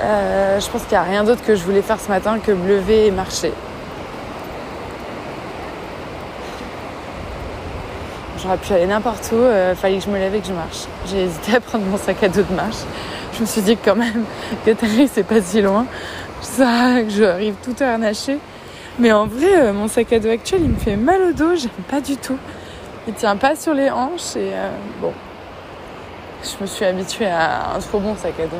Euh, 0.00 0.58
je 0.58 0.70
pense 0.70 0.82
qu'il 0.82 0.92
n'y 0.92 0.96
a 0.96 1.02
rien 1.02 1.24
d'autre 1.24 1.44
que 1.44 1.54
je 1.54 1.62
voulais 1.62 1.82
faire 1.82 2.00
ce 2.00 2.08
matin 2.08 2.38
que 2.38 2.52
me 2.52 2.66
lever 2.66 3.08
et 3.08 3.10
marcher. 3.10 3.52
J'aurais 8.42 8.56
pu 8.56 8.72
aller 8.72 8.86
n'importe 8.86 9.28
où, 9.32 9.36
euh, 9.36 9.74
fallait 9.74 9.98
que 9.98 10.04
je 10.04 10.10
me 10.10 10.16
lève 10.16 10.34
et 10.34 10.40
que 10.40 10.46
je 10.46 10.54
marche. 10.54 10.86
J'ai 11.06 11.24
hésité 11.24 11.56
à 11.56 11.60
prendre 11.60 11.84
mon 11.84 11.98
sac 11.98 12.22
à 12.22 12.28
dos 12.28 12.42
de 12.42 12.54
marche. 12.54 12.84
Je 13.34 13.42
me 13.42 13.46
suis 13.46 13.60
dit 13.60 13.76
quand 13.76 13.96
même, 13.96 14.24
Catherine, 14.64 15.08
c'est 15.12 15.26
pas 15.26 15.42
si 15.42 15.60
loin. 15.60 15.84
Ça, 16.40 17.02
que 17.02 17.10
j'arrive 17.10 17.56
tout 17.62 17.74
harnaché. 17.84 18.38
Mais 18.98 19.12
en 19.12 19.26
vrai, 19.26 19.54
euh, 19.54 19.72
mon 19.72 19.86
sac 19.86 20.12
à 20.12 20.18
dos 20.18 20.28
actuel, 20.28 20.62
il 20.62 20.70
me 20.70 20.76
fait 20.76 20.96
mal 20.96 21.22
au 21.22 21.32
dos, 21.32 21.54
j'aime 21.54 21.70
pas 21.88 22.00
du 22.00 22.16
tout. 22.16 22.38
Il 23.06 23.14
tient 23.14 23.36
pas 23.36 23.54
sur 23.54 23.72
les 23.72 23.90
hanches 23.90 24.34
et 24.34 24.50
euh, 24.52 24.70
bon. 25.00 25.12
Je 26.42 26.60
me 26.60 26.66
suis 26.66 26.84
habituée 26.84 27.26
à 27.26 27.74
un 27.76 27.78
trop 27.78 28.00
bon 28.00 28.16
sac 28.16 28.34
à 28.40 28.46
dos. 28.46 28.56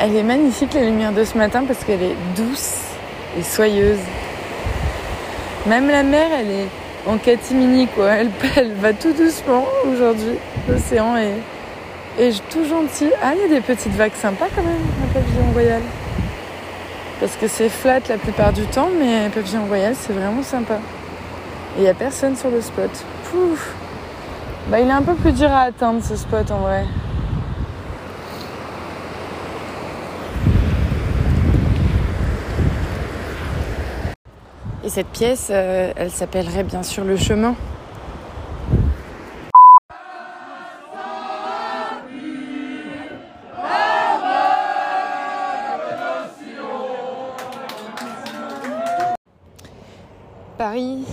Elle 0.00 0.16
est 0.16 0.24
magnifique 0.24 0.74
la 0.74 0.82
lumière 0.82 1.12
de 1.12 1.22
ce 1.22 1.38
matin 1.38 1.62
parce 1.64 1.84
qu'elle 1.84 2.02
est 2.02 2.16
douce 2.36 2.80
et 3.38 3.44
soyeuse. 3.44 4.00
Même 5.66 5.88
la 5.88 6.02
mer, 6.02 6.26
elle 6.36 6.50
est 6.50 6.68
en 7.06 7.16
catimini 7.16 7.86
quoi. 7.86 8.08
Elle, 8.10 8.30
elle 8.56 8.72
va 8.72 8.92
tout 8.92 9.12
doucement 9.12 9.64
aujourd'hui. 9.86 10.38
L'océan 10.68 11.16
est 11.16 11.38
et 12.18 12.30
tout 12.50 12.64
gentil. 12.64 13.10
Ah, 13.22 13.32
il 13.34 13.42
y 13.42 13.44
a 13.44 13.48
des 13.48 13.60
petites 13.60 13.94
vagues 13.94 14.14
sympas 14.14 14.46
quand 14.54 14.62
même, 14.62 14.80
un 15.02 15.12
pavillon 15.12 15.52
royal. 15.52 15.82
Parce 17.20 17.36
que 17.36 17.46
c'est 17.46 17.68
flat 17.68 18.00
la 18.08 18.18
plupart 18.18 18.52
du 18.52 18.62
temps, 18.66 18.88
mais 18.98 19.28
pavillon 19.30 19.66
royal, 19.66 19.94
c'est 19.96 20.12
vraiment 20.12 20.42
sympa. 20.42 20.74
Et 21.76 21.80
il 21.80 21.82
n'y 21.82 21.88
a 21.88 21.94
personne 21.94 22.36
sur 22.36 22.50
le 22.50 22.60
spot. 22.60 22.90
Pouf 23.30 23.74
Bah, 24.68 24.80
il 24.80 24.88
est 24.88 24.92
un 24.92 25.02
peu 25.02 25.14
plus 25.14 25.32
dur 25.32 25.50
à 25.50 25.62
atteindre 25.62 26.02
ce 26.02 26.16
spot 26.16 26.50
en 26.50 26.58
vrai. 26.58 26.84
Et 34.84 34.88
cette 34.88 35.06
pièce, 35.06 35.48
euh, 35.50 35.92
elle 35.94 36.10
s'appellerait 36.10 36.64
bien 36.64 36.82
sûr 36.82 37.04
Le 37.04 37.16
Chemin. 37.16 37.54
Paris. 50.58 51.04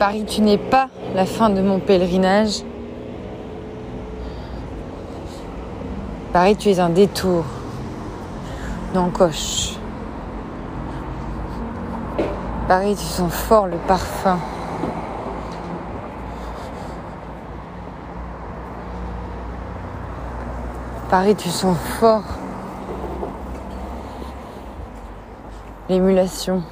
Paris, 0.00 0.24
tu 0.24 0.40
n'es 0.40 0.56
pas 0.56 0.88
la 1.14 1.26
fin 1.26 1.50
de 1.50 1.60
mon 1.60 1.78
pèlerinage. 1.78 2.62
Paris, 6.32 6.56
tu 6.56 6.70
es 6.70 6.80
un 6.80 6.88
détour 6.88 7.44
d'encoche. 8.94 9.74
Paris, 12.66 12.96
tu 12.98 13.04
sens 13.04 13.30
fort 13.30 13.66
le 13.66 13.76
parfum. 13.76 14.38
Paris, 21.10 21.36
tu 21.36 21.50
sens 21.50 21.76
fort 21.76 22.24
l'émulation. 25.90 26.62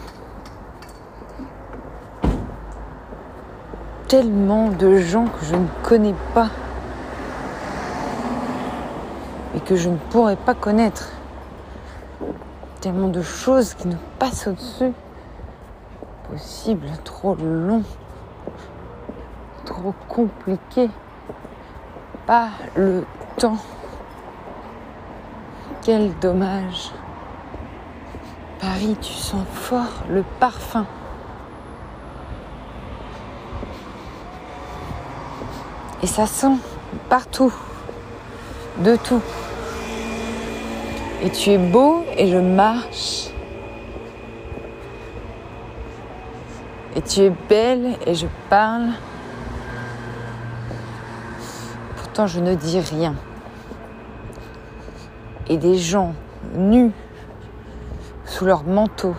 Tellement 4.09 4.71
de 4.71 4.97
gens 4.97 5.27
que 5.27 5.45
je 5.45 5.55
ne 5.55 5.67
connais 5.83 6.15
pas 6.33 6.49
et 9.55 9.61
que 9.61 9.77
je 9.77 9.91
ne 9.91 9.99
pourrais 9.99 10.37
pas 10.37 10.55
connaître. 10.55 11.13
Tellement 12.81 13.09
de 13.09 13.21
choses 13.21 13.75
qui 13.75 13.87
nous 13.87 13.99
passent 14.19 14.47
au-dessus. 14.47 14.93
Possible, 16.31 16.87
trop 17.05 17.35
long, 17.35 17.83
trop 19.67 19.95
compliqué. 20.09 20.89
Pas 22.27 22.49
le 22.77 23.05
temps. 23.37 23.59
Quel 25.83 26.19
dommage. 26.19 26.93
Paris, 28.59 28.97
tu 29.03 29.13
sens 29.13 29.45
fort 29.53 30.03
le 30.09 30.25
parfum. 30.41 30.87
Et 36.03 36.07
ça 36.07 36.27
sent 36.27 36.57
partout, 37.09 37.53
de 38.79 38.95
tout. 38.97 39.23
Et 41.23 41.31
tu 41.31 41.51
es 41.51 41.59
beau 41.59 42.05
et 42.17 42.29
je 42.29 42.39
marche. 42.39 43.31
Et 46.95 47.03
tu 47.03 47.21
es 47.21 47.33
belle 47.49 47.97
et 48.07 48.15
je 48.15 48.27
parle. 48.49 48.91
Pourtant, 51.97 52.29
je 52.29 52.39
ne 52.39 52.55
dis 52.55 52.79
rien. 52.79 53.17
Et 55.49 55.57
des 55.57 55.79
gens 55.79 56.15
nus 56.55 56.93
sous 58.25 58.45
leur 58.45 58.63
manteau. 58.63 59.17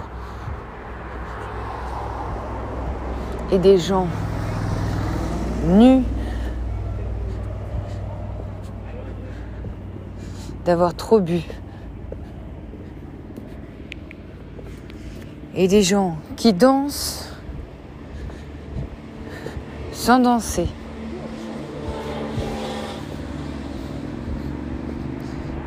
Et 3.51 3.57
des 3.57 3.77
gens 3.77 4.07
nus 5.65 6.03
d'avoir 10.69 10.93
trop 10.93 11.19
bu. 11.19 11.41
Et 15.55 15.67
des 15.67 15.81
gens 15.81 16.15
qui 16.37 16.53
dansent 16.53 17.27
sans 19.91 20.19
danser. 20.19 20.67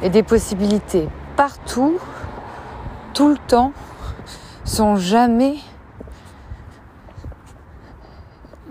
Et 0.05 0.09
des 0.09 0.23
possibilités 0.23 1.09
partout 1.37 1.99
tout 3.13 3.31
le 3.31 3.39
temps 3.49 3.73
sans 4.65 4.95
jamais 4.95 5.57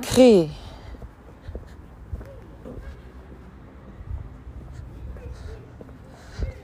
créer. 0.01 0.49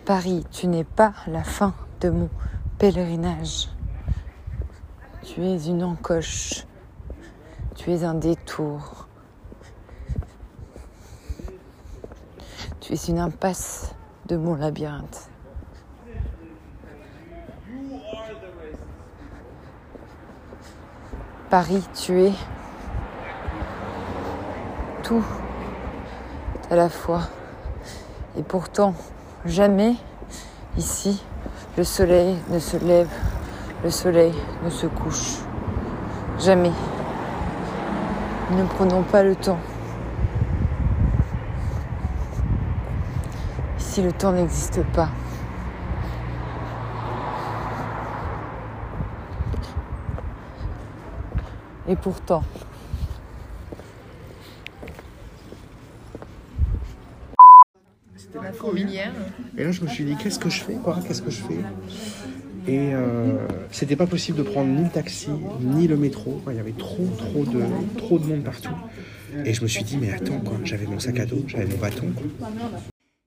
Paris, 0.08 0.46
tu 0.52 0.68
n'es 0.68 0.86
pas 0.86 1.12
la 1.28 1.44
fin 1.44 1.74
de 2.00 2.10
mon 2.10 2.30
pèlerinage. 2.78 3.68
Tu 5.22 5.44
es 5.44 5.68
une 5.68 5.84
encoche. 5.84 6.66
Tu 7.76 7.92
es 7.92 8.06
un 8.06 8.14
détour. 8.14 9.10
Tu 12.80 12.94
es 12.94 13.10
une 13.10 13.20
impasse 13.20 13.94
de 14.28 14.38
mon 14.38 14.56
labyrinthe. 14.56 15.30
Paris, 21.50 21.86
tu 21.94 22.22
es 22.22 22.34
tout 25.04 25.26
à 26.72 26.78
la 26.78 26.88
fois. 26.88 27.24
Et 28.38 28.44
pourtant, 28.44 28.96
jamais 29.48 29.96
ici, 30.78 31.24
le 31.78 31.84
soleil 31.84 32.38
ne 32.50 32.60
se 32.60 32.78
lève, 32.78 33.10
le 33.84 33.90
soleil 33.90 34.34
ne 34.64 34.70
se 34.70 34.88
couche. 34.88 35.38
Jamais. 36.40 36.72
Ne 38.52 38.64
prenons 38.64 39.04
pas 39.04 39.24
le 39.24 39.36
temps. 39.36 39.60
Ici, 43.80 44.02
le 44.02 44.12
temps 44.12 44.32
n'existe 44.32 44.84
pas. 44.94 45.10
Et 51.88 51.96
pourtant. 51.96 52.44
C'était 58.32 58.44
la 58.46 58.52
fourmilière. 58.52 59.12
Et 59.58 59.64
là, 59.64 59.72
je 59.72 59.82
me 59.82 59.88
suis 59.88 60.04
dit, 60.04 60.16
qu'est-ce 60.22 60.40
que 60.40 60.50
je 60.50 60.62
fais, 60.62 60.74
quoi 60.74 61.00
Qu'est-ce 61.08 61.22
que 61.22 61.32
je 61.32 61.38
fais? 61.42 61.60
Et 62.72 62.94
euh, 62.94 63.38
c'était 63.72 63.96
pas 63.96 64.08
possible 64.08 64.38
de 64.40 64.44
prendre 64.44 64.70
ni 64.70 64.84
le 64.84 64.90
taxi, 64.90 65.30
ni 65.62 65.88
le 65.88 65.96
métro. 65.96 66.42
Il 66.50 66.56
y 66.58 66.60
avait 66.60 66.74
trop, 66.74 67.08
trop 67.18 67.46
de, 67.46 67.62
trop 67.98 68.20
de 68.20 68.26
monde 68.26 68.44
partout. 68.44 68.74
Et 69.46 69.54
je 69.54 69.62
me 69.62 69.68
suis 69.68 69.84
dit, 69.84 69.98
mais 69.98 70.12
attends, 70.12 70.40
quoi. 70.40 70.58
J'avais 70.66 70.86
mon 70.86 71.00
sac 71.00 71.20
à 71.20 71.26
dos, 71.26 71.44
j'avais 71.48 71.66
mon 71.66 71.78
bâton. 71.78 72.08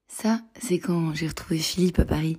Ça, 0.08 0.40
c'est 0.60 0.78
quand 0.78 1.14
j'ai 1.14 1.28
retrouvé 1.28 1.58
Philippe 1.58 1.98
à 2.00 2.04
Paris. 2.04 2.38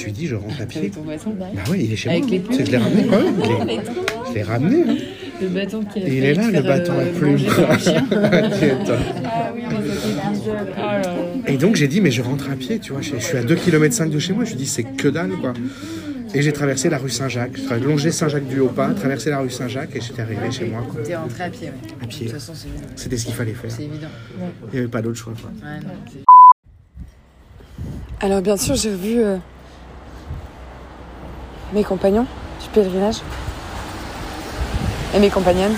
Je 0.00 0.06
lui 0.06 0.10
ai 0.12 0.14
dit, 0.14 0.26
je 0.26 0.34
rentre 0.34 0.60
à 0.60 0.66
pied. 0.66 0.90
Ton 0.90 1.02
bâton, 1.02 1.30
bah 1.38 1.46
oui, 1.70 1.82
il 1.84 1.92
est 1.92 1.96
chez 1.96 2.10
Avec 2.10 2.24
moi. 2.24 2.32
les 2.58 2.64
Je 2.66 2.70
l'ai 2.72 2.76
ramené. 2.76 3.04
Je 3.08 3.64
l'ai- 3.66 3.80
Je 4.28 4.34
l'ai 4.34 4.42
ramené. 4.42 4.82
hein. 4.82 4.96
Le 5.40 5.48
bâton 5.48 5.84
qui 5.84 5.98
a 6.02 6.08
Et 6.08 6.18
il 6.18 6.24
est 6.24 6.34
là, 6.34 6.50
le 6.50 6.62
bâton 6.62 6.92
à 6.98 7.04
plumes. 7.06 7.38
Ah 9.24 9.52
oui, 9.54 9.62
Et 11.52 11.56
donc 11.58 11.76
j'ai 11.76 11.88
dit, 11.88 12.00
mais 12.00 12.10
je 12.10 12.22
rentre 12.22 12.50
à 12.50 12.54
pied, 12.56 12.78
tu 12.78 12.92
vois, 12.92 13.02
je, 13.02 13.16
je 13.16 13.24
suis 13.24 13.36
à 13.36 13.42
2 13.42 13.54
km 13.56 14.06
de 14.06 14.18
chez 14.18 14.32
moi, 14.32 14.44
je 14.44 14.50
lui 14.50 14.56
dis, 14.58 14.66
c'est 14.66 14.84
que 14.84 15.08
dalle, 15.08 15.32
quoi. 15.40 15.52
Et 16.34 16.40
j'ai 16.40 16.52
traversé 16.52 16.88
la 16.88 16.96
rue 16.96 17.10
Saint-Jacques, 17.10 17.58
j'ai 17.68 17.80
longé 17.80 18.10
Saint-Jacques-du-Haut-Pas, 18.10 18.94
traversé 18.94 19.28
la 19.28 19.40
rue 19.40 19.50
Saint-Jacques 19.50 19.94
et 19.94 20.00
j'étais 20.00 20.22
arrivé 20.22 20.50
chez 20.50 20.64
moi, 20.64 20.80
quoi, 20.90 21.02
T'es 21.02 21.14
rentré 21.14 21.44
à 21.44 21.50
pied, 21.50 21.68
ouais. 21.68 21.74
à 22.02 22.06
pied. 22.06 22.26
De 22.26 22.30
toute 22.30 22.40
façon, 22.40 22.54
c'est 22.56 22.68
évident. 22.68 22.86
C'était 22.96 23.16
ce 23.18 23.26
qu'il 23.26 23.34
fallait 23.34 23.52
faire. 23.52 23.70
C'est 23.70 23.84
évident. 23.84 24.08
Il 24.68 24.72
n'y 24.72 24.78
avait 24.78 24.88
pas 24.88 25.02
d'autre 25.02 25.18
choix, 25.18 25.34
quoi. 25.38 25.50
Ouais, 25.62 25.78
non, 25.80 25.92
c'est- 26.10 28.24
Alors 28.24 28.40
bien 28.40 28.56
sûr, 28.56 28.76
j'ai 28.76 28.92
revu 28.92 29.18
euh, 29.18 29.36
mes 31.74 31.84
compagnons 31.84 32.26
du 32.62 32.68
pèlerinage 32.72 33.16
et 35.14 35.18
mes 35.20 35.28
compagnonnes. 35.28 35.74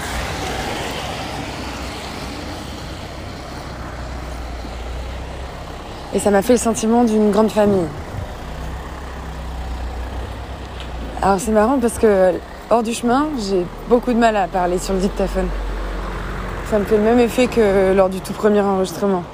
Et 6.15 6.21
ça 6.21 6.31
m'a 6.31 6.43
fait 6.43 6.53
le 6.53 6.59
sentiment 6.59 7.03
d'une 7.03 7.33
grande 7.33 7.51
famille. 7.51 7.87
Alors 11.21 11.41
c'est 11.41 11.51
marrant 11.51 11.79
parce 11.81 11.99
que 11.99 12.35
hors 12.71 12.83
du 12.83 12.95
chemin, 12.95 13.29
j'ai 13.49 13.67
beaucoup 13.89 14.13
de 14.13 14.19
mal 14.19 14.37
à 14.37 14.47
parler 14.47 14.79
sur 14.79 14.95
le 14.95 15.01
dictaphone. 15.01 15.49
Ça 16.71 16.79
me 16.79 16.85
fait 16.85 16.97
le 16.97 17.03
même 17.03 17.19
effet 17.19 17.49
que 17.49 17.93
lors 17.95 18.09
du 18.09 18.21
tout 18.21 18.33
premier 18.33 18.61
enregistrement. 18.61 19.25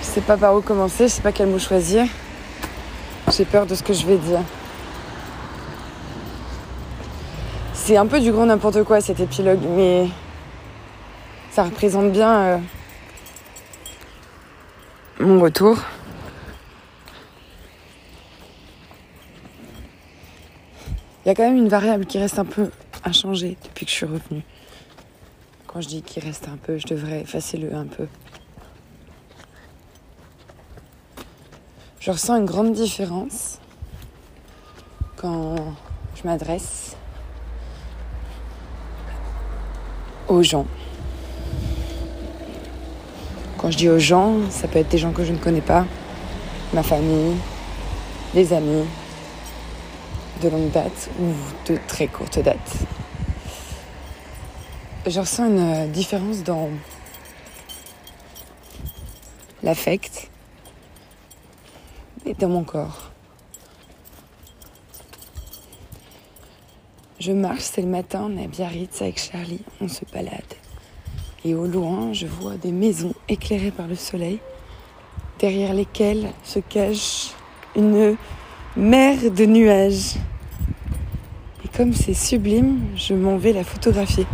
Je 0.00 0.06
sais 0.06 0.20
pas 0.22 0.36
par 0.36 0.54
où 0.56 0.60
commencer, 0.60 1.08
je 1.08 1.12
sais 1.12 1.22
pas 1.22 1.32
quel 1.32 1.48
mot 1.48 1.58
choisir. 1.58 2.06
J'ai 3.30 3.44
peur 3.44 3.66
de 3.66 3.74
ce 3.74 3.82
que 3.82 3.92
je 3.92 4.06
vais 4.06 4.16
dire. 4.16 4.40
C'est 7.74 7.96
un 7.96 8.06
peu 8.06 8.20
du 8.20 8.32
grand 8.32 8.46
n'importe 8.46 8.82
quoi 8.84 9.00
cet 9.00 9.20
épilogue, 9.20 9.60
mais 9.76 10.08
ça 11.50 11.64
représente 11.64 12.12
bien 12.12 12.40
euh, 12.40 12.58
mon 15.18 15.40
retour. 15.40 15.78
Il 21.24 21.28
y 21.28 21.30
a 21.30 21.34
quand 21.34 21.42
même 21.42 21.56
une 21.56 21.68
variable 21.68 22.06
qui 22.06 22.18
reste 22.18 22.38
un 22.38 22.44
peu 22.44 22.70
inchangée 23.04 23.56
depuis 23.64 23.84
que 23.84 23.90
je 23.90 23.96
suis 23.96 24.06
revenue. 24.06 24.42
Quand 25.66 25.80
je 25.80 25.88
dis 25.88 26.02
qu'il 26.02 26.24
reste 26.24 26.48
un 26.48 26.56
peu, 26.56 26.78
je 26.78 26.86
devrais 26.86 27.20
effacer 27.20 27.56
le 27.58 27.74
un 27.74 27.86
peu. 27.86 28.06
Je 32.00 32.10
ressens 32.10 32.38
une 32.38 32.46
grande 32.46 32.72
différence 32.72 33.58
quand 35.16 35.56
je 36.16 36.26
m'adresse 36.26 36.96
aux 40.28 40.42
gens. 40.42 40.66
Quand 43.60 43.70
je 43.70 43.76
dis 43.76 43.90
aux 43.90 43.98
gens, 43.98 44.38
ça 44.48 44.68
peut 44.68 44.78
être 44.78 44.88
des 44.88 44.96
gens 44.96 45.12
que 45.12 45.22
je 45.22 45.32
ne 45.32 45.36
connais 45.36 45.60
pas, 45.60 45.84
ma 46.72 46.82
famille, 46.82 47.36
des 48.32 48.54
amis, 48.54 48.86
de 50.42 50.48
longue 50.48 50.70
date 50.70 51.10
ou 51.20 51.34
de 51.70 51.78
très 51.86 52.06
courte 52.06 52.38
date. 52.38 52.56
Je 55.06 55.20
ressens 55.20 55.48
une 55.48 55.92
différence 55.92 56.42
dans 56.42 56.70
l'affect 59.62 60.30
et 62.24 62.32
dans 62.32 62.48
mon 62.48 62.64
corps. 62.64 63.10
Je 67.18 67.32
marche, 67.32 67.60
c'est 67.60 67.82
le 67.82 67.88
matin, 67.88 68.30
on 68.30 68.38
est 68.38 68.44
à 68.44 68.48
Biarritz 68.48 69.02
avec 69.02 69.18
Charlie, 69.18 69.60
on 69.82 69.88
se 69.88 70.06
balade. 70.10 70.54
Et 71.44 71.54
au 71.54 71.66
loin, 71.66 72.12
je 72.12 72.26
vois 72.26 72.56
des 72.56 72.70
maisons 72.70 73.14
éclairées 73.28 73.70
par 73.70 73.86
le 73.86 73.94
soleil, 73.94 74.40
derrière 75.38 75.72
lesquelles 75.72 76.32
se 76.44 76.58
cache 76.58 77.30
une 77.74 78.16
mer 78.76 79.16
de 79.30 79.46
nuages. 79.46 80.16
Et 81.64 81.68
comme 81.74 81.94
c'est 81.94 82.12
sublime, 82.12 82.80
je 82.94 83.14
m'en 83.14 83.38
vais 83.38 83.54
la 83.54 83.64
photographier. 83.64 84.26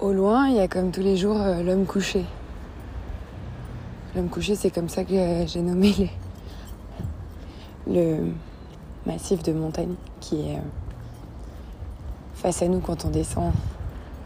Au 0.00 0.12
loin, 0.12 0.48
il 0.48 0.56
y 0.56 0.60
a 0.60 0.66
comme 0.66 0.90
tous 0.90 1.02
les 1.02 1.18
jours 1.18 1.40
euh, 1.40 1.62
l'homme 1.62 1.84
couché. 1.84 2.24
L'homme 4.16 4.30
couché, 4.30 4.54
c'est 4.54 4.70
comme 4.70 4.88
ça 4.88 5.04
que 5.04 5.44
j'ai 5.46 5.60
nommé 5.60 6.10
le 7.86 8.32
massif 9.06 9.42
de 9.42 9.52
montagne 9.52 9.94
qui 10.20 10.40
est 10.40 10.56
euh, 10.56 10.81
face 12.42 12.60
à 12.62 12.66
nous 12.66 12.80
quand 12.80 13.04
on 13.04 13.08
descend 13.08 13.52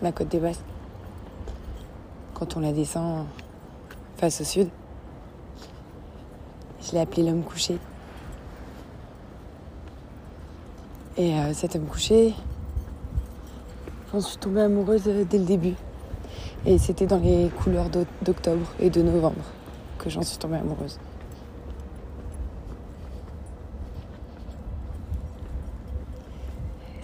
la 0.01 0.11
côte 0.11 0.29
des 0.29 0.39
Basques. 0.39 0.63
Quand 2.33 2.57
on 2.57 2.61
la 2.61 2.73
descend 2.73 3.27
face 4.17 4.41
au 4.41 4.45
sud. 4.45 4.69
Je 6.83 6.93
l'ai 6.93 7.01
appelé 7.01 7.25
l'homme 7.25 7.43
couché. 7.43 7.79
Et 11.19 11.35
euh, 11.35 11.53
cet 11.53 11.77
homme 11.77 11.85
couché, 11.85 12.33
j'en 14.11 14.21
suis 14.23 14.39
tombée 14.39 14.63
amoureuse 14.63 15.03
dès 15.03 15.39
le 15.39 15.45
début. 15.45 15.75
Et 16.65 16.79
c'était 16.79 17.07
dans 17.07 17.19
les 17.19 17.51
couleurs 17.51 17.91
d'octobre 18.23 18.67
et 18.81 18.89
de 18.89 19.03
novembre 19.03 19.45
que 19.99 20.09
j'en 20.09 20.23
suis 20.23 20.39
tombée 20.39 20.57
amoureuse. 20.57 20.99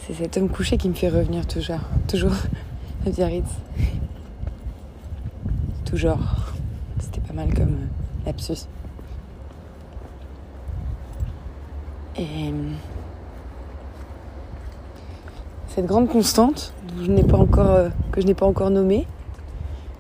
C'est 0.07 0.15
cet 0.15 0.37
homme 0.37 0.49
couché 0.49 0.79
qui 0.79 0.89
me 0.89 0.95
fait 0.95 1.09
revenir 1.09 1.47
toujours, 1.47 1.79
toujours 2.09 2.33
à 3.07 3.11
Biarritz. 3.11 3.47
Toujours. 5.85 6.19
C'était 6.99 7.21
pas 7.21 7.33
mal 7.33 7.55
comme 7.55 7.75
euh, 7.75 8.27
lapsus. 8.27 8.67
Et 12.17 12.23
euh, 12.23 12.73
cette 15.69 15.87
grande 15.87 16.09
constante 16.09 16.75
que 16.89 17.05
je 17.05 17.11
n'ai 17.11 17.23
pas 17.23 17.39
encore, 17.39 17.71
euh, 17.71 17.89
que 18.11 18.21
je 18.21 18.27
n'ai 18.27 18.35
pas 18.35 18.47
encore 18.47 18.71
nommée, 18.71 19.07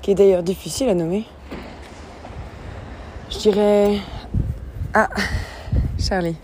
qui 0.00 0.10
est 0.10 0.14
d'ailleurs 0.16 0.42
difficile 0.42 0.88
à 0.88 0.94
nommer, 0.94 1.24
je 3.30 3.38
dirais 3.38 3.98
ah 4.94 5.08
Charlie. 5.96 6.36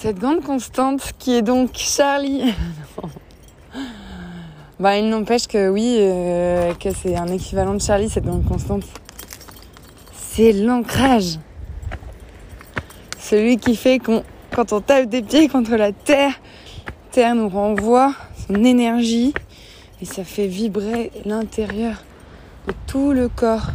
Cette 0.00 0.20
grande 0.20 0.44
constante 0.44 1.12
qui 1.18 1.34
est 1.34 1.42
donc 1.42 1.70
Charlie. 1.74 2.54
bah, 4.78 4.96
il 4.96 5.08
n'empêche 5.08 5.48
que 5.48 5.68
oui, 5.68 5.96
euh, 5.98 6.72
que 6.74 6.90
c'est 6.94 7.16
un 7.16 7.26
équivalent 7.26 7.74
de 7.74 7.80
Charlie, 7.80 8.08
cette 8.08 8.24
grande 8.24 8.44
constante. 8.44 8.84
C'est 10.14 10.52
l'ancrage. 10.52 11.40
Celui 13.18 13.56
qui 13.56 13.74
fait 13.74 13.98
qu'on, 13.98 14.22
quand 14.54 14.72
on 14.72 14.80
tape 14.80 15.06
des 15.06 15.20
pieds 15.20 15.48
contre 15.48 15.74
la 15.74 15.90
terre, 15.90 16.34
terre 17.10 17.34
nous 17.34 17.48
renvoie 17.48 18.14
son 18.46 18.62
énergie 18.62 19.34
et 20.00 20.04
ça 20.04 20.22
fait 20.22 20.46
vibrer 20.46 21.10
l'intérieur 21.24 22.04
de 22.68 22.72
tout 22.86 23.10
le 23.10 23.28
corps. 23.28 23.66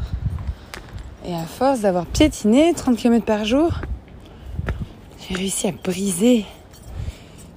Et 1.25 1.35
à 1.35 1.43
force 1.43 1.81
d'avoir 1.81 2.05
piétiné 2.05 2.73
30 2.73 2.95
km 2.95 3.25
par 3.25 3.43
jour, 3.43 3.73
j'ai 5.29 5.35
réussi 5.35 5.67
à 5.67 5.71
briser 5.71 6.45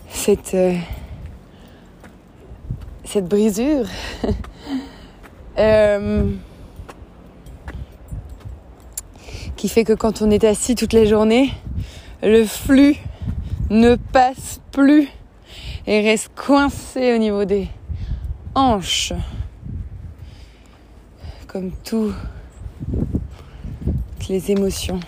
cette, 0.09 0.55
euh, 0.55 0.77
cette 3.05 3.27
brisure. 3.27 3.87
Euh, 5.59 6.33
qui 9.57 9.71
fait 9.71 9.85
que 9.85 9.95
quand 9.95 10.21
on 10.21 10.31
est 10.31 10.45
assis 10.45 10.75
toute 10.75 10.93
la 10.93 11.07
journée, 11.07 11.51
le 12.23 12.45
flux 12.45 12.97
ne 13.71 13.95
passe 13.95 14.61
plus 14.71 15.09
et 15.87 16.03
reste 16.03 16.31
coincé 16.37 17.15
au 17.15 17.17
niveau 17.17 17.47
des 17.47 17.69
hanches. 18.55 19.15
Comme 21.47 21.73
toutes 21.83 22.13
les 24.29 24.51
émotions 24.51 25.01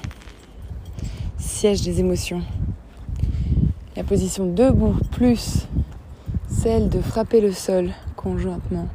siège 1.59 1.83
des 1.83 1.99
émotions. 1.99 2.41
La 3.97 4.05
position 4.05 4.47
debout 4.47 4.95
plus 5.11 5.67
celle 6.49 6.89
de 6.89 7.01
frapper 7.01 7.41
le 7.41 7.51
sol 7.51 7.91
conjointement 8.15 8.87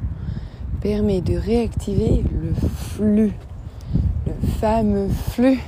permet 0.80 1.20
de 1.20 1.36
réactiver 1.36 2.24
le 2.32 2.54
flux, 2.94 3.34
le 4.26 4.32
fameux 4.60 5.10
flux. 5.10 5.60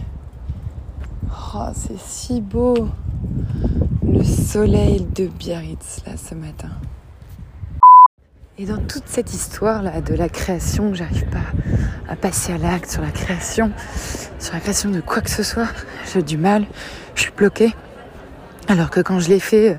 Oh, 1.55 1.69
c'est 1.75 2.01
si 2.01 2.41
beau 2.41 2.89
le 4.03 4.25
soleil 4.25 5.07
de 5.15 5.27
Biarritz 5.27 6.03
là 6.07 6.17
ce 6.17 6.35
matin. 6.35 6.71
Et 8.59 8.65
dans 8.65 8.79
toute 8.79 9.03
cette 9.05 9.35
histoire-là 9.35 10.01
de 10.01 10.15
la 10.15 10.31
création, 10.31 10.95
j'arrive 10.95 11.27
pas 11.27 11.45
à 12.09 12.17
passer 12.17 12.55
à 12.55 12.59
l'acte 12.59 12.91
sur 12.91 13.03
la 13.03 13.11
création, 13.11 13.71
sur 14.39 14.55
la 14.55 14.61
création 14.61 14.89
de 14.89 15.03
quoi 15.03 15.21
que 15.21 15.29
ce 15.29 15.43
soit. 15.43 15.69
J'ai 16.11 16.23
du 16.23 16.39
mal, 16.39 16.65
je 17.17 17.21
suis 17.21 17.33
bloquée. 17.37 17.75
Alors 18.67 18.89
que 18.89 19.01
quand 19.01 19.21
je 19.21 19.29
l'ai 19.29 19.41
fait 19.41 19.75
euh, 19.75 19.79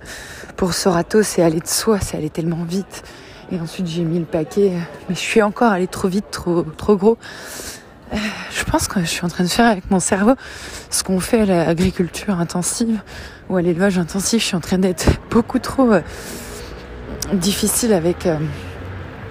pour 0.58 0.76
Sorato, 0.76 1.24
c'est 1.24 1.42
allé 1.42 1.60
de 1.60 1.68
soi, 1.68 2.00
c'est 2.00 2.18
allé 2.18 2.30
tellement 2.30 2.64
vite. 2.66 3.02
Et 3.52 3.60
ensuite 3.60 3.88
j'ai 3.88 4.04
mis 4.04 4.20
le 4.20 4.26
paquet, 4.26 4.74
euh, 4.76 4.80
mais 5.10 5.16
je 5.16 5.22
suis 5.22 5.42
encore 5.42 5.72
allée 5.72 5.88
trop 5.88 6.08
vite, 6.08 6.26
trop, 6.30 6.62
trop 6.62 6.98
gros. 6.98 7.18
Euh, 8.14 8.18
je 8.54 8.64
pense 8.64 8.88
que 8.88 9.00
je 9.00 9.06
suis 9.06 9.26
en 9.26 9.30
train 9.30 9.44
de 9.44 9.50
faire 9.50 9.66
avec 9.66 9.90
mon 9.90 10.00
cerveau 10.00 10.36
ce 10.92 11.04
qu'on 11.04 11.20
fait 11.20 11.42
à 11.42 11.46
l'agriculture 11.46 12.40
intensive 12.40 13.02
ou 13.50 13.58
à 13.58 13.62
l'élevage 13.64 13.98
intensif. 13.98 14.40
Je 14.40 14.48
suis 14.50 14.56
en 14.56 14.62
train 14.62 14.78
d'être 14.78 15.20
beaucoup 15.32 15.58
trop 15.58 15.90
difficile 17.34 17.92
avec 17.92 18.28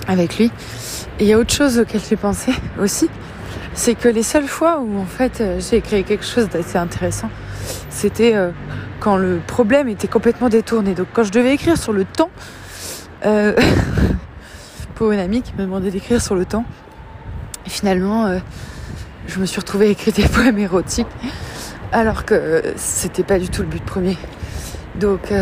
avec 0.06 0.38
lui. 0.38 0.50
Et 1.18 1.24
il 1.24 1.26
y 1.26 1.32
a 1.32 1.38
autre 1.38 1.52
chose 1.52 1.78
auquel 1.78 2.00
j'ai 2.08 2.16
pensé 2.16 2.52
aussi, 2.80 3.08
c'est 3.74 3.94
que 3.94 4.08
les 4.08 4.22
seules 4.22 4.48
fois 4.48 4.80
où 4.80 4.98
en 4.98 5.04
fait 5.06 5.40
euh, 5.40 5.60
j'ai 5.60 5.80
créé 5.80 6.02
quelque 6.02 6.24
chose 6.24 6.48
d'assez 6.48 6.78
intéressant, 6.78 7.30
c'était 7.90 8.34
euh, 8.34 8.50
quand 9.00 9.16
le 9.16 9.40
problème 9.46 9.88
était 9.88 10.08
complètement 10.08 10.48
détourné. 10.48 10.94
Donc 10.94 11.08
quand 11.12 11.24
je 11.24 11.32
devais 11.32 11.54
écrire 11.54 11.76
sur 11.76 11.92
le 11.92 12.04
temps, 12.04 12.30
euh, 13.24 13.54
pour 14.94 15.12
une 15.12 15.20
amie 15.20 15.42
qui 15.42 15.52
me 15.54 15.62
demandait 15.62 15.90
d'écrire 15.90 16.20
sur 16.20 16.34
le 16.34 16.44
temps, 16.44 16.64
et 17.66 17.70
finalement 17.70 18.40
je 19.26 19.40
me 19.40 19.46
suis 19.46 19.60
retrouvée 19.60 19.88
à 19.88 19.90
écrire 19.90 20.14
des 20.14 20.22
poèmes 20.28 20.58
érotiques 20.58 21.06
alors 21.92 22.24
que 22.24 22.62
c'était 22.76 23.22
pas 23.22 23.38
du 23.38 23.48
tout 23.48 23.62
le 23.62 23.68
but 23.68 23.84
premier. 23.84 24.16
Donc 25.00 25.32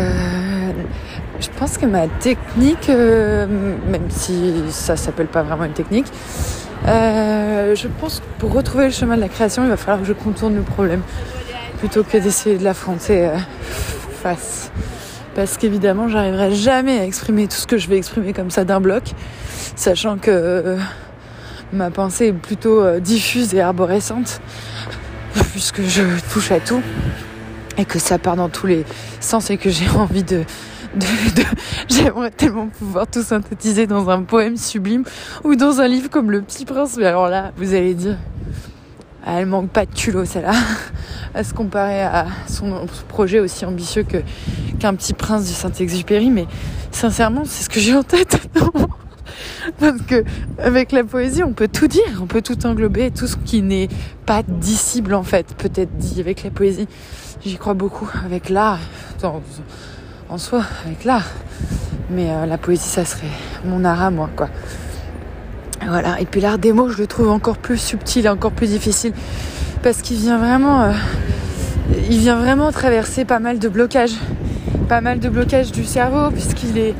je 1.39 1.49
pense 1.59 1.77
que 1.77 1.85
ma 1.85 2.07
technique, 2.07 2.89
euh, 2.89 3.45
même 3.87 4.09
si 4.09 4.53
ça 4.69 4.95
s'appelle 4.95 5.27
pas 5.27 5.43
vraiment 5.43 5.65
une 5.65 5.73
technique, 5.73 6.07
euh, 6.87 7.75
je 7.75 7.87
pense 7.99 8.19
que 8.19 8.39
pour 8.39 8.53
retrouver 8.53 8.85
le 8.85 8.91
chemin 8.91 9.15
de 9.15 9.21
la 9.21 9.27
création, 9.27 9.63
il 9.63 9.69
va 9.69 9.77
falloir 9.77 9.99
que 9.99 10.07
je 10.07 10.13
contourne 10.13 10.55
le 10.55 10.61
problème 10.61 11.01
plutôt 11.79 12.03
que 12.03 12.17
d'essayer 12.17 12.57
de 12.57 12.63
l'affronter 12.63 13.27
euh, 13.27 13.37
face. 14.21 14.71
Parce 15.35 15.57
qu'évidemment, 15.57 16.07
j'arriverai 16.07 16.53
jamais 16.53 16.99
à 16.99 17.05
exprimer 17.05 17.47
tout 17.47 17.57
ce 17.57 17.67
que 17.67 17.77
je 17.77 17.89
vais 17.89 17.97
exprimer 17.97 18.31
comme 18.31 18.51
ça 18.51 18.63
d'un 18.63 18.79
bloc, 18.79 19.03
sachant 19.75 20.17
que 20.17 20.77
ma 21.73 21.91
pensée 21.91 22.27
est 22.27 22.33
plutôt 22.33 22.99
diffuse 23.01 23.53
et 23.53 23.59
arborescente, 23.59 24.39
puisque 25.51 25.81
je 25.81 26.03
touche 26.31 26.51
à 26.53 26.61
tout 26.61 26.81
et 27.77 27.85
que 27.85 27.99
ça 27.99 28.17
part 28.17 28.35
dans 28.35 28.49
tous 28.49 28.67
les 28.67 28.85
sens 29.19 29.49
et 29.49 29.57
que 29.57 29.69
j'ai 29.69 29.89
envie 29.95 30.23
de 30.23 30.43
J'aimerais 31.89 32.31
tellement 32.31 32.67
pouvoir 32.67 33.07
tout 33.07 33.23
synthétiser 33.23 33.87
dans 33.87 34.09
un 34.09 34.23
poème 34.23 34.57
sublime 34.57 35.03
ou 35.43 35.55
dans 35.55 35.81
un 35.81 35.87
livre 35.87 36.09
comme 36.09 36.31
Le 36.31 36.41
Petit 36.41 36.65
Prince. 36.65 36.95
Mais 36.97 37.05
alors 37.05 37.27
là, 37.27 37.51
vous 37.57 37.73
allez 37.73 37.93
dire, 37.93 38.17
Elle 39.25 39.45
manque 39.45 39.69
pas 39.69 39.85
de 39.85 39.93
culot, 39.93 40.25
celle-là, 40.25 40.53
à 41.33 41.43
se 41.43 41.53
comparer 41.53 42.01
à 42.01 42.27
son 42.47 42.85
projet 43.07 43.39
aussi 43.39 43.65
ambitieux 43.65 44.03
que 44.03 44.17
qu'un 44.79 44.93
petit 44.95 45.13
prince 45.13 45.47
du 45.47 45.53
Saint-Exupéry. 45.53 46.29
Mais 46.29 46.45
sincèrement, 46.91 47.43
c'est 47.45 47.63
ce 47.63 47.69
que 47.69 47.79
j'ai 47.79 47.95
en 47.95 48.03
tête. 48.03 48.39
Parce 49.79 50.01
que 50.01 50.23
avec 50.59 50.91
la 50.91 51.03
poésie, 51.03 51.43
on 51.43 51.53
peut 51.53 51.67
tout 51.67 51.87
dire, 51.87 52.19
on 52.21 52.25
peut 52.25 52.41
tout 52.41 52.65
englober, 52.65 53.11
tout 53.11 53.27
ce 53.27 53.35
qui 53.37 53.61
n'est 53.61 53.89
pas 54.25 54.43
dissible 54.47 55.13
en 55.13 55.23
fait, 55.23 55.55
peut-être 55.57 55.95
dit 55.97 56.19
avec 56.19 56.43
la 56.43 56.49
poésie. 56.49 56.87
J'y 57.45 57.57
crois 57.57 57.73
beaucoup 57.73 58.09
avec 58.25 58.49
l'art, 58.49 58.79
en 60.29 60.37
soi, 60.37 60.63
avec 60.85 61.03
l'art. 61.03 61.27
Mais 62.09 62.29
euh, 62.29 62.45
la 62.45 62.57
poésie, 62.57 62.87
ça 62.87 63.05
serait 63.05 63.27
mon 63.65 63.83
art 63.83 64.01
à 64.01 64.11
moi, 64.11 64.29
quoi. 64.35 64.49
Voilà. 65.87 66.19
Et 66.19 66.25
puis 66.25 66.41
l'art 66.41 66.57
des 66.57 66.73
mots, 66.73 66.89
je 66.89 66.97
le 66.97 67.07
trouve 67.07 67.29
encore 67.29 67.57
plus 67.57 67.77
subtil, 67.77 68.27
encore 68.29 68.51
plus 68.51 68.67
difficile, 68.67 69.13
parce 69.83 70.01
qu'il 70.01 70.17
vient 70.17 70.37
vraiment, 70.37 70.83
euh, 70.83 70.91
il 72.09 72.17
vient 72.19 72.37
vraiment 72.37 72.71
traverser 72.71 73.25
pas 73.25 73.39
mal 73.39 73.59
de 73.59 73.67
blocages, 73.67 74.15
pas 74.87 75.01
mal 75.01 75.19
de 75.19 75.29
blocages 75.29 75.71
du 75.71 75.83
cerveau, 75.83 76.31
puisqu'il 76.31 76.77
est 76.77 76.95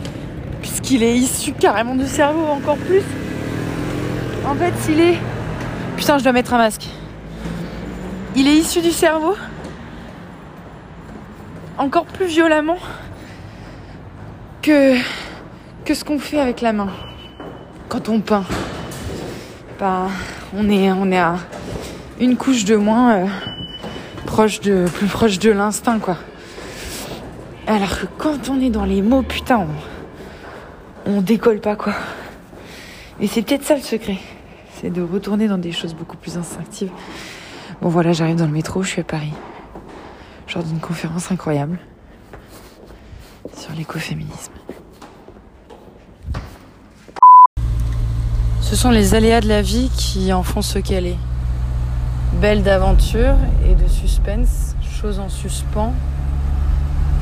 puisqu'il 0.65 1.03
est 1.03 1.15
issu 1.15 1.53
carrément 1.53 1.93
du 1.93 2.07
cerveau 2.07 2.43
encore 2.47 2.77
plus. 2.77 3.03
En 4.47 4.55
fait, 4.55 4.73
s'il 4.79 4.99
est... 4.99 5.19
Putain, 5.95 6.17
je 6.17 6.23
dois 6.23 6.33
mettre 6.33 6.55
un 6.55 6.57
masque. 6.57 6.87
Il 8.35 8.47
est 8.47 8.55
issu 8.55 8.81
du 8.81 8.91
cerveau 8.91 9.35
encore 11.77 12.05
plus 12.05 12.25
violemment 12.25 12.79
que, 14.63 14.95
que 15.85 15.93
ce 15.93 16.03
qu'on 16.03 16.17
fait 16.17 16.39
avec 16.39 16.61
la 16.61 16.73
main 16.73 16.89
quand 17.87 18.09
on 18.09 18.19
peint. 18.19 18.45
Bah, 19.79 20.07
on 20.57 20.67
est, 20.67 20.91
on 20.91 21.11
à 21.11 21.35
une 22.19 22.37
couche 22.37 22.65
de 22.65 22.75
moins 22.75 23.13
euh, 23.13 23.25
proche 24.25 24.61
de, 24.61 24.87
plus 24.91 25.07
proche 25.07 25.37
de 25.37 25.51
l'instinct, 25.51 25.99
quoi. 25.99 26.17
Alors 27.67 27.99
que 27.99 28.05
quand 28.17 28.49
on 28.49 28.59
est 28.59 28.71
dans 28.71 28.85
les 28.85 29.03
mots, 29.03 29.21
putain, 29.21 29.67
on 31.05 31.21
décolle 31.21 31.59
pas 31.59 31.75
quoi. 31.75 31.93
Et 33.19 33.27
c'est 33.27 33.41
peut-être 33.41 33.63
ça 33.63 33.75
le 33.75 33.81
secret, 33.81 34.17
c'est 34.73 34.89
de 34.89 35.01
retourner 35.01 35.47
dans 35.47 35.57
des 35.57 35.71
choses 35.71 35.93
beaucoup 35.93 36.17
plus 36.17 36.37
instinctives. 36.37 36.91
Bon 37.81 37.89
voilà, 37.89 38.13
j'arrive 38.13 38.37
dans 38.37 38.45
le 38.45 38.51
métro, 38.51 38.83
je 38.83 38.89
suis 38.89 39.01
à 39.01 39.05
Paris. 39.05 39.33
Genre 40.47 40.63
d'une 40.63 40.79
conférence 40.79 41.31
incroyable 41.31 41.79
sur 43.55 43.71
l'écoféminisme. 43.73 44.51
Ce 48.61 48.75
sont 48.75 48.89
les 48.89 49.13
aléas 49.13 49.41
de 49.41 49.47
la 49.47 49.61
vie 49.61 49.89
qui 49.95 50.33
en 50.33 50.43
font 50.43 50.61
ce 50.61 50.79
qu'elle 50.79 51.05
est. 51.05 51.17
Belle 52.41 52.63
d'aventure 52.63 53.35
et 53.69 53.75
de 53.75 53.87
suspense, 53.87 54.75
chose 54.81 55.19
en 55.19 55.29
suspens 55.29 55.93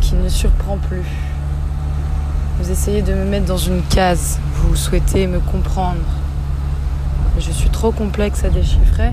qui 0.02 0.16
ne 0.16 0.30
surprend 0.30 0.78
plus. 0.78 1.06
Vous 2.60 2.72
essayez 2.72 3.02
de 3.02 3.14
me 3.14 3.26
mettre 3.26 3.46
dans 3.46 3.58
une 3.58 3.82
case. 3.84 4.40
Vous 4.56 4.76
souhaitez 4.76 5.28
me 5.28 5.40
comprendre. 5.40 6.02
Je 7.40 7.52
suis 7.52 7.70
trop 7.70 7.92
complexe 7.92 8.46
à 8.46 8.50
déchiffrer. 8.50 9.12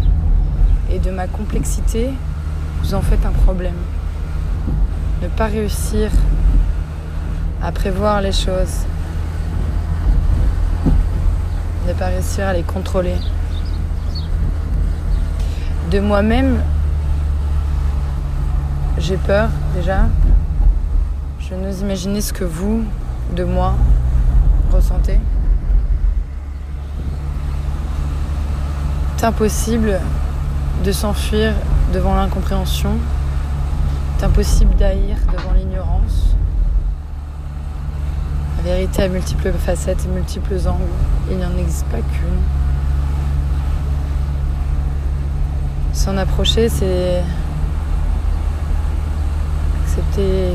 Et 0.90 0.98
de 0.98 1.10
ma 1.10 1.26
complexité, 1.26 2.10
vous 2.82 2.94
en 2.94 3.00
faites 3.00 3.24
un 3.24 3.32
problème. 3.32 3.74
Ne 5.22 5.28
pas 5.28 5.46
réussir 5.46 6.10
à 7.62 7.72
prévoir 7.72 8.20
les 8.20 8.32
choses. 8.32 8.84
Ne 11.88 11.92
pas 11.94 12.06
réussir 12.06 12.46
à 12.46 12.52
les 12.52 12.62
contrôler. 12.62 13.16
De 15.90 15.98
moi-même, 15.98 16.62
j'ai 18.98 19.16
peur 19.16 19.48
déjà. 19.74 20.06
Je 21.40 21.54
n'ose 21.54 21.80
imaginer 21.80 22.20
ce 22.20 22.32
que 22.32 22.44
vous, 22.44 22.84
de 23.34 23.44
moi 23.44 23.74
ressentez. 24.72 25.18
C'est 29.16 29.26
impossible 29.26 30.00
de 30.84 30.92
s'enfuir 30.92 31.52
devant 31.92 32.14
l'incompréhension. 32.14 32.92
C'est 34.18 34.24
impossible 34.24 34.74
d'haïr 34.76 35.16
devant 35.36 35.52
l'ignorance. 35.52 36.34
La 38.58 38.62
vérité 38.72 39.02
a 39.02 39.08
multiples 39.08 39.52
facettes 39.52 40.04
et 40.04 40.08
multiples 40.08 40.56
angles. 40.66 40.80
Il 41.30 41.36
n'y 41.36 41.44
en 41.44 41.56
existe 41.58 41.86
pas 41.86 41.98
qu'une. 41.98 42.40
S'en 45.92 46.16
approcher, 46.16 46.68
c'est 46.68 47.22
accepter 49.84 50.54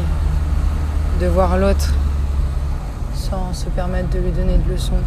de 1.22 1.28
voir 1.28 1.58
l'autre 1.58 1.94
sans 3.30 3.54
se 3.54 3.70
permettre 3.70 4.10
de 4.10 4.20
lui 4.20 4.32
donner 4.32 4.58
de 4.58 4.72
leçons, 4.72 5.02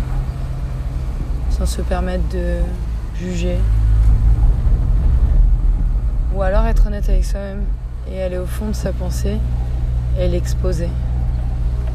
sans 1.50 1.66
se 1.66 1.82
permettre 1.82 2.28
de 2.32 2.56
juger. 3.16 3.58
Ou 6.34 6.42
alors 6.42 6.66
être 6.66 6.88
honnête 6.88 7.08
avec 7.08 7.24
soi-même 7.24 7.62
et 8.10 8.20
aller 8.20 8.38
au 8.38 8.46
fond 8.46 8.68
de 8.68 8.72
sa 8.72 8.92
pensée 8.92 9.38
et 10.18 10.26
l'exposer. 10.26 10.88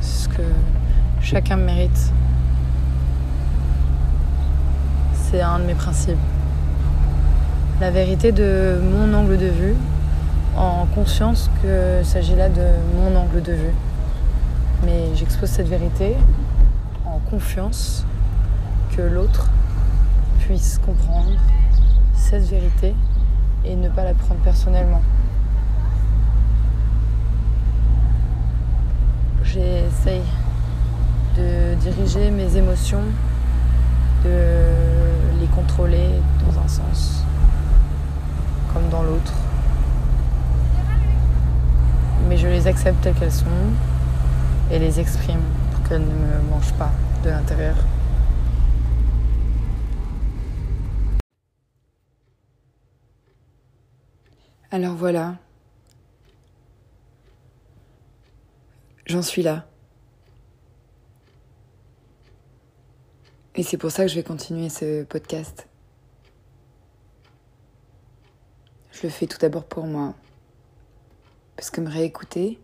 Ce 0.02 0.30
que 0.30 0.44
chacun 1.22 1.58
mérite. 1.58 2.14
C'est 5.26 5.42
un 5.42 5.60
de 5.60 5.66
mes 5.66 5.76
principes. 5.76 6.18
La 7.82 7.92
vérité 7.92 8.32
de 8.32 8.80
mon 8.82 9.14
angle 9.14 9.38
de 9.38 9.48
vue, 9.48 9.76
en 10.56 10.86
conscience 10.96 11.50
qu'il 11.60 12.06
s'agit 12.06 12.36
là 12.36 12.48
de 12.48 12.66
mon 12.96 13.14
angle 13.20 13.42
de 13.42 13.54
vue. 13.54 13.74
Mais 14.86 15.16
j'expose 15.16 15.50
cette 15.50 15.68
vérité 15.68 16.16
en 17.06 17.20
confiance 17.30 18.06
que 18.96 19.02
l'autre 19.02 19.50
puisse 20.40 20.80
comprendre 20.86 21.40
cette 22.16 22.44
vérité 22.44 22.94
et 23.64 23.76
ne 23.76 23.88
pas 23.90 24.04
la 24.04 24.14
prendre 24.14 24.42
personnellement. 24.42 25.02
J'essaye 29.44 30.24
de 31.38 31.76
diriger 31.76 32.30
mes 32.30 32.56
émotions, 32.58 33.04
de 34.26 35.40
les 35.40 35.48
contrôler 35.48 36.10
dans 36.46 36.60
un 36.60 36.68
sens 36.68 37.24
comme 38.74 38.90
dans 38.90 39.04
l'autre. 39.04 39.34
Mais 42.28 42.38
je 42.38 42.48
les 42.48 42.68
accepte 42.68 43.02
telles 43.02 43.14
qu'elles 43.14 43.32
sont 43.32 43.46
et 44.72 44.80
les 44.80 45.00
exprime 45.00 45.42
pour 45.72 45.88
qu'elles 45.88 46.02
ne 46.02 46.14
me 46.14 46.42
mangent 46.50 46.74
pas 46.74 46.92
de 47.24 47.30
l'intérieur. 47.30 47.76
Alors 54.72 54.96
voilà. 54.96 55.36
J'en 59.06 59.22
suis 59.22 59.44
là. 59.44 59.68
Et 63.56 63.62
c'est 63.62 63.78
pour 63.78 63.92
ça 63.92 64.04
que 64.04 64.10
je 64.10 64.16
vais 64.16 64.24
continuer 64.24 64.70
ce 64.70 65.04
podcast. 65.04 65.68
Je 68.92 69.04
le 69.04 69.10
fais 69.10 69.28
tout 69.28 69.38
d'abord 69.38 69.66
pour 69.66 69.86
moi. 69.86 70.16
Parce 71.56 71.70
que 71.70 71.80
me 71.80 71.90
réécouter, 71.90 72.60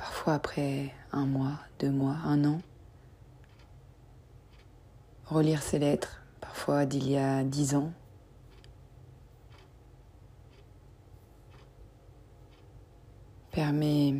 parfois 0.00 0.32
après 0.32 0.94
un 1.12 1.26
mois, 1.26 1.58
deux 1.78 1.90
mois, 1.90 2.16
un 2.24 2.42
an. 2.46 2.62
Relire 5.26 5.62
ces 5.62 5.78
lettres, 5.78 6.22
parfois 6.40 6.86
d'il 6.86 7.06
y 7.06 7.18
a 7.18 7.44
dix 7.44 7.74
ans. 7.74 7.92
permet 13.50 14.14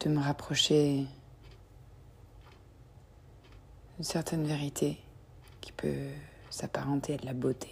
de 0.00 0.08
me 0.10 0.18
rapprocher 0.18 1.06
d'une 3.94 4.04
certaine 4.04 4.44
vérité 4.44 4.98
qui 5.60 5.70
peut 5.72 6.08
s'apparenter 6.50 7.14
à 7.14 7.16
de 7.16 7.26
la 7.26 7.32
beauté. 7.32 7.70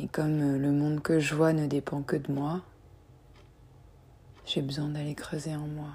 Et 0.00 0.08
comme 0.08 0.58
le 0.58 0.72
monde 0.72 1.00
que 1.00 1.20
je 1.20 1.34
vois 1.34 1.52
ne 1.52 1.66
dépend 1.66 2.02
que 2.02 2.16
de 2.16 2.32
moi, 2.32 2.60
j'ai 4.46 4.62
besoin 4.62 4.88
d'aller 4.88 5.14
creuser 5.14 5.54
en 5.54 5.66
moi. 5.66 5.90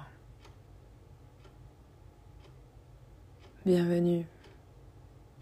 Bienvenue 3.64 4.26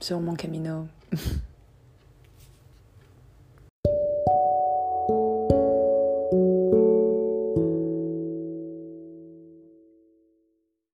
sur 0.00 0.20
mon 0.20 0.34
camino. 0.34 0.88